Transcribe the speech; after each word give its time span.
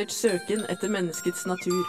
Bankebrett. 0.00 0.10
Søken 0.10 0.64
etter 0.68 0.88
menneskets 0.88 1.46
natur. 1.46 1.84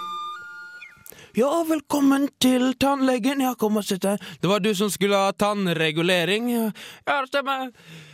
Ja, 1.33 1.63
velkommen 1.67 2.29
til 2.39 2.73
tannlegen. 2.73 3.41
Ja, 3.41 3.55
kom 3.55 3.77
og 3.77 3.85
sitt 3.85 4.03
deg. 4.03 4.19
Det 4.41 4.47
var 4.47 4.59
du 4.59 4.73
som 4.75 4.89
skulle 4.91 5.15
ha 5.15 5.31
tannregulering. 5.31 6.49
Ja, 6.51 6.71
det 7.05 7.27
stemmer. 7.29 7.71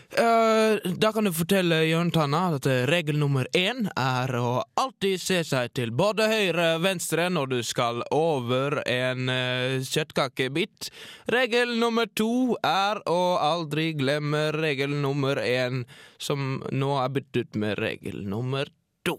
Uh, 0.07 0.79
da 0.95 1.11
kan 1.11 1.25
du 1.25 1.33
fortelle 1.35 1.81
Jørn 1.83 2.11
Tanna 2.15 2.55
at 2.55 2.65
regel 2.87 3.17
nummer 3.19 3.47
én 3.51 3.89
er 3.91 4.31
å 4.39 4.63
alltid 4.79 5.19
se 5.19 5.41
seg 5.43 5.73
til 5.75 5.91
både 5.91 6.29
høyre 6.31 6.67
og 6.77 6.85
venstre 6.85 7.25
når 7.27 7.49
du 7.51 7.57
skal 7.59 7.99
over 8.15 8.79
en 8.87 9.27
uh, 9.27 9.83
kjøttkakebit. 9.83 10.91
Regel 11.27 11.75
nummer 11.81 12.07
to 12.15 12.55
er 12.63 13.01
å 13.03 13.35
aldri 13.35 13.91
glemme 13.99 14.51
regel 14.55 14.95
nummer 14.95 15.41
én, 15.43 15.83
som 16.17 16.61
nå 16.71 16.93
er 17.01 17.11
byttet 17.17 17.41
ut 17.41 17.59
med 17.65 17.81
regel 17.81 18.23
nummer 18.29 18.71
to. 19.03 19.17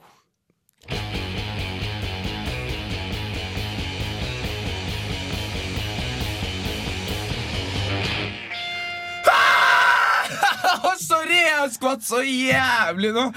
Å, 0.91 1.28
sorry! 11.03 11.43
Jeg 11.43 11.71
skvatt 11.77 12.03
så 12.07 12.23
jævlig 12.25 13.13
nå. 13.17 13.29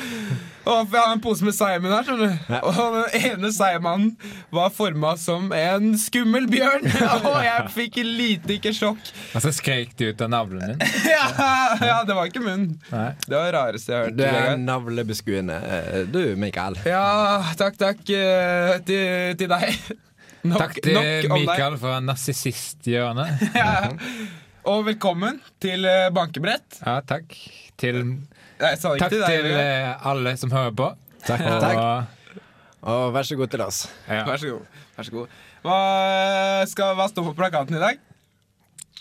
For 0.62 0.94
jeg 0.94 1.02
har 1.02 1.16
en 1.16 1.22
pose 1.24 1.42
med 1.46 1.56
Simon 1.58 1.90
her. 1.90 2.04
skjønner 2.06 2.36
du 2.38 2.54
Og 2.70 2.76
den 2.94 3.24
ene 3.32 3.50
Seimannen 3.54 4.12
var 4.54 4.70
forma 4.76 5.16
som 5.18 5.48
en 5.58 5.96
skummel 5.98 6.46
bjørn. 6.52 6.86
Og 7.32 7.40
jeg 7.44 7.72
fikk 7.74 7.98
lite 8.06 8.58
ikke 8.60 8.74
sjokk. 8.78 9.10
Og 9.34 9.42
så 9.42 9.54
skrek 9.58 9.96
du 9.98 10.06
ut 10.12 10.22
av 10.22 10.30
navlen 10.36 10.76
din. 10.76 10.86
Ja, 11.12 11.26
ja, 11.82 11.98
det 12.08 12.16
var 12.16 12.30
ikke 12.30 12.44
munnen. 12.44 12.76
Nei. 12.92 13.08
Det 13.26 13.34
var 13.36 13.48
det 13.50 13.56
rareste 13.58 13.92
jeg 13.92 13.98
har 13.98 14.06
hørt. 14.12 14.20
Du 14.20 14.24
er 14.28 14.62
navlebeskuende, 14.62 15.58
eh, 15.66 15.98
du, 16.14 16.22
Mikael. 16.40 16.78
Ja, 16.88 17.42
takk, 17.60 17.76
takk 17.82 18.06
eh, 18.16 18.78
til, 18.88 19.36
til 19.42 19.52
deg. 19.52 19.76
Nok, 20.52 20.58
Takk 20.58 20.78
til 20.82 20.96
nok 20.98 21.04
om 21.28 21.36
deg. 21.36 21.44
Mikael 21.44 21.76
fra 21.78 21.98
Narsissisthjørnet. 22.02 23.44
Ja. 23.54 23.74
Og 24.68 24.84
velkommen 24.86 25.40
til 25.62 25.86
eh, 25.90 26.10
bankebrett. 26.14 26.82
Ja, 26.84 27.00
takk. 27.08 27.34
Til, 27.82 28.04
Nei, 28.62 28.72
sa 28.78 28.94
takk 29.00 29.14
til 29.14 29.24
deg. 29.24 29.32
til 29.32 29.58
eh, 29.58 30.06
alle 30.12 30.36
som 30.38 30.54
hører 30.54 30.76
på. 30.78 30.92
Takk, 31.26 31.42
Og, 31.50 31.64
takk. 31.64 32.38
Og 32.92 33.04
vær 33.16 33.28
så 33.28 33.38
god 33.40 33.52
til 33.54 33.66
oss. 33.66 33.82
Ja. 34.06 34.22
Vær 34.30 34.42
så 34.42 34.54
god. 34.54 34.80
Vær 34.98 35.08
så 35.10 35.16
god. 35.16 35.36
Hva, 35.66 35.80
skal, 36.70 36.96
hva 36.98 37.10
står 37.10 37.28
på 37.32 37.36
plakaten 37.42 37.78
i 37.78 37.82
dag? 37.82 38.00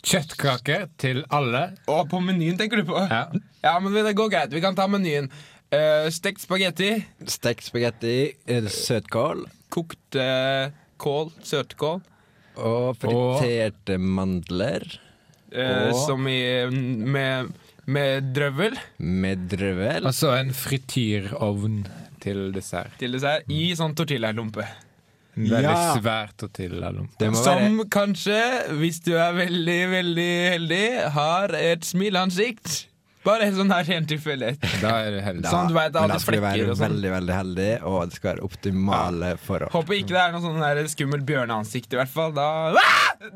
Kjøttkake 0.01 0.81
til 1.01 1.23
alle. 1.29 1.67
Og 1.93 2.07
på 2.09 2.21
menyen, 2.25 2.57
tenker 2.61 2.81
du 2.81 2.89
på? 2.89 3.01
Ja. 3.11 3.27
Ja, 3.61 3.77
men 3.85 3.93
det 3.97 4.17
går 4.17 4.33
greit. 4.33 4.53
Vi 4.57 4.65
kan 4.65 4.77
ta 4.77 4.89
menyen. 4.89 5.29
Uh, 5.71 6.09
stekt 6.11 6.43
spagetti, 6.43 6.97
Stekt 7.31 7.69
spagetti, 7.69 8.33
eh, 8.51 8.65
søtkål 8.67 9.45
kokt 9.71 10.19
eh, 10.19 10.73
kål, 11.01 11.31
søtkål, 11.47 12.01
og 12.61 12.99
friterte 13.01 13.97
mandler 14.03 14.85
eh, 15.53 15.93
som 16.07 16.27
i 16.29 16.67
med, 16.71 17.51
med 17.87 18.33
drøvel 18.37 18.77
med 18.99 19.49
drøvel. 19.51 20.07
Altså 20.07 20.35
en 20.39 20.53
frityrovn 20.55 21.83
til 22.21 22.51
dessert. 22.53 22.93
til 23.01 23.13
dessert 23.17 23.49
i 23.49 23.71
sånn 23.79 23.95
tortillalompe. 23.97 24.67
En 25.37 25.47
veldig 25.47 25.63
Ja. 25.63 25.95
svær 25.97 26.33
tortillalompe. 26.37 27.31
Som 27.39 27.81
være 27.81 27.89
kanskje, 27.89 28.41
hvis 28.81 28.99
du 29.07 29.15
er 29.17 29.33
veldig, 29.33 29.81
veldig 29.95 30.31
heldig, 30.53 30.87
har 31.15 31.55
et 31.57 31.81
smileansikt. 31.87 32.87
Bare 33.25 33.43
en 33.45 33.55
sånn 33.55 33.71
her 33.71 33.85
ren 33.85 34.07
tilfeldighet. 34.09 34.61
Da 34.81 34.95
er 35.05 35.11
du 35.13 35.21
heldig. 35.21 35.45
Sånn, 35.53 35.69
du 35.69 35.75
vet, 35.77 35.95
alle 35.97 36.15
da 36.15 36.19
skal 36.19 36.35
du 36.35 36.41
være 36.41 36.67
sånn. 36.75 36.85
veldig, 36.89 37.11
veldig 37.13 37.35
heldig, 37.37 37.71
og 37.85 37.99
det 38.09 38.17
skal 38.17 38.31
være 38.35 38.45
optimale 38.49 39.33
forhold. 39.39 39.71
Håper 39.75 39.99
ikke 39.99 40.15
det 40.17 40.23
er 40.23 40.33
noe 40.33 40.41
sånn 40.41 40.61
skummelt 40.89 41.27
bjørneansikt, 41.29 41.93
i 41.93 41.97
hvert 42.01 42.09
fall. 42.15 42.33
Da 42.33 42.49
Ah! 42.73 43.31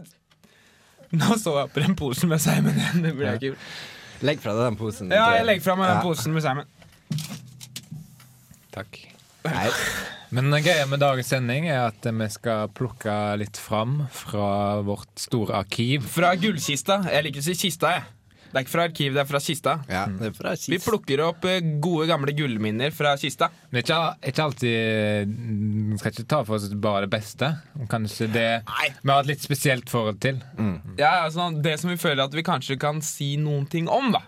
Nå 1.21 1.37
så 1.41 1.59
jeg 1.61 1.73
på 1.75 1.83
den 1.85 1.97
posen 1.99 2.31
med 2.33 2.43
Simon 2.43 2.79
igjen. 2.79 3.05
Det 3.05 3.15
jeg 3.19 3.41
ikke. 3.41 3.69
Legg 4.25 4.41
fra 4.41 4.55
deg 4.57 4.71
den 4.71 4.79
posen. 4.81 5.13
Ja, 5.13 5.27
jeg 5.39 5.47
legger 5.49 5.65
fra 5.67 5.77
meg 5.79 5.91
den 5.93 6.05
posen 6.05 6.35
med 6.35 6.45
Simon. 6.45 6.71
Takk. 8.75 9.01
Nei, 9.45 9.69
Men 10.35 10.51
greia 10.65 10.87
med 10.89 11.03
dagens 11.03 11.29
sending 11.31 11.69
er 11.69 11.85
at 11.91 12.07
vi 12.09 12.29
skal 12.33 12.71
plukke 12.75 13.15
litt 13.39 13.61
fram 13.61 14.07
fra 14.15 14.81
vårt 14.87 15.13
store 15.21 15.61
arkiv. 15.61 16.09
Fra 16.11 16.33
gullkista. 16.41 17.03
Jeg 17.13 17.29
liker 17.29 17.45
å 17.45 17.47
si 17.47 17.57
kista, 17.67 17.93
jeg. 17.99 18.07
Det 18.55 18.61
er 18.61 18.67
ikke 18.69 18.71
fra 18.77 18.85
arkiv, 18.87 19.15
det 19.17 19.21
er 19.25 19.27
fra 19.27 19.41
kista. 19.43 19.73
ja, 19.91 20.05
det 20.07 20.29
er 20.31 20.35
fra 20.37 20.53
Vi 20.71 20.79
plukker 20.79 21.23
opp 21.27 21.45
eh, 21.51 21.59
gode, 21.83 22.07
gamle 22.07 22.35
gullminner 22.39 22.95
fra 22.95 23.17
kista. 23.19 23.49
Men 23.73 23.83
ikke, 23.83 23.99
ikke 24.31 24.45
alltid 24.45 25.33
Vi 25.91 25.99
skal 25.99 26.15
ikke 26.15 26.27
ta 26.31 26.39
for 26.47 26.57
oss 26.61 26.69
bare 26.79 27.09
det 27.09 27.11
beste. 27.17 27.51
Kanskje 27.91 28.29
det 28.31 28.47
Nei. 28.69 28.89
vi 29.03 29.11
har 29.11 29.25
et 29.25 29.33
litt 29.33 29.43
spesielt 29.43 29.91
forhold 29.91 30.21
til. 30.23 30.39
Ja, 31.01 31.25
altså, 31.25 31.51
det 31.65 31.75
som 31.83 31.91
vi 31.91 31.99
føler 31.99 32.29
at 32.29 32.35
vi 32.39 32.47
kanskje 32.47 32.79
kan 32.81 33.03
si 33.05 33.35
noen 33.43 33.67
ting 33.71 33.91
om, 33.91 34.13
da. 34.15 34.23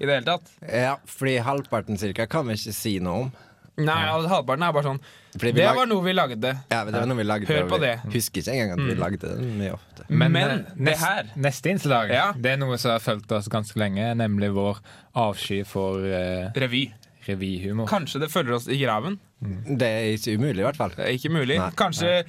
I 0.00 0.04
det 0.06 0.12
hele 0.18 0.26
tatt. 0.26 0.48
Ja, 0.68 0.96
fordi 1.08 1.36
halvparten 1.44 2.00
cirka 2.00 2.26
kan 2.30 2.48
vi 2.48 2.56
ikke 2.56 2.74
si 2.76 2.96
noe 3.02 3.26
om. 3.26 3.30
Nei, 3.76 3.96
altså, 4.08 4.28
halvparten 4.32 4.62
er 4.64 4.72
bare 4.72 4.86
sånn 4.88 5.00
Det 5.36 5.50
lag- 5.58 5.76
var 5.76 5.86
noe 5.86 6.02
vi 6.04 6.12
lagde. 6.16 6.52
Ja, 6.72 6.84
det 6.88 6.94
var 6.94 7.06
noe 7.06 7.16
vi 7.18 7.24
lagde 7.28 7.46
Hør 7.50 7.66
på 7.68 7.78
vi 7.78 7.86
det. 7.86 7.94
Mm. 8.04 8.12
Husker 8.14 8.40
ikke 8.40 8.54
engang 8.54 8.72
at 8.72 8.84
vi 8.88 8.94
lagde 9.02 9.18
det 9.20 9.48
mye 9.58 9.72
ofte. 9.76 10.06
Men, 10.08 10.36
eh, 10.36 10.56
det 10.78 10.96
her 10.98 11.24
Neste 11.36 11.70
innslag 11.74 12.10
Ja. 12.10 12.32
Det 12.32 12.52
er 12.54 12.56
noe 12.56 12.78
som 12.78 12.90
har 12.92 13.00
fulgt 13.04 13.32
oss 13.36 13.48
ganske 13.48 13.76
lenge, 13.76 14.14
nemlig 14.16 14.52
vår 14.54 14.80
avsky 15.14 15.62
for 15.66 15.98
uh, 16.00 16.50
Revy. 16.56 16.86
revyhumor. 17.28 17.86
Kanskje 17.90 18.20
det 18.22 18.30
følger 18.30 18.54
oss 18.54 18.68
i 18.68 18.78
graven. 18.80 19.18
Det 19.42 19.82
er 19.82 20.14
ikke 20.16 20.36
umulig, 20.38 20.60
i 20.62 20.64
hvert 20.64 20.76
fall. 20.78 20.90
Det 20.96 21.04
er 21.04 21.12
ikke 21.18 21.32
mulig. 21.34 21.58
Nei. 21.58 21.70
Kanskje, 21.76 22.12
eh, 22.20 22.24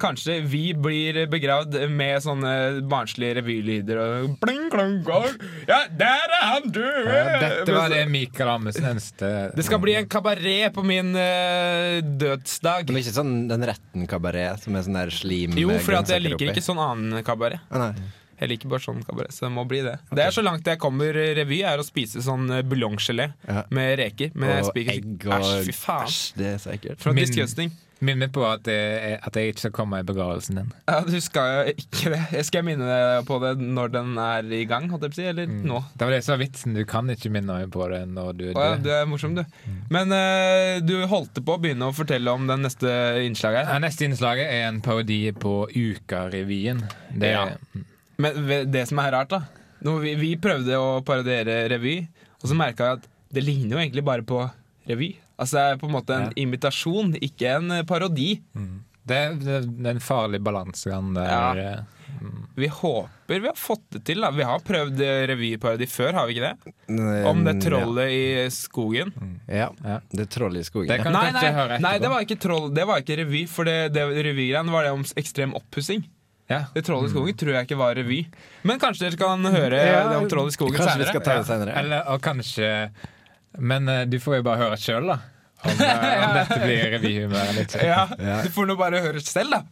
kanskje 0.00 0.38
vi 0.48 0.62
blir 0.76 1.18
begravd 1.30 1.76
med 1.92 2.22
sånne 2.24 2.52
barnslige 2.90 3.38
revylyder 3.40 4.00
og 4.02 4.34
bling, 4.42 4.66
bling, 4.72 4.96
bling. 5.06 5.36
Ja, 5.68 5.82
der 5.90 6.34
er 6.38 6.44
han 6.50 6.68
død! 6.74 6.98
Ja, 7.08 7.24
dette 7.42 7.76
var 7.76 7.92
det 7.92 8.02
Mikael 8.12 8.52
Amundsen 8.54 8.88
ønsket. 8.94 9.54
Det 9.58 9.66
skal 9.66 9.82
bli 9.82 9.96
en 10.00 10.08
kabaret 10.10 10.74
på 10.74 10.84
min 10.86 11.12
uh, 11.16 12.00
dødsdag. 12.02 12.90
Men 12.90 13.00
ikke 13.02 13.16
sånn 13.16 13.32
Den 13.50 13.64
retten 13.68 14.08
kabaret, 14.10 14.62
som 14.64 14.76
er 14.78 14.84
sånn 14.86 15.00
der 15.00 15.14
slim 15.14 15.56
Jo, 15.60 15.72
for 15.84 16.00
at 16.00 16.10
jeg 16.12 16.24
liker 16.24 16.40
oppi. 16.40 16.52
ikke 16.54 16.64
sånn 16.64 16.80
annen 16.82 17.24
kabaret. 17.26 17.62
Ah, 17.70 17.88
nei. 17.88 18.10
Jeg 18.44 18.52
liker 18.54 18.72
bare 18.74 18.84
sånn 18.84 19.00
kabaret, 19.08 19.32
så 19.34 19.46
det 19.48 19.52
må 19.56 19.64
bli 19.68 19.80
det. 19.86 19.96
Det 20.14 20.26
er 20.28 20.34
så 20.36 20.44
langt 20.44 20.68
jeg 20.68 20.78
kommer 20.82 21.12
revy, 21.14 21.62
er 21.64 21.80
å 21.80 21.86
spise 21.86 22.22
sånn 22.24 22.46
eh, 22.52 22.62
buljonggelé 22.62 23.32
Ja. 23.48 23.64
med 23.74 23.98
reker. 23.98 24.30
Men 24.34 24.50
jeg 24.58 24.64
Og 24.64 24.70
spiker 24.74 24.92
egg 24.98 25.26
og 25.30 25.40
Æsj, 25.40 25.64
fy 25.70 25.72
faen. 25.80 26.06
Æsj, 26.12 26.20
det 26.38 26.52
er 26.54 26.58
sikkert. 26.68 27.00
For 27.00 27.12
Min- 27.16 27.26
disgusting. 27.26 27.72
Minn 28.04 28.18
meg 28.18 28.32
på 28.34 28.42
at 28.44 28.66
jeg, 28.68 29.18
at 29.24 29.36
jeg 29.38 29.52
ikke 29.54 29.60
skal 29.62 29.72
komme 29.72 30.00
i 30.02 30.04
begravelsen 30.04 30.56
din. 30.58 30.72
Ja, 30.90 30.96
du 31.06 31.14
skal 31.24 31.46
jo 31.68 31.72
ikke 31.78 32.10
det. 32.12 32.42
Skal 32.44 32.58
jeg 32.58 32.66
minne 32.66 32.84
deg 32.90 33.24
på 33.24 33.38
det 33.40 33.52
når 33.62 33.92
den 33.94 34.18
er 34.20 34.42
i 34.52 34.64
gang, 34.68 34.90
holdt 34.90 35.06
jeg 35.06 35.12
på 35.12 35.14
å 35.14 35.20
si, 35.22 35.24
eller 35.30 35.46
nå? 35.46 35.78
Det 35.94 36.04
var 36.04 36.12
det 36.12 36.18
som 36.26 36.34
var 36.34 36.42
vitsen. 36.42 36.74
Du 36.76 36.82
kan 36.90 37.08
ikke 37.14 37.30
minne 37.32 37.54
meg 37.62 37.70
på 37.72 37.86
det 37.88 38.02
når 38.10 38.36
du 38.36 38.44
er 38.50 38.52
død. 38.58 38.60
ja, 38.66 38.76
du 38.82 38.90
er 38.98 39.06
morsom, 39.08 39.38
du. 39.38 39.44
Men 39.94 40.12
uh, 40.12 40.82
du 40.84 40.92
holdt 41.08 41.38
på 41.46 41.56
å 41.56 41.62
begynne 41.62 41.88
å 41.88 41.94
fortelle 41.96 42.34
om 42.34 42.44
den 42.50 42.66
neste 42.66 42.92
innslaget 43.24 43.70
Ja, 43.72 43.78
neste 43.80 44.04
innslaget 44.10 44.50
er 44.52 44.68
en 44.68 44.82
parodi 44.84 45.22
på 45.32 45.54
Ukarevyen. 45.72 46.84
Det 47.14 47.32
Ja. 47.32 47.46
Men 48.18 48.70
det 48.70 48.86
som 48.88 48.98
er 49.02 49.12
rart, 49.12 49.28
da 49.34 49.42
Når 49.84 50.00
vi, 50.00 50.14
vi 50.20 50.30
prøvde 50.40 50.78
å 50.80 51.02
parodiere 51.04 51.68
revy, 51.68 51.96
og 52.42 52.48
så 52.48 52.56
merka 52.56 52.86
jeg 52.92 53.00
at 53.02 53.08
det 53.34 53.42
ligner 53.44 53.76
jo 53.76 53.82
egentlig 53.82 54.04
bare 54.06 54.22
på 54.22 54.38
revy. 54.88 55.14
Altså 55.38 55.56
Det 55.58 55.64
er 55.72 55.80
på 55.80 55.88
en 55.88 55.96
måte 55.96 56.14
en 56.20 56.32
imitasjon, 56.38 57.14
ikke 57.20 57.56
en 57.56 57.72
parodi. 57.88 58.40
parodi. 58.54 58.80
det, 59.04 59.18
det, 59.42 59.56
det 59.66 59.86
er 59.90 59.96
en 59.96 60.00
farlig 60.00 60.40
balansegang 60.40 61.12
der. 61.16 61.58
Ja. 61.58 61.74
Mm. 62.20 62.44
Vi 62.54 62.68
håper 62.70 63.40
vi 63.42 63.48
har 63.48 63.56
fått 63.58 63.82
det 63.90 64.04
til. 64.06 64.20
da 64.22 64.30
Vi 64.30 64.44
har 64.46 64.60
prøvd 64.62 65.00
eh, 65.02 65.24
revyparodi 65.26 65.88
før, 65.90 66.12
har 66.14 66.28
vi 66.28 66.36
ikke 66.36 66.52
det? 66.52 66.74
Mm, 66.88 67.26
Om 67.26 67.42
det 67.44 67.54
trollet 67.64 68.12
i 68.14 68.24
skogen. 68.54 69.10
Ja. 69.48 69.70
Ja. 69.82 69.98
Det 70.12 70.28
trollet 70.30 70.62
i 70.62 70.68
skogen. 70.68 70.88
Det 70.92 71.00
kan- 71.02 71.12
Nei, 71.12 71.32
nei, 71.34 71.78
nei, 71.82 71.98
det 71.98 72.08
var 72.12 72.22
ikke 72.22 72.38
troll 72.40 72.70
Det 72.72 72.86
var 72.86 73.02
ikke 73.02 73.18
revy. 73.24 73.44
For 73.50 73.64
det, 73.64 73.92
det 73.96 74.06
revygreiene 74.28 74.70
var 74.70 74.84
det 74.86 74.92
om 74.94 75.02
ekstrem 75.16 75.54
oppussing. 75.58 76.04
Ja. 76.50 76.58
Det 76.74 76.82
Troll 76.84 77.06
i 77.06 77.10
skogen 77.10 77.36
tror 77.40 77.54
jeg 77.56 77.64
ikke 77.68 77.78
var 77.80 77.94
revy. 77.96 78.18
Men 78.68 78.80
kanskje 78.82 79.06
dere 79.08 79.16
kan 79.20 79.44
høre 79.48 79.78
Ja, 79.80 80.02
det 80.10 80.18
om 80.20 80.26
Troll 80.28 80.50
i 80.50 80.56
skogen 80.56 80.76
Kanskje 80.76 80.98
vi 81.00 81.06
skal 81.08 81.24
ta 81.24 81.36
det 81.40 81.46
senere. 81.48 81.76
Eller, 81.80 82.02
og 82.12 82.20
kanskje 82.24 82.72
Men 83.58 83.88
eh, 83.88 84.02
du 84.10 84.18
får 84.20 84.40
jo 84.42 84.46
bare 84.50 84.60
høre 84.66 84.76
sjøl, 84.80 85.08
da. 85.14 85.18
Om, 85.64 85.70
eh, 85.88 86.26
om 86.28 86.36
dette 86.36 86.60
blir 86.60 86.84
eller 86.90 87.62
ikke. 87.64 87.86
Ja, 87.86 88.02
Ja. 88.20 88.42
Du 88.44 88.50
får 88.52 88.68
nå 88.68 88.76
bare 88.76 89.00
høre 89.00 89.24
selv, 89.24 89.56
da. 89.56 89.64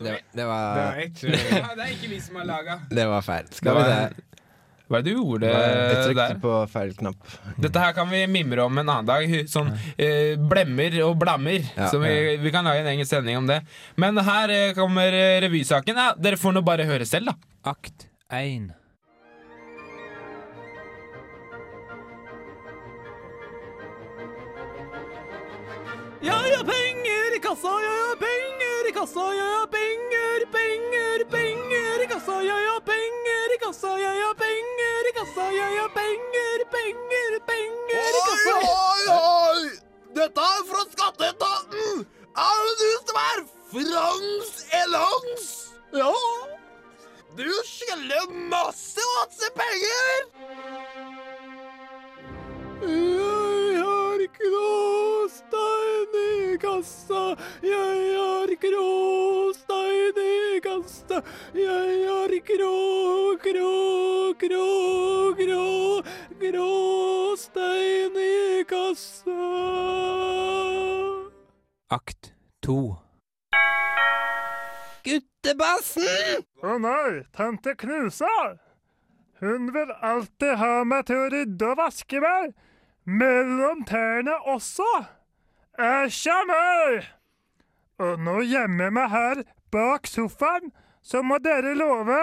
Det, 0.00 0.14
det, 0.32 0.44
var, 0.48 0.96
ikke 1.04 1.28
Ja, 1.28 1.74
det 1.76 1.84
er 1.84 1.90
ikke 1.92 2.08
vi 2.08 2.20
som 2.24 2.38
har 2.40 2.46
laga. 2.48 2.78
det 2.88 3.04
var 3.10 3.20
feil. 3.26 3.50
Skal 3.52 3.74
Det 3.74 3.82
vi 3.82 3.90
var- 3.90 4.08
det? 4.16 4.24
Hva 4.90 4.98
er 4.98 5.04
det 5.06 5.12
du 5.14 5.20
gjorde 5.20 5.46
jeg 5.46 5.98
trykte 6.02 6.18
der? 6.18 6.38
på 6.42 6.54
feil 6.72 6.90
knapp. 6.98 7.34
Dette 7.62 7.78
her 7.84 7.94
kan 7.94 8.08
vi 8.10 8.24
mimre 8.26 8.64
om 8.66 8.80
en 8.82 8.88
annen 8.88 9.06
dag. 9.06 9.36
Sånn 9.52 9.70
eh, 9.94 10.34
blemmer 10.34 10.96
og 11.06 11.14
blammer. 11.20 11.62
Ja, 11.76 11.86
så 11.92 12.02
vi, 12.02 12.10
vi, 12.42 12.50
kan 12.50 12.66
lage 12.66 12.82
en 12.82 12.90
egen 12.96 13.06
sending 13.06 13.38
om 13.38 13.46
det. 13.46 13.60
Men 13.94 14.18
her 14.26 14.50
eh, 14.50 14.74
kommer 14.74 15.14
eh, 15.14 15.38
revysaken. 15.46 15.94
Ja, 15.94 16.10
dere 16.18 16.40
får 16.42 16.58
nå 16.58 16.66
bare 16.66 16.90
høre 16.90 17.06
selv, 17.06 17.30
da. 17.30 17.38
Akt 17.70 18.08
1. 18.34 18.72
Jeg 26.20 26.34
har 26.34 26.64
penger 26.66 27.36
i 27.36 27.40
kassa, 27.40 27.78
jeg 27.80 27.94
har 28.02 28.18
penger 28.20 28.88
i 28.90 28.92
kassa, 28.92 29.28
jeg 29.38 29.46
har 29.54 29.70
penger, 29.72 30.44
penger, 30.52 31.24
penger 31.32 32.04
i 32.04 32.08
kassa, 32.10 32.42
jeg 32.44 32.66
har 32.66 32.82
penger 32.84 33.54
i 33.54 33.58
kassa, 33.62 33.94
jeg 34.02 34.20
har 34.26 34.34
penger 34.36 34.79
kassa, 35.20 35.46
jeg 35.52 35.74
ja, 35.76 35.86
penger, 35.94 36.62
penger, 36.74 37.34
penger 37.48 38.14
i 38.16 38.22
kassa. 38.26 38.54
Oi, 38.68 39.02
oi! 39.14 39.64
Dette 40.16 40.46
er 40.52 40.62
fra 40.70 40.84
skatteetaten! 40.92 42.06
Er 42.44 42.62
det 42.68 42.74
du 42.80 42.90
som 43.10 43.18
er 43.24 43.42
Frans 43.72 44.54
Elans? 44.80 45.50
Ja. 45.92 46.14
Du 47.36 47.50
skylder 47.68 48.32
masse, 48.52 49.04
masse 49.18 49.52
penger! 49.60 50.16
Jeg 52.80 53.84
har 53.84 54.26
gråstein 55.50 56.14
i 56.14 56.58
kassa, 56.58 57.36
jeg 57.62 58.16
har 58.16 58.50
gråstein 58.62 60.18
i 60.22 60.60
kassa, 60.62 61.22
jeg 61.54 62.08
har 62.08 62.34
grå, 62.46 63.36
grå, 63.42 64.34
grå, 64.38 65.34
grå, 65.38 66.02
gråstein 66.40 68.16
i 68.16 68.64
kassa. 68.64 69.30
Akt 71.90 72.32
to. 72.62 72.96
Guttebassen! 75.02 76.44
Å 76.62 76.78
nei, 76.78 77.24
tante 77.34 77.74
Knusa! 77.74 78.58
Hun 79.40 79.70
vil 79.72 79.88
alltid 80.04 80.58
ha 80.60 80.82
meg 80.84 81.06
til 81.08 81.16
å 81.16 81.30
rydde 81.32 81.70
og 81.72 81.78
vaske 81.80 82.20
meg. 82.20 82.52
Mellom 83.08 83.80
tærne 83.88 84.36
også. 84.52 85.19
Æsj 85.80 86.28
kommer! 86.28 87.06
Og 88.00 88.18
nå 88.20 88.40
gjemmer 88.44 88.88
jeg 88.88 88.92
meg 88.96 89.12
her 89.12 89.38
bak 89.72 90.08
sofaen, 90.08 90.72
så 91.00 91.22
må 91.24 91.38
dere 91.40 91.72
love 91.76 92.18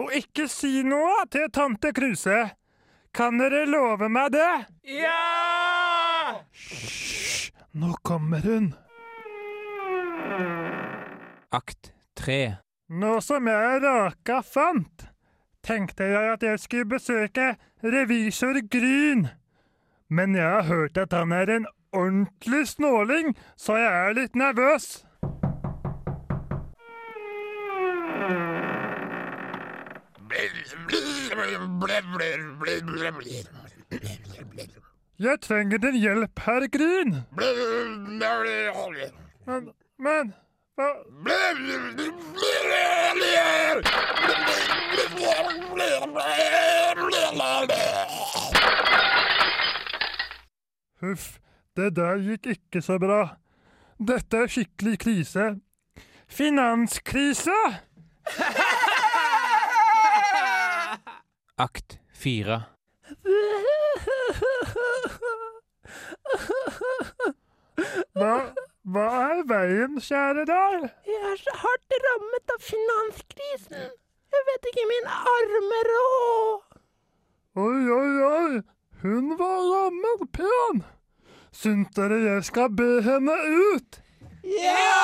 å 0.00 0.06
ikke 0.16 0.46
si 0.48 0.80
noe 0.86 1.26
til 1.32 1.50
tante 1.52 1.90
Kruse. 1.92 2.38
Kan 3.12 3.36
dere 3.40 3.66
love 3.68 4.08
meg 4.08 4.32
det? 4.32 4.52
Ja! 4.88 6.40
Hysj, 6.56 7.52
nå 7.76 7.92
kommer 8.00 8.40
hun. 8.48 8.72
Akt 11.52 11.92
tre. 12.16 12.40
Nå 12.88 13.18
som 13.20 13.48
jeg 13.48 13.82
raka 13.84 14.40
fant, 14.40 15.04
tenkte 15.60 16.08
jeg 16.08 16.32
at 16.32 16.48
jeg 16.48 16.64
skulle 16.64 16.88
besøke 16.96 17.52
revisor 17.84 18.56
Gryn. 18.72 19.28
Men 20.08 20.36
jeg 20.36 20.48
har 20.48 20.68
hørt 20.68 20.96
at 21.00 21.12
han 21.12 21.32
er 21.36 21.52
en 21.58 21.68
ordentlig 21.92 22.68
snåling, 22.68 23.36
så 23.56 23.76
jeg 23.76 24.08
er 24.08 24.12
litt 24.20 24.34
nervøs. 24.36 25.04
Jeg 35.18 35.40
trenger 35.40 35.78
din 35.78 35.98
hjelp, 36.00 36.38
herr 36.46 36.66
Gryn. 36.72 37.12
Men, 39.46 39.68
men 39.98 40.34
hva 40.76 40.88
Huff, 51.02 51.40
det 51.76 51.94
der 51.96 52.20
gikk 52.20 52.46
ikke 52.56 52.82
så 52.84 52.98
bra. 53.00 53.22
Dette 54.02 54.44
er 54.44 54.50
skikkelig 54.50 54.98
krise. 55.04 55.46
Finanskrise! 56.28 57.58
Akt 61.60 61.98
fire. 62.14 62.62
Hva, 68.16 68.32
hva 68.92 69.06
er 69.32 69.42
veien, 69.48 69.98
kjære 70.00 70.44
deg? 70.48 70.86
Jeg 71.08 71.20
er 71.32 71.38
så 71.40 71.56
hardt 71.62 71.98
rammet 72.06 72.54
av 72.54 72.64
finanskrisen. 72.68 73.92
Jeg 74.32 74.48
vet 74.48 74.68
ikke 74.70 74.88
min 74.90 75.08
arme 75.12 75.80
rå. 75.90 76.08
Oi, 77.62 77.80
oi, 77.92 78.12
oi, 78.28 78.60
hun 79.04 79.34
var 79.40 79.60
rammet 79.74 80.26
pen. 80.36 80.84
Syns 81.52 81.92
dere 81.96 82.18
jeg 82.24 82.44
skal 82.48 82.72
be 82.72 83.02
henne 83.04 83.34
ut? 83.74 84.00
Ja! 84.42 84.96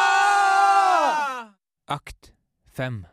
Akt 1.88 2.32
fem. 2.74 3.04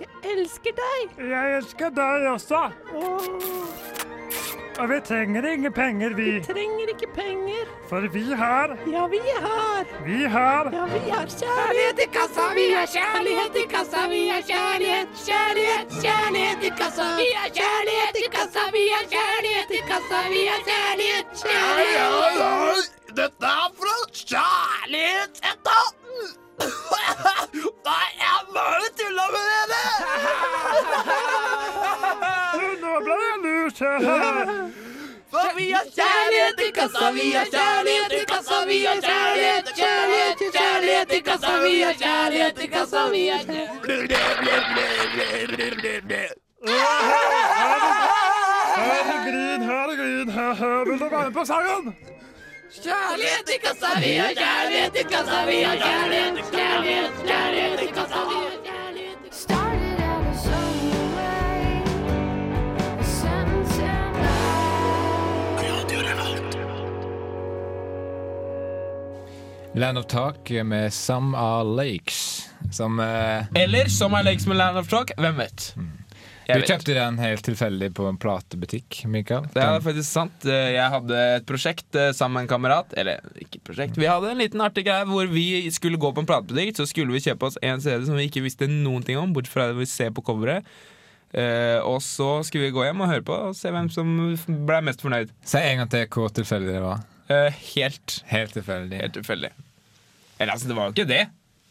Jeg 0.00 0.10
elsker 0.34 0.74
deg. 0.74 1.14
Jeg 1.30 1.56
elsker 1.60 1.94
deg 1.94 2.26
også. 2.32 2.66
Åh, 2.98 3.28
Og 4.78 4.88
vi 4.90 4.96
trenger 5.08 5.44
ingen 5.52 5.72
penger, 5.72 6.10
vi. 6.18 6.30
Vi 6.38 6.40
trenger 6.44 6.88
ikke 6.94 7.06
penger. 7.14 7.66
For 7.88 8.00
vi 8.14 8.24
har, 8.40 8.68
Ja, 8.94 9.06
vi 9.06 9.20
har. 9.44 9.84
vi 10.06 10.24
har 10.36 10.64
Ja, 10.72 10.84
vi 10.94 11.10
har 11.10 11.26
kjærlighet 11.40 11.98
i 12.04 12.06
kassa. 12.16 12.44
Vi 12.58 12.66
har 12.72 12.86
kjærlighet 12.96 13.54
i 13.62 13.64
kassa. 13.74 14.00
Vi 14.14 14.22
har 14.28 14.42
kjærlighet, 14.50 15.08
kjærlighet, 15.26 15.86
kjærlighet 16.04 16.62
i 16.68 16.70
kassa. 16.80 17.06
Vi 17.20 17.28
har 17.38 17.48
kjærlighet 17.58 18.16
i 18.24 18.26
kassa. 18.36 18.64
Vi 18.76 18.84
har 18.94 19.04
kjærlighet 19.14 19.70
i 19.78 19.80
kassa. 19.90 20.18
Vi 20.34 20.42
har 20.52 20.60
kjærlighet, 20.70 21.26
kjærlighet. 21.44 22.90
Dette 23.16 23.46
er 23.46 23.68
fra 23.78 23.94
Kjærlighetsetaten! 24.30 26.18
Nei, 27.86 28.08
jeg 28.22 28.40
bare 28.56 28.88
tulla 28.98 29.26
med 29.34 29.46
dere! 29.72 29.84
Nå 32.82 32.92
ble. 33.06 33.23
For 33.74 35.56
vi 35.56 35.70
har 35.72 35.86
kjærlighet 35.98 36.60
i 36.66 36.70
kassa, 36.74 37.10
vi 37.10 37.32
har 37.32 37.44
kjærlighet 37.44 38.12
i 38.12 38.24
kassa, 38.24 38.58
vi 38.66 38.84
har 38.84 39.00
kjærlighet, 39.02 39.66
kjærlighet, 39.78 40.38
kjærlighet 40.56 41.12
i 41.12 41.20
kassa, 41.20 41.54
vi 41.64 41.80
har 41.80 41.92
kjærlighet 41.92 42.62
i 42.62 42.66
kassa, 42.66 43.08
vi 43.10 43.28
har 43.28 43.38
herregud, 48.76 49.24
Gryn, 49.26 49.62
herre 49.68 49.94
Gryn, 49.96 50.30
hø-hø, 50.30 50.84
vil 50.84 50.98
du 50.98 51.08
være 51.10 51.24
med 51.24 51.32
på 51.32 51.44
sangen? 51.44 51.94
Kjærlighet 52.82 53.48
i 53.54 53.58
kassa, 53.66 53.90
vi 54.00 54.12
har 54.22 54.32
kjærlighet 54.42 54.94
i 55.00 55.04
kassa, 55.14 55.46
vi 55.50 55.62
har 55.62 55.76
kjærlighet, 55.86 56.44
kjærlighet, 56.52 57.12
kjærlighet 57.26 57.82
i 57.82 57.86
kassa, 57.98 58.22
Land 69.74 69.98
of 69.98 70.06
Talk 70.06 70.50
med 70.50 70.92
Some 70.92 71.36
Are 71.38 71.64
Lakes. 71.64 72.48
Som 72.72 73.00
eh, 73.00 73.44
Eller 73.54 73.88
Some 73.88 74.16
Are 74.16 74.24
Lakes 74.24 74.46
med 74.46 74.56
Land 74.56 74.78
of 74.78 74.88
Talk. 74.88 75.10
Hvem 75.18 75.36
vet? 75.36 75.72
Du 76.46 76.52
vet. 76.52 76.68
kjøpte 76.68 76.94
den 76.94 77.16
helt 77.18 77.42
tilfeldig 77.46 77.88
på 77.96 78.04
en 78.06 78.18
platebutikk, 78.20 79.00
Mikael. 79.10 79.46
Det 79.54 79.62
er 79.64 79.80
faktisk 79.82 80.06
sant. 80.12 80.44
Eh, 80.46 80.74
Jeg 80.76 80.92
hadde 80.92 81.20
et 81.40 81.46
prosjekt 81.48 81.96
eh, 81.98 82.12
sammen 82.14 82.36
med 82.38 82.44
en 82.46 82.52
kamerat. 82.54 82.94
Eller 83.00 83.24
ikke 83.40 83.58
et 83.58 83.64
prosjekt. 83.66 83.98
Vi 83.98 84.06
hadde 84.10 84.30
en 84.30 84.38
liten 84.42 84.62
artig 84.62 84.84
greie 84.86 85.08
hvor 85.10 85.26
vi 85.32 85.46
skulle 85.74 85.98
gå 85.98 86.12
på 86.14 86.22
en 86.22 86.28
platebutikk. 86.30 86.76
Så 86.78 86.86
skulle 86.90 87.16
vi 87.16 87.24
kjøpe 87.24 87.50
oss 87.50 87.58
en 87.64 87.82
CD 87.82 88.06
som 88.06 88.20
vi 88.20 88.28
ikke 88.30 88.44
visste 88.46 88.70
noen 88.70 89.02
ting 89.06 89.18
om, 89.18 89.34
bortsett 89.34 89.56
fra 89.56 89.70
det 89.72 89.80
vi 89.80 89.88
ser 89.90 90.14
på 90.14 90.22
coveret. 90.26 90.68
Uh, 91.34 91.80
og 91.90 91.96
så 91.98 92.44
skulle 92.46 92.68
vi 92.68 92.74
gå 92.76 92.84
hjem 92.86 93.00
og 93.02 93.08
høre 93.10 93.24
på 93.26 93.34
og 93.48 93.56
se 93.58 93.72
hvem 93.74 93.88
som 93.90 94.06
ble 94.68 94.76
mest 94.86 95.00
fornøyd. 95.02 95.32
Si 95.42 95.58
en 95.58 95.80
gang 95.82 95.90
til 95.90 96.04
hvor 96.14 96.30
tilfeldig 96.30 96.76
det 96.76 96.82
var. 96.84 97.00
Uh, 97.26 97.48
helt, 97.74 98.20
Helt 98.30 98.52
tilfeldig. 98.54 99.00
helt 99.02 99.16
tilfeldig. 99.18 99.50
Eller 100.44 100.54
altså, 100.54 100.68
det 100.70 100.76
var 100.76 100.90
jo 100.90 100.94
ikke 100.94 101.08
det. 101.10 101.22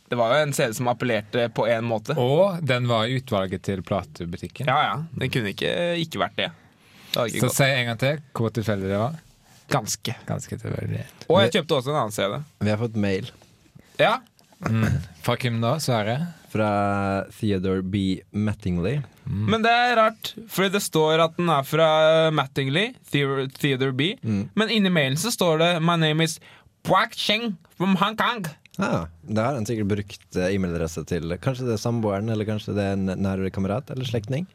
Det 0.10 0.18
var 0.20 0.34
jo 0.34 0.42
en 0.46 0.52
CD 0.54 0.74
som 0.78 0.90
appellerte 0.92 1.46
på 1.56 1.64
én 1.72 1.86
måte. 1.88 2.14
Og 2.20 2.60
den 2.66 2.86
var 2.90 3.06
i 3.08 3.16
utvalget 3.22 3.64
til 3.66 3.80
platebutikken. 3.86 4.68
Ja, 4.70 4.82
ja. 4.90 4.98
Den 5.18 5.32
kunne 5.34 5.54
ikke 5.54 5.72
ikke 6.04 6.20
vært 6.26 6.36
det. 6.42 6.50
Det 7.14 7.28
ikke 7.32 7.40
Så 7.46 7.48
gått. 7.48 7.56
si 7.62 7.70
en 7.70 7.88
gang 7.92 8.02
til 8.02 8.20
hvor 8.36 8.52
tilfeldig 8.54 8.90
det 8.92 9.00
var. 9.00 9.16
Ganske. 9.74 10.14
Ganske 10.28 10.58
tilfeldig. 10.60 11.06
Og 11.30 11.40
jeg 11.46 11.54
kjøpte 11.56 11.78
også 11.80 11.94
en 11.94 12.00
annen 12.04 12.14
CD. 12.14 12.38
Vi 12.68 12.70
har 12.74 12.78
fått 12.82 13.00
mail 13.00 13.32
Ja, 14.02 14.18
Fra 15.24 15.36
hvem 15.40 15.58
da, 15.64 15.76
Sverre? 15.82 16.18
fra 16.54 16.68
Theodore 17.34 17.82
B. 17.82 18.22
Mattingly. 18.32 19.00
Men 19.26 19.64
det 19.64 19.72
er 19.74 19.96
rart, 19.98 20.34
fordi 20.52 20.70
det 20.76 20.82
står 20.86 21.24
at 21.24 21.38
den 21.40 21.50
er 21.50 21.64
fra 21.66 21.88
Mattingly, 22.36 22.92
Theodore, 23.10 23.48
Theodore 23.58 23.96
B. 23.98 24.12
Mm. 24.22 24.44
Men 24.54 24.70
inni 24.70 24.92
mailen 24.94 25.18
så 25.18 25.32
står 25.34 25.58
det 25.64 25.72
'My 25.82 25.96
name 25.98 26.22
is 26.24 26.40
Puak 26.84 27.16
Cheng 27.18 27.58
from 27.78 27.96
Hong 27.96 28.16
Kong'. 28.16 28.46
Ah, 28.82 29.06
da 29.22 29.44
har 29.46 29.54
han 29.60 29.68
sikkert 29.70 29.92
brukt 29.92 30.36
eh, 30.40 30.56
e-mailadresse 30.56 31.04
til 31.06 31.36
Kanskje 31.38 31.68
det 31.68 31.76
er 31.76 31.82
samboeren, 31.82 32.32
eller 32.34 32.48
kanskje 32.48 32.74
det 32.74 32.88
er 32.88 32.96
en 32.98 33.12
nær 33.22 33.44
kamerat 33.54 33.92
eller 33.94 34.08
slektning. 34.08 34.48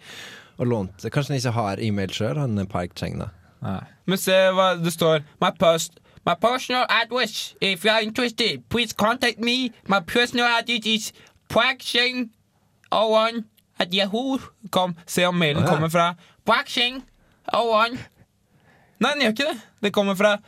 Og 0.59 0.67
lånt 0.67 1.07
Kanskje 1.07 1.37
han 1.37 1.39
ikke 1.39 1.55
har 1.55 1.83
e-mail 1.83 2.11
sjøl, 2.11 2.41
han 2.41 2.59
Park 2.67 2.97
Cheng, 2.99 3.21
da. 3.23 3.31
Nei. 3.63 3.81
Men 4.11 4.19
se 4.19 4.35
hva 4.55 4.73
det 4.79 4.93
står 4.95 5.23
'My 5.41 5.53
post, 5.59 6.01
My 6.27 6.35
personal 6.35 6.85
address, 6.91 7.55
if 7.61 7.85
you 7.85 7.91
are 7.91 8.03
interested, 8.03 8.69
please 8.69 8.93
contact 8.93 9.39
me. 9.39 9.73
My 9.87 10.01
personal 10.01 10.45
address 10.45 10.87
is 10.87 11.13
praxing01 11.49 13.45
at 13.79 13.95
yahoo. 13.95 14.39
Se 15.07 15.25
om 15.25 15.35
mailen 15.35 15.63
oh, 15.63 15.67
ja. 15.67 15.69
kommer 15.69 15.89
fra 15.89 16.15
praxing01. 16.45 17.99
Nei, 18.99 19.13
den 19.13 19.21
gjør 19.23 19.29
ikke 19.31 19.45
det. 19.45 19.61
Det 19.83 19.93
kommer 19.93 20.15
fra. 20.15 20.39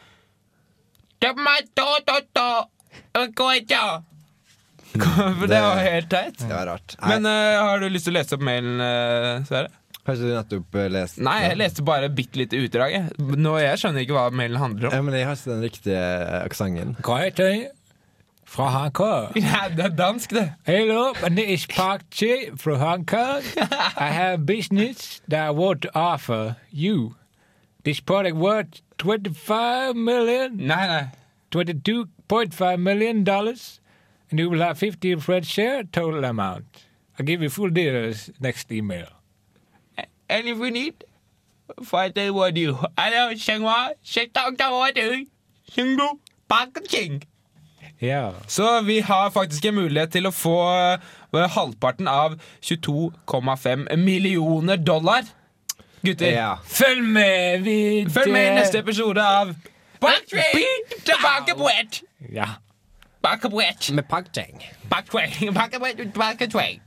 For 5.00 5.46
det 5.46 5.60
var 5.62 5.78
helt 5.84 6.08
teit. 6.10 6.38
Det 6.40 6.50
var 6.50 6.66
rart. 6.72 6.96
Nei, 6.98 7.12
Men 7.14 7.28
eh, 7.30 7.58
har 7.62 7.78
du 7.78 7.88
lyst 7.92 8.08
til 8.08 8.14
å 8.14 8.18
lese 8.18 8.34
opp 8.34 8.42
mailen, 8.42 8.80
uh, 8.82 9.44
Sverre? 9.46 9.70
Kanskje 10.00 10.30
du 10.30 10.32
nettopp 10.32 10.78
eh, 10.80 10.88
leste 10.90 11.22
Nei, 11.22 11.36
jeg 11.44 11.58
leste 11.60 11.84
bare 11.86 12.08
bitte 12.10 12.40
lite 12.40 12.58
utdrag. 12.58 12.94
jeg. 12.96 13.26
Nå, 13.36 13.52
jeg 13.60 13.78
skjønner 13.82 14.02
ikke 14.02 14.16
hva 14.16 14.24
mailen 14.34 14.58
handler 14.58 14.88
om. 14.88 14.96
Ja, 14.96 15.02
men 15.04 15.14
jeg 15.14 15.28
har 15.28 15.36
ikke 15.36 15.52
den 15.52 15.62
riktige 15.66 16.00
eh, 16.00 16.38
aksenten. 16.40 16.96
Grete 17.04 17.50
fra 18.50 18.66
Hongkong. 18.74 19.36
Ja, 19.44 19.68
det 19.70 19.84
er 19.84 19.94
dansk, 19.94 20.32
det. 20.34 20.46
Hello, 20.66 21.12
my 21.22 21.28
name 21.28 21.54
is 21.54 21.66
Park 21.70 22.08
Chi 22.10 22.50
from 22.56 22.80
Hong 22.80 23.04
Kong. 23.06 23.44
I 23.96 24.10
have 24.10 24.46
business 24.46 25.20
that 25.28 25.46
I 25.46 25.50
want 25.50 25.82
to 25.82 25.90
offer 25.94 26.56
you. 26.72 27.14
This 27.84 28.00
product 28.00 28.36
worth 28.36 28.82
25 28.98 29.94
million, 29.96 30.56
Nei, 30.56 30.86
nei. 30.86 31.04
22.5 32.30 32.78
million 32.78 33.24
and 34.30 34.38
you 34.38 34.48
will 34.48 34.60
have 34.60 34.78
50 34.78 35.16
Fred 35.16 35.44
share 35.44 35.82
total 35.82 36.24
amount. 36.24 36.64
I'll 37.18 37.26
give 37.26 37.42
you 37.42 37.50
full 37.50 37.70
details 37.70 38.30
next 38.40 38.70
email. 38.70 39.08
And 40.28 40.46
if 40.46 40.58
we 40.58 40.70
need 40.70 40.94
Phải 41.84 42.10
tới 42.10 42.28
qua 42.28 42.50
điều 42.50 42.76
Alo, 42.96 43.34
sang 43.38 43.60
hóa 43.60 43.92
Sẽ 44.04 44.26
tao 44.32 44.50
cho 44.58 44.68
hóa 44.70 44.90
du 44.94 45.24
Sang 45.76 45.96
du 45.96 46.04
Packaging 46.48 47.20
Ja. 48.00 48.32
Så 48.46 48.80
vi 48.80 49.00
har 49.00 49.30
faktisk 49.30 49.64
en 49.64 49.74
mulighet 49.74 50.12
til 50.12 50.26
å 50.26 50.30
få 50.32 50.54
eh, 51.36 51.50
halvparten 51.52 52.08
av 52.08 52.38
22,5 52.64 53.96
millioner 53.96 54.76
dollar. 54.76 55.22
Gutter, 56.02 56.32
Ja. 56.32 56.54
Følg 56.64 57.04
med! 57.04 57.60
Vi 57.60 58.06
følg 58.08 58.32
med 58.32 58.46
i 58.46 58.54
neste 58.56 58.78
episode 58.78 59.20
av 59.20 59.52
Backtrack 60.00 61.04
Tilbake 61.04 61.54
på 61.58 61.68
ett 61.68 62.02
Ja. 62.32 62.48
Bake 63.22 63.50
på 63.50 63.60
ett 63.60 63.90
Med 63.90 64.08
pakktang. 64.08 64.70
Backtrack 64.88 65.40
Bake 65.52 65.78
på 66.50 66.60
ett 66.60 66.80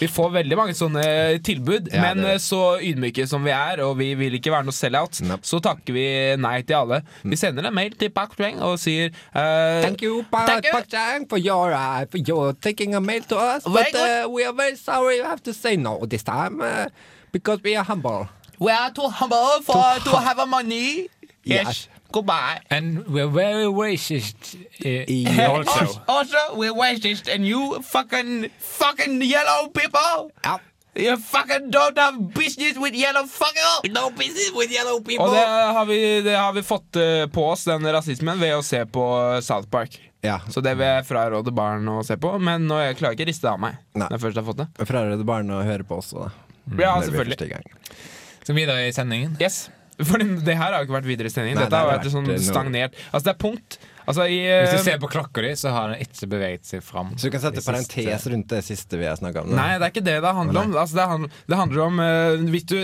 vi 0.00 0.08
får 0.08 0.30
veldig 0.30 0.56
mange 0.58 0.74
sånne 0.78 1.02
tilbud, 1.44 1.88
Ja, 1.92 2.00
men 2.02 2.20
det- 2.22 2.32
eh, 2.32 2.38
så 2.38 2.78
ydmyke 2.80 3.26
som 3.26 3.44
vi 3.44 3.50
er, 3.50 3.80
og 3.82 3.96
vi 3.98 4.14
vil 4.14 4.34
ikke 4.38 4.50
være 4.52 4.64
noe 4.68 4.72
sell-out, 4.72 5.20
Nope. 5.26 5.42
så 5.42 5.60
takker 5.60 5.92
vi 5.92 6.04
nei 6.36 6.62
til 6.62 6.74
alle. 6.76 7.00
Vi 7.24 7.36
sender 7.36 7.66
en 7.66 7.74
mail 7.74 7.96
til 7.98 8.10
Backtrack 8.10 8.60
og 8.62 8.78
sier 8.78 9.08
uh, 9.34 9.82
Thank 9.82 10.02
you, 10.02 10.22
Thank 10.30 10.64
you. 10.66 10.72
Pakchang, 10.72 11.26
for 11.28 11.38
your 11.38 11.72
uh, 11.74 12.04
for 12.10 12.18
your 12.18 12.52
taking 12.52 12.94
a 12.94 13.00
mail 13.00 13.22
to 13.22 13.36
us. 13.36 13.64
But 13.64 13.94
uh, 13.94 14.28
we 14.30 14.44
are 14.44 14.52
very 14.54 14.76
sorry 14.76 15.16
you 15.18 15.24
have 15.24 15.42
to 15.42 15.52
say 15.52 15.76
no 15.76 16.06
this 16.06 16.22
time 16.22 16.60
uh, 16.60 16.86
because 17.32 17.60
we 17.64 17.74
are 17.76 17.84
humble. 17.84 18.28
We 18.58 18.70
are 18.72 18.90
too 18.92 19.08
humble 19.08 19.62
for 19.62 19.74
To 19.98 20.10
to, 20.10 20.16
have 20.20 20.38
a 20.38 20.46
money. 20.46 21.08
Yes. 21.44 21.66
Yes. 21.66 21.88
Goodbye. 22.12 22.60
And 22.70 23.06
we're 23.08 23.28
very 23.28 23.66
racist 23.66 24.56
uh, 24.84 25.52
also. 25.52 26.00
Also, 26.08 26.38
we're 26.54 26.72
racist, 26.74 27.28
and 27.34 27.46
you 27.46 27.82
fucking 27.82 28.50
fucking 28.58 29.22
yellow 29.22 29.68
people. 29.68 30.30
Ja. 30.44 30.58
You 30.96 31.16
fucking 31.18 31.70
don't 31.70 31.98
have 31.98 32.32
business 32.32 32.78
with 32.78 32.94
yellow 32.94 33.26
fucker. 33.26 33.92
No 33.92 34.10
business 34.10 34.50
with 34.54 34.72
yellow 34.72 35.00
people. 35.00 35.26
Og 35.26 35.34
det 35.34 35.44
har 35.46 35.84
vi, 35.84 36.20
det 36.24 36.36
har 36.36 36.52
vi 36.52 36.62
fått 36.62 36.96
eh, 36.96 37.26
på 37.28 37.44
oss, 37.50 37.64
den 37.64 37.84
rasismen, 37.92 38.40
ved 38.40 38.54
å 38.56 38.62
se 38.64 38.80
på 38.86 39.04
South 39.44 39.68
Park. 39.68 40.00
Ja. 40.24 40.40
Så 40.48 40.60
det 40.64 40.72
vil 40.80 40.88
jeg 40.88 41.04
fraråde 41.06 41.52
barn 41.54 41.84
å 41.92 42.00
se 42.06 42.16
på, 42.16 42.32
men 42.40 42.64
nå 42.66 42.80
jeg 42.80 42.96
klarer 43.02 43.18
ikke 43.18 43.26
å 43.26 43.30
riste 43.30 43.46
det 43.46 43.52
av 43.52 43.60
meg. 43.62 43.76
Nei. 43.92 44.06
Når 44.08 44.16
jeg 44.16 44.24
først 44.24 44.40
har 44.40 44.48
fått 44.48 44.62
det. 44.62 44.68
Fraråde 44.88 45.28
barn 45.28 45.52
å 45.52 45.60
høre 45.66 45.84
på 45.86 46.00
også, 46.00 46.24
da. 46.24 46.32
Ja, 46.66 46.72
det 46.72 46.78
blir 46.80 47.10
selvfølgelig. 47.10 47.36
Skal 47.36 47.52
vi 47.52 48.46
Så 48.48 48.56
videre 48.56 48.88
i 48.88 48.92
sendingen. 48.96 49.36
Yes. 49.42 49.66
For 50.04 50.20
det 50.20 50.56
her 50.56 50.72
har 50.72 50.80
jo 50.80 50.88
ikke 50.88 50.98
vært 50.98 51.08
videre. 51.08 51.32
Nei, 51.40 51.52
Dette 51.56 51.82
har 51.82 51.88
vært 51.88 52.08
sånn 52.12 52.32
eh, 52.32 52.40
stagnert. 52.42 52.96
Altså, 53.10 53.28
det 53.30 53.34
er 53.34 53.38
punkt. 53.40 53.78
Altså, 54.06 54.22
i 54.30 54.36
Hvis 54.44 54.70
du 54.70 54.76
eh, 54.76 54.84
ser 54.86 54.98
på 55.02 55.08
klokka 55.10 55.42
di, 55.42 55.50
så 55.58 55.72
har 55.74 55.90
den 55.90 56.02
ikke 56.04 56.28
beveget 56.30 56.68
seg 56.68 56.82
fram. 56.86 57.10
Så 57.18 57.26
du 57.26 57.34
kan 57.34 57.42
sette 57.42 57.62
parentes 57.66 58.26
rundt 58.30 58.52
det 58.52 58.60
siste 58.62 59.00
vi 59.00 59.08
har 59.08 59.18
snakka 59.18 59.42
om? 59.42 59.50
Da. 59.50 59.56
Nei, 59.58 59.70
det 59.80 59.88
er 59.88 59.94
ikke 59.94 60.04
det 60.06 60.14
det 60.22 60.32
handler 60.36 60.60
om. 60.62 60.76
Altså, 60.78 60.98
det, 60.98 61.06
handler, 61.10 61.40
det 61.50 61.58
handler 61.58 61.82
om 61.86 61.98
uh, 62.04 62.44
Hvis 62.54 62.68
du 62.70 62.76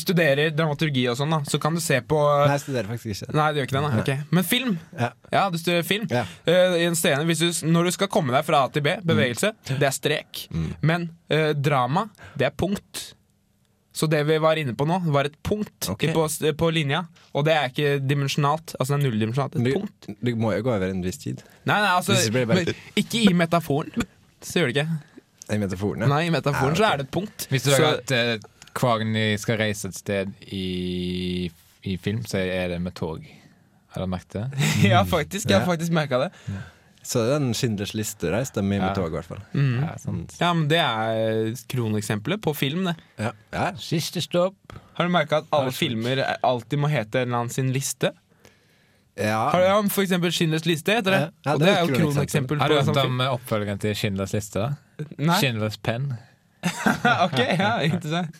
studerer 0.00 0.54
dramaturgi 0.56 1.04
og 1.12 1.18
sånn, 1.20 1.36
da, 1.36 1.42
så 1.44 1.60
kan 1.60 1.76
du 1.76 1.82
se 1.84 2.00
på 2.00 2.22
Nei, 2.22 2.54
jeg 2.54 2.64
studerer 2.64 2.90
faktisk 2.94 3.12
ikke. 3.12 3.36
Nei, 3.36 3.50
det 3.52 3.60
gjør 3.60 3.68
ikke 3.68 3.76
det. 3.76 3.84
Nei. 3.84 4.02
Okay. 4.06 4.26
Men 4.38 4.48
film. 4.54 4.74
Ja. 4.96 5.12
Ja, 5.36 5.44
du 5.52 5.60
studerer 5.60 5.86
film. 5.90 6.08
Ja. 6.12 6.24
Eh, 6.48 6.80
I 6.80 6.88
en 6.88 6.98
scene, 6.98 7.28
hvis 7.28 7.44
du, 7.44 7.64
når 7.68 7.90
du 7.90 7.96
skal 7.98 8.12
komme 8.12 8.32
deg 8.36 8.48
fra 8.48 8.64
A 8.64 8.72
til 8.72 8.86
B, 8.86 8.96
bevegelse, 9.04 9.52
det 9.74 9.84
er 9.84 9.96
strek. 9.96 10.46
Men 10.80 11.10
eh, 11.28 11.50
drama, 11.52 12.08
det 12.40 12.48
er 12.48 12.56
punkt. 12.56 13.10
Så 13.92 14.06
det 14.06 14.20
vi 14.28 14.36
var 14.38 14.58
inne 14.60 14.74
på 14.78 14.86
nå, 14.86 15.00
var 15.10 15.26
et 15.26 15.36
punkt 15.42 15.88
okay. 15.90 16.12
på, 16.14 16.26
på 16.58 16.68
linja. 16.70 17.02
Og 17.34 17.44
det 17.46 17.54
er 17.56 17.72
ikke 17.72 17.96
dimensjonalt. 18.06 18.76
Altså 18.78 18.94
det 18.94 19.00
er 19.00 19.04
nulldimensjonalt. 19.08 19.56
Et 19.58 19.66
Du, 19.66 19.72
punkt. 19.80 20.10
du 20.22 20.30
må 20.38 20.52
jo 20.54 20.62
gå 20.68 20.74
over 20.76 20.92
en 20.92 21.02
viss 21.02 21.18
tid. 21.18 21.42
Nei, 21.66 21.80
nei, 21.82 21.90
altså 21.96 22.14
bare- 22.46 22.74
Ikke 23.00 23.24
i 23.26 23.34
metaforen. 23.34 23.90
Så 24.40 24.60
gjør 24.62 24.70
det 24.70 24.76
ikke. 24.76 25.00
I 25.50 25.58
metaforen, 25.58 26.04
ja. 26.04 26.10
Nei, 26.12 26.22
i 26.28 26.30
metaforen 26.30 26.76
Ja, 26.76 26.78
så 26.78 26.86
er 26.92 27.00
det 27.00 27.08
et 27.08 27.14
punkt. 27.18 27.48
Hvis 27.50 27.66
du 27.66 27.70
Så- 27.74 27.90
at 27.98 28.12
eh, 28.14 28.38
hver 28.78 29.38
skal 29.42 29.58
reise 29.58 29.88
et 29.88 29.96
sted 29.98 30.30
i, 30.46 31.50
i 31.82 31.96
film, 31.96 32.22
så 32.22 32.38
er 32.38 32.68
det 32.68 32.80
med 32.80 32.94
tog. 32.94 33.26
Har 33.90 34.04
du 34.04 34.06
merket 34.06 34.32
det? 34.38 34.68
Ja, 34.92 35.02
faktisk. 35.02 35.50
Jeg 35.50 35.58
har 35.58 35.66
faktisk 35.66 35.90
merka 35.92 36.28
det. 36.28 36.30
Så 37.02 37.22
det 37.24 37.32
er 37.32 37.36
en 37.40 37.54
Schindlers 37.56 37.94
liste 37.96 38.28
reiste 38.30 38.60
mye 38.62 38.78
med 38.80 38.90
Ja. 38.90 38.94
tog, 38.94 39.06
i 39.08 39.16
hvert 39.16 39.24
fall. 39.24 39.40
Mm. 39.54 39.80
Ja. 39.80 39.94
Ja, 40.40 40.52
men 40.52 40.68
Det 40.68 40.78
er 40.78 41.54
kroneksempelet 41.72 42.40
på 42.42 42.52
film. 42.54 42.84
det 42.84 42.96
Ja. 43.18 43.32
ja. 43.52 43.72
Siste 43.76 44.20
stopp. 44.20 44.54
Har 44.94 45.04
du 45.06 45.10
merka 45.10 45.38
at 45.38 45.44
alle 45.52 45.70
filmer 45.72 46.18
er- 46.18 46.36
alltid 46.44 46.78
må 46.78 46.88
hete 46.90 47.22
en 47.22 47.28
eller 47.28 47.38
annen 47.38 47.50
sin 47.50 47.72
liste? 47.72 48.12
ja. 49.16 49.50
Har 49.50 49.58
du 49.60 49.64
ja, 49.66 49.82
for 49.88 50.02
eksempel 50.02 50.30
Schindlers 50.32 50.64
liste 50.66 50.92
heter 50.92 51.10
det? 51.10 51.20
Ja, 51.20 51.30
ja, 51.46 51.52
og 51.54 51.58
det 51.60 51.66
det 51.66 51.74
er 51.76 51.82
er 51.82 51.86
jo 51.86 51.96
kroneksempel 51.96 52.58
Har 52.60 52.68
du 52.68 52.74
hørt 52.74 52.84
sånn 52.86 53.04
om 53.04 53.20
oppfølgeren 53.20 53.80
til 53.80 53.94
Schindlers 53.94 54.32
liste? 54.32 54.54
da? 54.60 55.04
Nei? 55.18 55.38
Schindlers 55.40 55.76
penn. 55.82 56.18
ok, 57.24 57.38
ja, 57.58 57.78
interessant. 57.80 58.34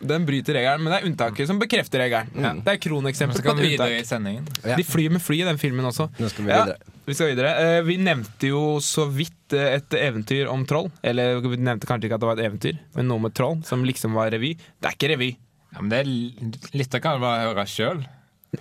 Den 0.00 0.26
bryter 0.28 0.52
regelen, 0.58 0.82
men 0.84 0.92
det 0.92 0.98
er 1.00 1.06
unntaket 1.08 1.48
som 1.48 1.58
bekrefter 1.60 2.02
regelen. 2.02 2.28
Mm. 2.36 2.58
Det 2.66 2.74
er 2.74 2.80
kroneksempel 2.84 3.38
Så 3.38 3.42
på 3.46 3.54
et 3.54 3.80
unntak. 3.80 4.76
De 4.76 4.84
flyr 4.84 5.14
med 5.14 5.22
fly 5.24 5.38
i 5.40 5.46
den 5.48 5.58
filmen 5.60 5.88
også. 5.88 6.10
Nå 6.20 6.28
skal 6.28 6.44
vi 6.44 6.50
Ja. 6.52 6.64
videre. 6.64 6.92
Vi 7.06 7.14
skal 7.14 7.30
videre. 7.30 7.52
Eh, 7.78 7.82
Vi 7.82 7.96
nevnte 7.96 8.48
jo 8.50 8.78
så 8.80 9.06
vidt 9.08 9.52
eh, 9.54 9.76
et 9.78 9.88
eventyr 9.90 10.48
om 10.52 10.66
troll. 10.66 10.90
Eller 11.02 11.40
vi 11.40 11.56
nevnte 11.56 11.86
kanskje 11.86 12.10
ikke 12.10 12.14
at 12.18 12.20
det 12.20 12.28
var 12.28 12.38
et 12.38 12.50
eventyr, 12.50 12.78
men 12.94 13.08
noe 13.08 13.18
med 13.20 13.34
troll, 13.34 13.62
som 13.64 13.84
liksom 13.84 14.12
var 14.12 14.30
revy. 14.30 14.56
Det 14.80 14.90
er 14.90 14.96
ikke 14.98 15.12
revy. 15.14 15.36
Ja, 15.72 15.80
men 15.80 15.88
det 15.90 15.98
er 16.00 16.76
litt 16.76 16.94
av 16.94 17.00
hva 17.00 17.32
jeg 17.38 17.46
hører 17.46 17.54
høre 17.54 17.66
sjøl. 17.66 18.06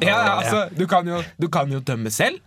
Ja, 0.02 0.08
ja, 0.08 0.40
altså, 0.42 0.76
du 0.76 0.86
kan 0.88 1.08
jo, 1.08 1.22
du 1.40 1.48
kan 1.50 1.70
jo 1.72 1.80
dømme 1.80 2.12
selv. 2.12 2.40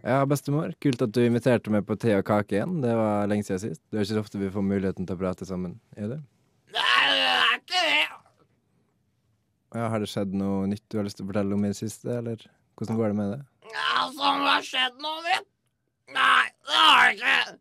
Ja, 0.00 0.22
bestemor. 0.28 0.72
Kult 0.80 1.02
at 1.04 1.12
du 1.12 1.20
inviterte 1.24 1.72
meg 1.72 1.84
på 1.88 1.96
te 2.00 2.14
og 2.16 2.24
kake 2.28 2.56
igjen. 2.56 2.78
Det 2.84 2.92
var 2.96 3.28
lenge 3.28 3.44
siden 3.44 3.60
sist. 3.62 3.82
Det 3.90 4.00
er 4.00 4.06
ikke 4.06 4.16
så 4.16 4.22
ofte 4.24 4.40
vi 4.40 4.52
får 4.54 4.64
muligheten 4.64 5.08
til 5.08 5.18
å 5.18 5.20
prate 5.20 5.48
sammen. 5.48 5.76
Er 5.96 6.14
det? 6.14 6.20
Nei, 6.72 7.04
det 7.12 7.28
er 7.28 7.54
ikke 7.58 7.84
det. 7.84 8.00
Ja, 9.76 9.86
har 9.92 10.02
det 10.02 10.08
skjedd 10.10 10.32
noe 10.34 10.66
nytt 10.70 10.86
du 10.90 10.98
har 10.98 11.06
lyst 11.06 11.20
til 11.20 11.28
å 11.28 11.30
fortelle 11.30 11.54
om 11.54 11.64
i 11.66 11.70
det 11.70 11.78
siste, 11.78 12.10
eller 12.16 12.40
hvordan 12.80 12.96
går 12.98 13.12
det 13.12 13.18
med 13.20 13.34
det? 13.36 13.40
Ja, 13.70 14.08
som 14.16 14.40
har 14.42 14.64
skjedd 14.66 14.96
noe 15.04 15.20
nytt? 15.28 15.46
Nei, 16.10 16.46
det 16.66 16.80
har 16.80 17.04
det 17.04 17.12
ikke. 17.18 17.58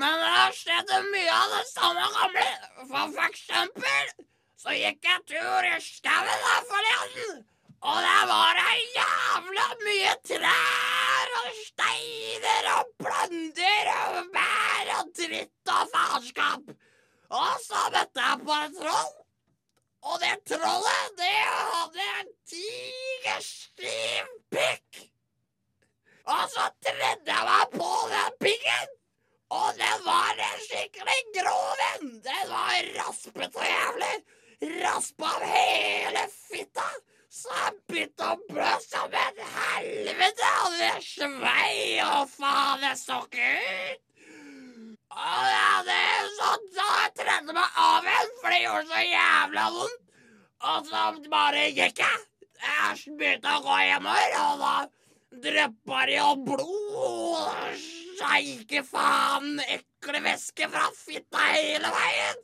Men 0.00 0.22
det 0.22 0.30
har 0.32 0.56
skjedd 0.56 0.92
mye 1.10 1.36
av 1.36 1.54
det 1.56 1.64
samme 1.68 2.06
gamle. 2.16 2.46
For 2.80 3.12
for 3.16 3.26
eksempel 3.26 4.12
så 4.60 4.76
gikk 4.76 5.04
jeg 5.10 5.26
tur 5.34 5.68
i 5.68 5.76
skauen 5.84 6.46
her 6.46 6.64
forleden. 6.70 7.42
Og 7.80 7.96
det 8.04 8.22
var 8.28 8.58
det 8.58 8.74
jævla 8.96 9.66
mye 9.84 10.14
trær 10.28 11.30
og 11.40 11.48
steiner 11.64 12.66
og 12.74 12.90
plunder 13.00 13.90
og 13.94 14.18
bær 14.34 14.90
og 14.98 15.12
dritt 15.16 15.72
og 15.74 15.88
faenskap. 15.94 16.74
Og 17.40 17.52
så 17.64 17.86
møtte 17.94 18.26
jeg 18.26 18.44
på 18.44 18.58
et 18.66 18.76
troll. 18.82 19.14
Og 20.10 20.20
det 20.20 20.36
trollet, 20.50 21.08
det 21.16 21.38
hadde 21.46 22.06
en 22.20 22.30
tigerstiv 22.52 24.30
pikk. 24.52 25.02
Og 26.36 26.44
så 26.52 26.66
tredde 26.84 27.32
jeg 27.32 27.46
meg 27.48 27.76
på 27.80 27.92
den 28.12 28.40
pikken. 28.44 28.96
Og 29.50 29.68
den 29.80 30.04
var 30.04 30.42
en 30.48 30.60
skikkelig 30.66 31.20
grov 31.36 31.84
en. 31.86 32.10
Den 32.28 32.44
var 32.52 32.90
raspete 32.98 33.56
og 33.56 33.66
jævlig. 33.72 34.16
Raspa 34.84 35.32
av 35.36 35.46
hele 35.48 36.26
fitta. 36.34 36.88
Så 37.30 37.50
jeg 37.54 37.74
begynte 37.86 38.26
å 38.26 38.36
blø 38.48 38.70
som 38.82 39.12
en 39.14 39.36
helvete. 39.54 40.48
Og 40.64 40.78
det 40.80 40.94
svei 41.06 42.00
og 42.02 42.24
faen, 42.32 42.82
det 42.82 42.96
så 42.98 43.20
ikke 43.26 43.50
ut. 43.58 44.06
Og 45.10 45.84
det 45.86 45.98
er 45.98 46.26
sånn, 46.36 46.66
så 46.74 46.86
jeg 46.88 47.12
tredde 47.20 47.54
meg 47.54 47.78
av 47.84 48.06
igjen, 48.06 48.34
for 48.40 48.54
det 48.54 48.60
gjorde 48.64 48.90
så 48.90 49.04
jævla 49.06 49.68
vondt. 49.76 50.02
Og 50.70 50.90
så 50.90 51.04
bare 51.32 51.68
gikk 51.70 52.02
jeg. 52.02 52.26
Jeg 52.60 53.16
begynte 53.18 53.54
å 53.56 53.62
gå 53.64 53.78
hjemover, 53.78 54.36
og 54.42 54.64
da 54.64 54.74
dryppa 55.46 56.04
det 56.10 56.18
jo 56.18 56.30
blod. 56.50 57.84
Sjeike 58.20 58.82
faen, 58.84 59.54
ekle 59.70 60.20
væske 60.26 60.68
fra 60.74 60.90
fitta 60.98 61.46
hele 61.54 61.94
veien. 61.94 62.42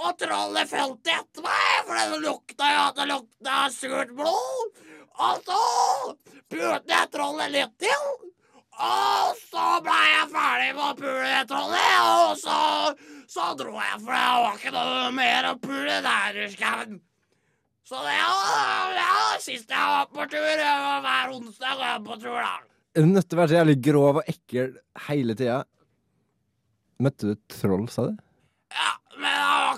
Og 0.00 0.16
trollet 0.16 0.70
fulgte 0.70 1.12
etter 1.12 1.44
meg, 1.44 1.80
for 1.86 1.98
det 1.98 2.20
lukta 2.24 2.70
jo 2.72 2.80
at 2.86 3.00
det 3.00 3.08
lukta 3.10 3.56
surt 3.74 4.14
blod. 4.16 4.80
Og 5.20 5.42
så 5.44 5.60
pulte 6.48 6.94
jeg 6.94 7.10
trollet 7.12 7.52
litt 7.52 7.74
til. 7.82 8.06
Og 8.80 9.36
så 9.50 9.66
ble 9.84 9.98
jeg 10.08 10.30
ferdig 10.32 10.70
med 10.78 10.86
å 10.86 10.96
pule 10.96 11.44
trollet, 11.50 11.98
og 12.00 12.38
så, 12.40 12.60
så 13.28 13.50
dro 13.58 13.76
jeg, 13.76 14.00
for 14.00 14.16
det 14.16 14.24
var 14.40 14.56
ikke 14.56 14.74
noe 14.78 15.10
mer 15.18 15.50
å 15.50 15.54
pule 15.60 16.00
der 16.06 16.40
i 16.46 16.48
skauen. 16.54 17.00
Så 17.90 18.00
det 18.06 18.16
var 18.16 18.94
var 18.94 19.42
sist 19.42 19.70
jeg 19.72 19.92
var 19.92 20.08
på 20.14 20.26
tur. 20.30 20.62
Var 20.62 21.00
Hver 21.04 21.32
onsdag 21.34 21.76
går 21.76 21.86
jeg 21.88 22.02
på 22.06 22.16
tur, 22.22 22.38
da. 22.38 22.56
Du 22.94 23.06
nødt 23.06 23.28
til 23.28 23.36
å 23.36 23.40
være 23.40 23.50
så 23.50 23.58
jævlig 23.60 23.76
grov 23.86 24.18
og 24.20 24.30
ekkel 24.30 24.72
hele 25.06 25.36
tida? 25.38 25.60
Møtte 27.00 27.28
du 27.28 27.32
et 27.36 27.54
troll, 27.54 27.86
sa 27.92 28.08
du? 28.08 28.16
Ja, 28.74 28.92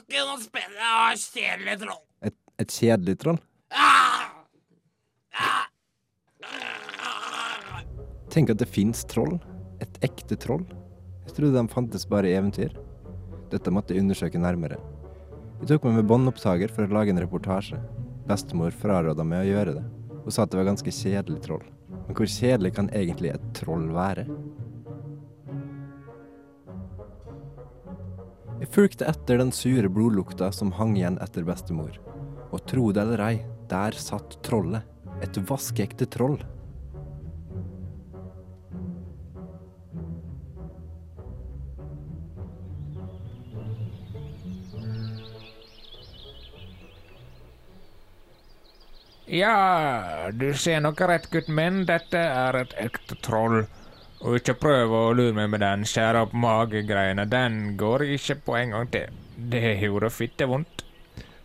ikke 0.02 0.26
noe 0.28 0.42
spennende. 0.42 0.78
Jeg 0.82 0.92
har 0.98 1.16
et 1.16 1.24
kjedelig 1.32 1.78
troll. 1.82 2.02
Et, 2.28 2.36
et 2.62 2.76
kjedelig 2.76 3.16
troll? 3.22 3.40
Tenk 8.32 8.48
at 8.52 8.60
det 8.62 8.68
fins 8.70 9.04
troll. 9.08 9.36
Et 9.82 9.98
ekte 10.06 10.38
troll. 10.40 10.64
Jeg 11.26 11.36
trodde 11.36 11.58
de 11.58 11.72
fantes 11.72 12.06
bare 12.08 12.30
i 12.30 12.36
eventyr. 12.36 12.72
Dette 13.52 13.72
måtte 13.74 13.92
jeg 13.92 14.04
undersøke 14.04 14.40
nærmere. 14.40 14.78
Jeg 15.60 15.68
tok 15.70 15.84
meg 15.86 16.00
med 16.00 16.08
båndopptaker 16.10 16.72
for 16.72 16.86
å 16.88 16.96
lage 16.96 17.12
en 17.12 17.20
reportasje. 17.22 17.76
Bestemor 18.26 18.72
fraråda 18.74 19.26
meg 19.26 19.44
å 19.44 19.50
gjøre 19.50 19.76
det, 19.76 19.84
Hun 20.22 20.30
sa 20.30 20.44
at 20.44 20.52
det 20.52 20.58
var 20.60 20.68
ganske 20.70 20.90
kjedelig 20.94 21.42
troll. 21.42 21.64
Men 22.06 22.16
hvor 22.16 22.28
kjedelig 22.30 22.74
kan 22.76 22.88
egentlig 22.94 23.32
et 23.34 23.46
troll 23.58 23.88
være? 23.94 24.24
Jeg 28.62 28.70
fulgte 28.70 29.08
etter 29.10 29.40
den 29.40 29.48
sure 29.50 29.88
blodlukta 29.90 30.52
som 30.54 30.68
hang 30.78 30.92
igjen 30.94 31.16
etter 31.24 31.42
bestemor. 31.42 31.96
Og 32.54 32.60
tro 32.70 32.92
det 32.94 33.02
eller 33.02 33.22
ei, 33.26 33.40
der 33.66 33.96
satt 33.98 34.36
trollet. 34.46 34.86
Et 35.18 35.38
vaskeekte 35.48 36.06
troll. 36.06 36.38
Ja, 49.26 50.30
du 50.30 50.52
ser 50.54 50.86
nok 50.86 51.02
rett, 51.10 51.26
gutten 51.34 51.58
min. 51.58 51.82
Dette 51.90 52.22
er 52.30 52.62
et 52.62 52.78
ekte 52.78 53.18
troll. 53.26 53.64
Og 54.22 54.36
ikke 54.38 54.54
prøv 54.54 54.92
å 54.94 55.02
lure 55.18 55.34
meg 55.34 55.48
med 55.50 55.62
den 55.64 55.82
skjære 55.88 56.20
opp 56.26 56.34
mage-greiene. 56.38 57.24
Den 57.26 57.74
går 57.80 58.04
ikke 58.14 58.36
på 58.46 58.54
en 58.60 58.74
gang 58.76 58.90
til. 58.92 59.16
Det 59.36 59.62
gjorde 59.82 60.10
fittevondt. 60.14 60.84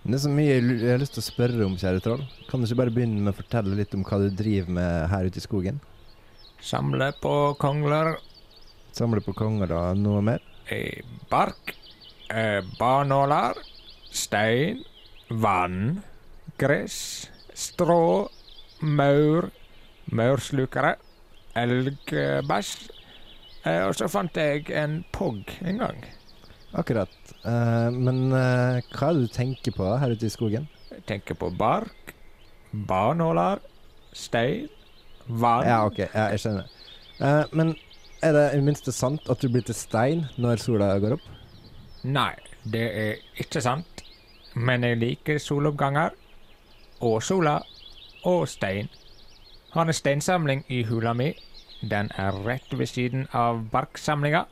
det 0.07 0.13
er 0.15 0.21
så 0.23 0.29
mye 0.31 0.53
jeg 0.59 0.91
har 0.91 1.01
lyst 1.01 1.15
til 1.17 1.23
å 1.23 1.25
spørre 1.25 1.65
om, 1.65 1.73
kjære 1.79 2.03
troll. 2.05 2.21
Kan 2.47 2.61
du 2.61 2.67
ikke 2.67 2.77
bare 2.83 2.93
begynne 2.93 3.23
med 3.25 3.33
å 3.33 3.37
fortelle 3.39 3.75
litt 3.75 3.95
om 3.97 4.05
hva 4.07 4.19
du 4.21 4.29
driver 4.29 4.69
med 4.77 5.09
her 5.11 5.25
ute 5.27 5.41
i 5.41 5.43
skogen? 5.43 5.81
Samle 6.63 7.11
på 7.21 7.33
kongler, 7.61 8.15
Samle 8.97 9.21
på 9.21 9.33
konger 9.37 9.69
da. 9.69 9.81
noe 9.93 10.21
mer? 10.25 10.39
eh, 10.73 11.01
bark, 11.29 11.73
eh, 12.29 12.61
barnåler, 12.79 13.57
stein, 14.11 14.79
vann, 15.29 16.01
gress, 16.57 17.27
strå, 17.53 18.29
maur, 18.81 19.49
maurslukere, 20.11 20.95
elgbæsj. 21.63 22.89
Eh, 23.67 23.83
og 23.87 23.95
så 23.97 24.07
fant 24.11 24.37
jeg 24.37 24.69
en 24.77 25.01
pogg 25.15 25.49
en 25.65 25.81
gang. 25.81 26.03
Akkurat. 26.77 27.13
Eh, 27.43 27.89
men 27.95 28.27
eh, 28.35 28.79
hva 28.93 29.09
er 29.09 29.17
det 29.17 29.27
du 29.27 29.33
tenker 29.33 29.75
på 29.75 29.89
her 29.99 30.13
ute 30.13 30.27
i 30.27 30.33
skogen? 30.33 30.67
Jeg 30.93 31.03
tenker 31.09 31.37
på 31.39 31.49
bark, 31.57 32.13
barnåler, 32.87 33.61
stein, 34.15 34.69
vann. 35.27 35.67
Ja, 35.67 35.83
ok, 35.85 35.99
ja, 36.05 36.29
jeg 36.33 36.43
skjønner. 36.43 36.73
Men 37.57 37.73
er 38.23 38.33
det 38.33 38.43
i 38.51 38.59
det 38.59 38.65
minste 38.65 38.93
sant 38.93 39.29
at 39.29 39.41
du 39.41 39.49
blir 39.51 39.65
til 39.65 39.77
stein 39.77 40.25
når 40.41 40.61
sola 40.61 40.91
går 41.01 41.17
opp? 41.17 41.25
Nei, 42.05 42.33
det 42.65 42.85
er 42.87 43.41
ikke 43.41 43.61
sant. 43.63 44.03
Men 44.57 44.85
jeg 44.85 44.99
liker 45.01 45.41
soloppganger. 45.41 46.15
Og 47.05 47.21
sola. 47.23 47.59
Og 48.25 48.47
stein. 48.49 48.89
Har 49.73 49.85
en 49.85 49.93
steinsamling 49.93 50.63
i 50.73 50.81
hula 50.87 51.13
mi. 51.13 51.33
Den 51.81 52.09
er 52.17 52.31
rett 52.45 52.71
ved 52.73 52.87
siden 52.89 53.27
av 53.33 53.63
barksamlinga. 53.71 54.45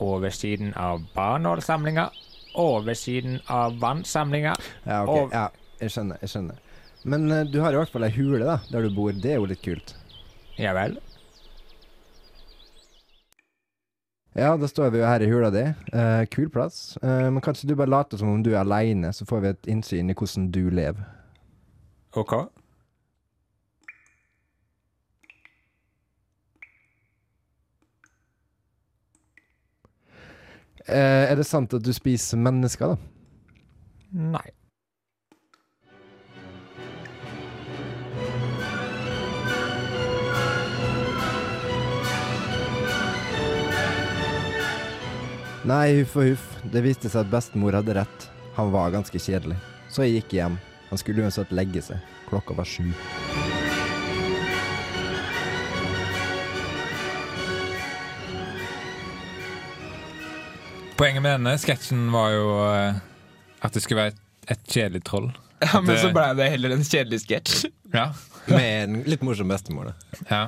Og 0.00 0.22
ved 0.22 0.32
siden 0.36 0.72
av 0.76 1.02
barnålsamlinga. 1.14 2.08
Og 2.56 2.86
ved 2.86 2.96
siden 2.96 3.40
av 3.52 3.76
vannsamlinga. 3.80 4.54
Ja, 4.86 5.02
ok, 5.02 5.08
Og- 5.08 5.32
ja, 5.32 5.48
jeg 5.80 5.90
skjønner, 5.90 6.16
jeg 6.20 6.28
skjønner. 6.32 6.62
Men 7.04 7.30
uh, 7.30 7.44
du 7.44 7.60
har 7.60 7.72
i 7.72 7.76
hvert 7.76 7.92
fall 7.92 8.04
ei 8.08 8.10
hule 8.16 8.44
da, 8.44 8.58
der 8.72 8.82
du 8.82 8.90
bor. 8.96 9.12
Det 9.12 9.30
er 9.34 9.36
jo 9.40 9.44
litt 9.46 9.62
kult. 9.62 9.94
Ja 10.58 10.72
vel. 10.74 10.96
Ja, 14.36 14.56
da 14.56 14.68
står 14.68 14.90
vi 14.92 14.98
jo 15.00 15.06
her 15.08 15.22
i 15.24 15.28
hula 15.30 15.48
di. 15.52 15.62
Uh, 15.94 16.24
kul 16.32 16.48
plass. 16.52 16.96
Uh, 17.02 17.28
men 17.32 17.40
kanskje 17.44 17.68
du 17.70 17.74
bare 17.76 17.88
later 17.92 18.20
som 18.20 18.28
om 18.34 18.42
du 18.44 18.50
er 18.52 18.60
aleine, 18.60 19.12
så 19.16 19.24
får 19.28 19.40
vi 19.44 19.48
et 19.54 19.68
innsyn 19.76 20.10
i 20.12 20.16
hvordan 20.16 20.50
du 20.52 20.66
lever. 20.70 21.04
OK. 22.16 22.34
Er 30.88 31.34
det 31.38 31.46
sant 31.48 31.74
at 31.74 31.82
du 31.82 31.92
spiser 31.94 32.38
mennesker, 32.40 32.94
da? 32.94 32.96
Nei. 34.36 34.46
Nei, 45.66 45.96
huff 45.98 46.12
og 46.14 46.28
huff. 46.30 46.44
Det 46.70 46.78
viste 46.84 47.10
seg 47.10 47.24
at 47.24 47.32
bestemor 47.32 47.74
hadde 47.74 47.96
rett. 47.98 48.28
Han 48.54 48.70
var 48.70 48.94
ganske 48.94 49.18
kjedelig. 49.18 49.58
Så 49.90 50.06
jeg 50.06 50.20
gikk 50.20 50.38
hjem. 50.38 50.60
Han 50.92 51.02
skulle 51.02 51.26
uansett 51.26 51.50
legge 51.50 51.82
seg. 51.82 51.98
Klokka 52.30 52.54
var 52.54 52.70
sju. 52.70 52.86
Poenget 60.96 61.22
med 61.22 61.34
denne 61.36 61.52
sketsjen 61.60 62.06
var 62.12 62.30
jo 62.32 62.44
eh, 62.70 63.00
at 63.66 63.74
det 63.76 63.82
skulle 63.84 64.00
være 64.00 64.14
et, 64.14 64.20
et 64.54 64.62
kjedelig 64.72 65.02
troll. 65.04 65.28
Ja, 65.60 65.80
men 65.80 65.90
Det- 65.92 66.00
så 66.02 66.12
ble 66.14 66.28
det 66.38 66.50
heller 66.52 66.72
en 66.76 66.84
kjedelig 66.84 67.20
sketsj. 67.24 67.66
Ja. 67.94 68.10
Med 68.48 68.66
en 68.84 68.96
litt 69.08 69.22
morsom 69.26 69.48
bestemor, 69.52 69.90
da. 69.92 70.20
ja. 70.30 70.40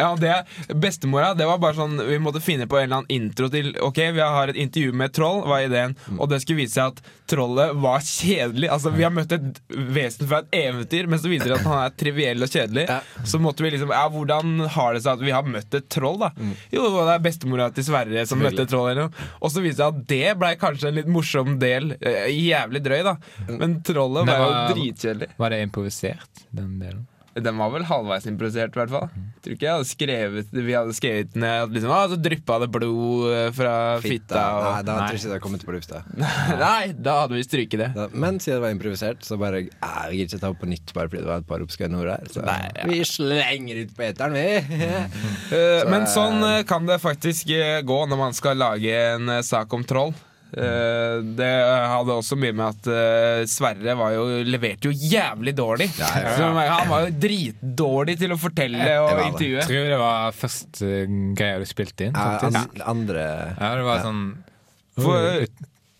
Ja, 0.00 0.10
det, 0.16 0.34
Bestemora 0.80 1.34
det 1.36 1.46
var 1.48 1.58
bare 1.62 1.76
sånn 1.76 1.98
Vi 2.08 2.16
måtte 2.22 2.40
finne 2.42 2.66
på 2.70 2.78
en 2.80 2.86
eller 2.88 3.02
annen 3.02 3.10
intro 3.12 3.50
til 3.52 3.72
Ok, 3.84 3.98
vi 4.16 4.22
har 4.24 4.48
et 4.52 4.58
intervju 4.60 4.94
med 4.96 5.10
et 5.10 5.16
troll, 5.20 5.42
var 5.48 5.64
ideen. 5.66 5.96
Og 6.16 6.30
det 6.30 6.40
skulle 6.42 6.62
vise 6.62 6.78
seg 6.78 6.94
at 6.94 7.02
trollet 7.30 7.74
var 7.78 8.00
kjedelig. 8.02 8.70
Altså, 8.74 8.90
Vi 8.96 9.04
har 9.06 9.12
møtt 9.14 9.32
et 9.36 9.60
vesen 9.94 10.26
fra 10.30 10.40
et 10.42 10.56
eventyr, 10.64 11.06
men 11.10 11.20
så 11.22 11.30
viser 11.30 11.52
det 11.52 11.58
at 11.60 11.68
han 11.68 11.84
er 11.84 11.94
triviell 12.00 12.42
og 12.46 12.50
kjedelig. 12.50 12.86
Så 13.28 13.38
måtte 13.42 13.62
vi 13.66 13.70
liksom 13.76 13.92
Ja, 13.94 14.06
hvordan 14.10 14.64
har 14.74 14.96
det 14.96 15.04
seg 15.04 15.12
at 15.20 15.24
vi 15.28 15.34
har 15.36 15.46
møtt 15.46 15.76
et 15.78 15.88
troll, 15.92 16.18
da? 16.24 16.32
Jo, 16.74 16.88
det 16.96 17.14
er 17.14 17.22
bestemora 17.28 17.68
til 17.76 17.86
Sverre 17.86 18.26
som 18.26 18.40
møtte 18.42 18.64
et 18.66 18.72
troll. 18.72 18.90
Eller 18.94 19.08
noe. 19.10 19.28
Og 19.40 19.52
så 19.52 19.62
viser 19.62 19.76
det 19.76 19.84
seg 19.84 19.94
at 19.94 20.08
det 20.10 20.34
blei 20.40 20.54
kanskje 20.60 20.90
en 20.90 20.98
litt 21.02 21.10
morsom 21.12 21.58
del. 21.62 21.92
Eh, 22.00 22.26
Jævlig 22.40 22.82
drøy, 22.84 23.00
da. 23.06 23.16
Men 23.50 23.78
trollet 23.86 24.26
var 24.30 24.42
jo 24.46 24.74
dritkjedelig. 24.74 25.30
Var 25.38 25.54
det 25.54 25.62
improvisert, 25.68 26.46
den 26.50 26.78
delen? 26.82 27.06
Den 27.38 27.58
var 27.60 27.70
vel 27.70 27.84
halvveis 27.86 28.24
improvisert, 28.26 28.74
i 28.74 28.80
hvert 28.80 28.90
fall. 28.90 29.08
Tror 29.40 29.54
ikke 29.54 29.66
jeg 29.66 29.76
hadde 29.78 29.88
skrevet 29.88 30.48
Vi 30.52 30.74
hadde 30.74 30.94
skrevet 30.96 31.36
ned 31.38 31.62
at 31.64 31.74
liksom, 31.76 31.92
ah, 31.94 32.02
så 32.10 32.18
dryppa 32.20 32.56
det 32.64 32.68
blod 32.74 33.28
eh, 33.30 33.50
fra 33.56 33.74
fitta. 34.02 34.40
Nei, 34.40 34.72
Og... 34.80 34.86
da 34.88 34.96
tror 34.96 35.14
jeg 35.14 35.20
ikke 35.20 35.28
det 35.28 35.34
hadde 35.36 35.44
kommet 35.44 35.66
på 35.68 35.74
lufta. 35.76 36.00
Nei, 36.64 36.90
da 36.98 37.14
hadde 37.22 37.38
vi 37.38 37.44
stryket 37.46 37.84
det. 37.84 37.90
Da- 37.96 38.08
Men 38.12 38.40
siden 38.42 38.58
det 38.58 38.64
var 38.66 38.74
improvisert, 38.74 39.22
så 39.26 39.38
bare 39.40 39.62
Jeg 39.62 39.70
gidder 40.18 40.26
ikke 40.26 40.40
ta 40.42 40.50
opp 40.52 40.60
på 40.64 40.70
nytt 40.72 40.94
bare 40.96 41.12
fordi 41.12 41.22
det 41.22 41.30
var 41.30 41.44
et 41.44 41.50
par 41.52 41.64
oppskrevne 41.64 42.00
ord 42.02 42.10
her. 42.16 42.26
Så 42.34 42.42
Nei, 42.46 42.58
ja. 42.74 42.88
vi 42.90 42.98
slenger 43.08 43.84
ut 43.84 43.94
på 43.96 44.06
eteren, 44.08 44.34
vi. 44.34 44.80
så, 45.52 45.62
Men 45.92 46.08
sånn 46.10 46.42
eh, 46.50 46.58
kan 46.68 46.90
det 46.90 46.98
faktisk 47.02 47.54
eh, 47.54 47.78
gå 47.86 48.00
når 48.10 48.20
man 48.26 48.36
skal 48.36 48.58
lage 48.60 48.96
en 49.14 49.30
eh, 49.38 49.44
sak 49.46 49.72
om 49.78 49.86
troll. 49.86 50.12
Eh, 50.50 51.20
det 51.38 51.50
hadde 51.92 52.16
også 52.18 52.36
mye 52.40 52.52
med 52.58 52.66
at 52.72 52.88
eh, 52.90 53.44
Sverre 53.50 53.94
var 53.98 54.14
jo, 54.16 54.24
leverte 54.44 54.90
jo 54.90 54.94
jævlig 54.94 55.54
dårlig. 55.54 55.86
ja, 55.98 56.08
ja. 56.24 56.36
ja. 56.40 56.76
han 56.80 56.88
var 56.90 57.06
jo 57.06 57.14
dritdårlig 57.22 58.18
til 58.18 58.34
å 58.34 58.38
fortelle 58.40 58.90
og 59.04 59.24
intervjue. 59.28 59.60
Jeg 59.62 59.70
tror 59.70 59.90
det 59.94 59.98
var 60.02 60.32
første 60.32 60.92
uh, 61.06 61.18
greia 61.38 61.58
du 61.62 61.66
spilte 61.70 62.08
inn. 62.10 62.14
Faktisk. 62.18 62.56
an- 62.64 62.86
andre 62.96 63.26
Ja, 63.60 63.74
det 63.78 63.84
var 63.86 64.00
Ja. 64.00 64.06
sånn 64.08 64.24
For, 65.00 65.46